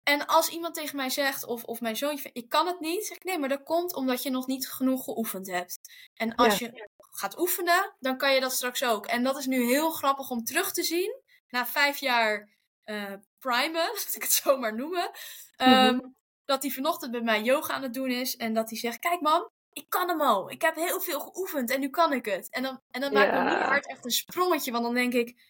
[0.03, 3.17] En als iemand tegen mij zegt, of, of mijn zoontje, ik kan het niet, zeg
[3.17, 5.79] ik nee, maar dat komt omdat je nog niet genoeg geoefend hebt.
[6.15, 9.07] En als je gaat oefenen, dan kan je dat straks ook.
[9.07, 12.49] En dat is nu heel grappig om terug te zien, na vijf jaar
[12.83, 15.11] eh primen, laat ik het zo maar noemen.
[15.57, 15.99] Ehm,
[16.45, 19.21] Dat hij vanochtend met mij yoga aan het doen is en dat hij zegt, kijk
[19.21, 20.51] mam, ik kan hem al.
[20.51, 22.51] Ik heb heel veel geoefend en nu kan ik het.
[22.51, 23.43] En dan, en dan maakt Ja.
[23.43, 25.41] mijn hart echt een sprongetje, want dan denk ik,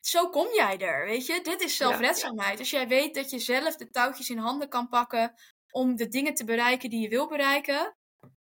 [0.00, 1.40] zo kom jij er, weet je?
[1.42, 2.58] Dit is zelfredzaamheid.
[2.58, 5.34] Als jij weet dat je zelf de touwtjes in handen kan pakken
[5.70, 7.96] om de dingen te bereiken die je wil bereiken,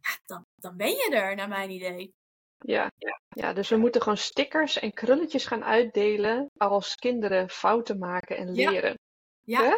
[0.01, 2.13] ja, dan, dan ben je er, naar mijn idee.
[2.59, 2.91] Ja,
[3.29, 8.55] ja, dus we moeten gewoon stickers en krulletjes gaan uitdelen als kinderen fouten maken en
[8.55, 8.69] Ja.
[8.69, 8.99] leren.
[9.43, 9.75] Ja, Hè?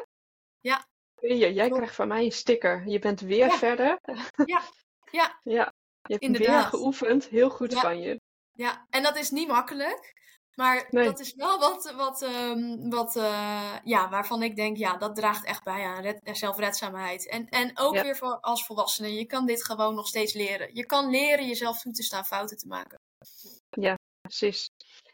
[0.59, 0.85] Ja.
[1.21, 1.75] Hier, jij Klopt.
[1.75, 2.87] krijgt van mij een sticker.
[2.87, 3.57] Je bent weer Ja.
[3.57, 3.99] verder.
[4.45, 4.61] ja,
[5.11, 6.65] ja, Ja, je hebt weer Inderdaad.
[6.65, 7.25] geoefend.
[7.27, 7.79] Heel goed Ja.
[7.81, 8.21] van je.
[8.51, 8.85] ja.
[8.89, 10.13] En dat is niet makkelijk.
[10.59, 11.05] Maar Nee.
[11.05, 15.45] dat is wel wat, wat, ehm, wat eh, ja, waarvan ik denk, ja, dat draagt
[15.45, 17.27] echt bij aan red- zelfredzaamheid.
[17.29, 18.01] En, en ook Ja.
[18.03, 20.69] weer voor als volwassene, je kan dit gewoon nog steeds leren.
[20.75, 22.97] Je kan leren jezelf toe te staan fouten te maken.
[24.21, 24.67] Precies.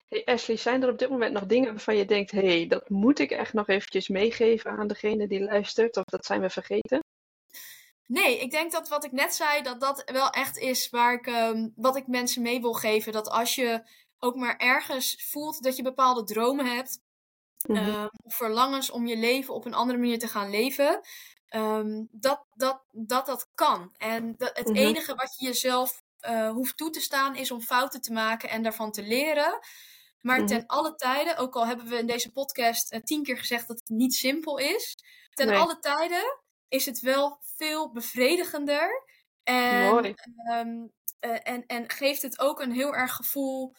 [0.08, 2.89] Hey Ashley, zijn er op dit moment nog dingen waarvan je denkt, hé, hey, dat
[2.89, 5.98] moet ik echt nog eventjes meegeven aan degene die luistert?
[5.98, 7.00] Of dat zijn we vergeten?
[8.08, 11.28] Nee, ik denk dat wat ik net zei, dat dat wel echt is waar ik,
[11.28, 13.12] ehm, wat ik mensen mee wil geven.
[13.12, 13.84] Dat als je
[14.20, 16.99] ook maar ergens voelt dat je bepaalde dromen hebt,
[17.68, 17.93] Mhm.
[17.93, 21.01] ehm, of verlangens om je leven op een andere manier te gaan leven,
[21.47, 23.91] ehm, dat, dat, dat dat kan.
[23.97, 24.76] En dat, het Mhm.
[24.76, 28.63] enige wat je jezelf eh, hoeft toe te staan is om fouten te maken en
[28.63, 29.59] daarvan te leren.
[30.22, 30.45] Maar Mhm.
[30.45, 33.80] ten alle tijden, ook al hebben we in deze podcast eh, tien keer gezegd dat
[33.80, 34.95] het niet simpel is,
[35.34, 35.53] ten Nee.
[35.53, 39.04] alle tijden is het wel veel bevredigender.
[39.43, 40.16] En, Mooi.
[40.36, 40.87] ehm,
[41.20, 43.75] eh, en, en geeft het ook een heel erg gevoel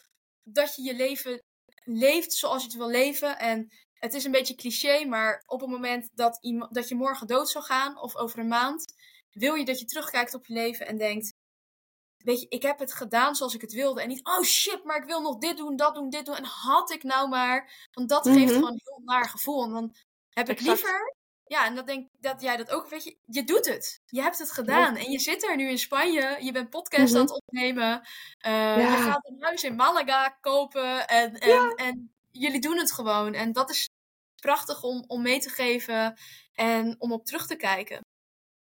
[0.48, 1.42] dat je je leven
[1.84, 3.38] leeft zoals je het wil leven.
[3.38, 7.26] En het is een beetje cliché, maar op het moment dat, iemand, dat je morgen
[7.26, 8.94] dood zou gaan of over een maand,
[9.30, 11.32] wil je dat je terugkijkt op je leven en denkt:
[12.16, 14.02] Weet je, ik heb het gedaan zoals ik het wilde.
[14.02, 16.36] En niet, oh shit, maar ik wil nog dit doen, dat doen, dit doen.
[16.36, 17.88] En had ik nou maar.
[17.92, 18.54] Want dat geeft Mhm.
[18.54, 19.64] gewoon een heel naar gevoel.
[19.64, 19.94] En dan
[20.30, 20.80] heb ik Exact.
[20.82, 21.14] liever.
[21.48, 24.02] Ja, en dat denk dat jij dat ook, weet je, je doet het.
[24.06, 24.96] Je hebt het gedaan.
[24.96, 26.36] En je zit er nu in Spanje.
[26.40, 27.14] Je bent podcast Mhm.
[27.16, 28.00] aan het opnemen.
[28.38, 28.76] Eh, Ja.
[28.76, 31.08] Je gaat een huis in Malaga kopen.
[31.08, 33.34] En, en, en jullie doen het gewoon.
[33.34, 33.88] En dat is
[34.40, 36.18] prachtig om, om mee te geven.
[36.54, 38.00] En om op terug te kijken.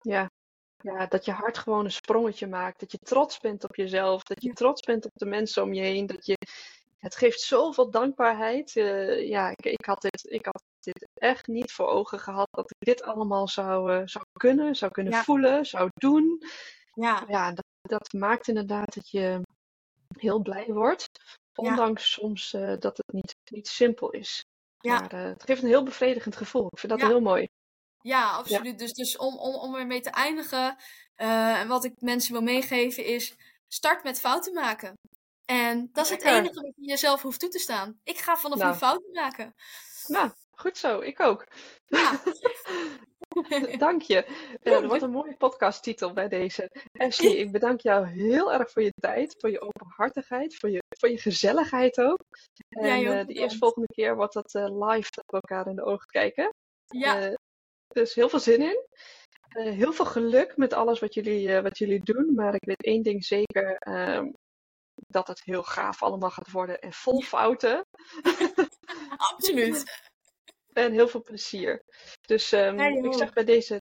[0.01, 0.31] Ja.
[0.79, 2.81] ja, dat je hart gewoon een sprongetje maakt.
[2.81, 4.23] Dat je trots bent op jezelf.
[4.23, 6.07] Dat je trots bent op de mensen om je heen.
[6.07, 6.37] Dat je...
[6.99, 8.77] Het geeft zoveel dankbaarheid.
[8.77, 12.49] Eh, ja, ik, ik, had dit, ik had dit echt niet voor ogen gehad.
[12.51, 15.23] Dat ik dit allemaal zou, eh, zou kunnen, zou kunnen Ja.
[15.23, 16.43] voelen, zou doen.
[16.95, 19.41] Ja, Ja, dat, dat maakt inderdaad dat je
[20.17, 21.09] heel blij wordt.
[21.55, 24.45] Ondanks soms eh, dat het niet, niet simpel is.
[24.81, 25.01] Ja.
[25.01, 26.67] Maar eh, het geeft een heel bevredigend gevoel.
[26.67, 27.07] Ik vind dat Ja.
[27.07, 27.47] heel mooi.
[28.01, 28.79] Ja, absoluut.
[28.79, 30.77] Dus, dus om, om, om ermee te eindigen,
[31.15, 33.37] en wat ik mensen wil meegeven is,
[33.69, 34.95] start met fouten maken.
[35.45, 38.01] En dat is het enige wat je jezelf hoeft toe te staan.
[38.05, 38.73] Ik ga vanaf nou.
[38.73, 39.55] nu fouten maken.
[40.07, 40.31] Nou,
[40.61, 41.01] goed zo.
[41.01, 41.47] Ik ook.
[41.87, 42.21] Ja.
[43.79, 44.27] dank je.
[44.63, 46.71] Uh, wat een mooie podcasttitel bij deze.
[46.93, 51.09] Ashley, ik bedank jou heel erg voor je tijd, voor je openhartigheid, voor je, voor
[51.09, 52.25] je gezelligheid ook.
[52.69, 55.85] En uh, de eerste volgende keer wordt dat uh, live dat we elkaar in de
[55.85, 56.55] ogen kijken.
[56.87, 57.37] Ja.
[57.89, 58.87] dus heel veel zin in.
[59.49, 62.35] heel veel geluk met alles wat jullie, wat jullie doen.
[62.35, 63.77] Maar ik weet één ding zeker.
[63.77, 64.31] Ehm,
[65.07, 67.87] dat het heel gaaf allemaal gaat worden en vol fouten.
[69.33, 70.08] Absoluut.
[70.79, 71.83] En heel veel plezier.
[72.21, 73.81] Dus um, ik zeg bij deze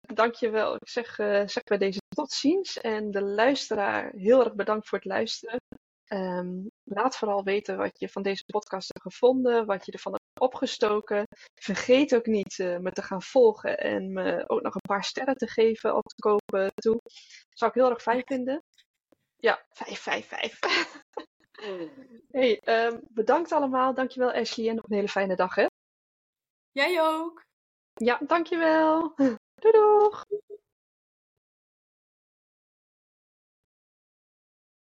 [0.00, 0.74] dankjewel.
[0.74, 2.80] Ik zeg, uh, zeg bij deze tot ziens.
[2.80, 5.60] En de luisteraar, heel erg bedankt voor het luisteren.
[6.08, 10.40] Um, laat vooral weten wat je van deze podcast hebt gevonden, wat je ervan hebt
[10.40, 11.24] opgestoken.
[11.60, 15.36] Vergeet ook niet uh, me te gaan volgen en me ook nog een paar sterren
[15.36, 17.00] te geven op te kopen toe.
[17.02, 18.62] Dat zou ik heel erg fijn vinden.
[19.36, 21.02] Ja, 555.
[22.30, 23.94] hey, um, bedankt allemaal.
[23.94, 25.66] Dankjewel Ashley en nog een hele fijne dag hè.
[26.74, 27.44] Jij ook.
[27.94, 29.14] Ja, dankjewel.
[29.60, 30.24] Doei doeg.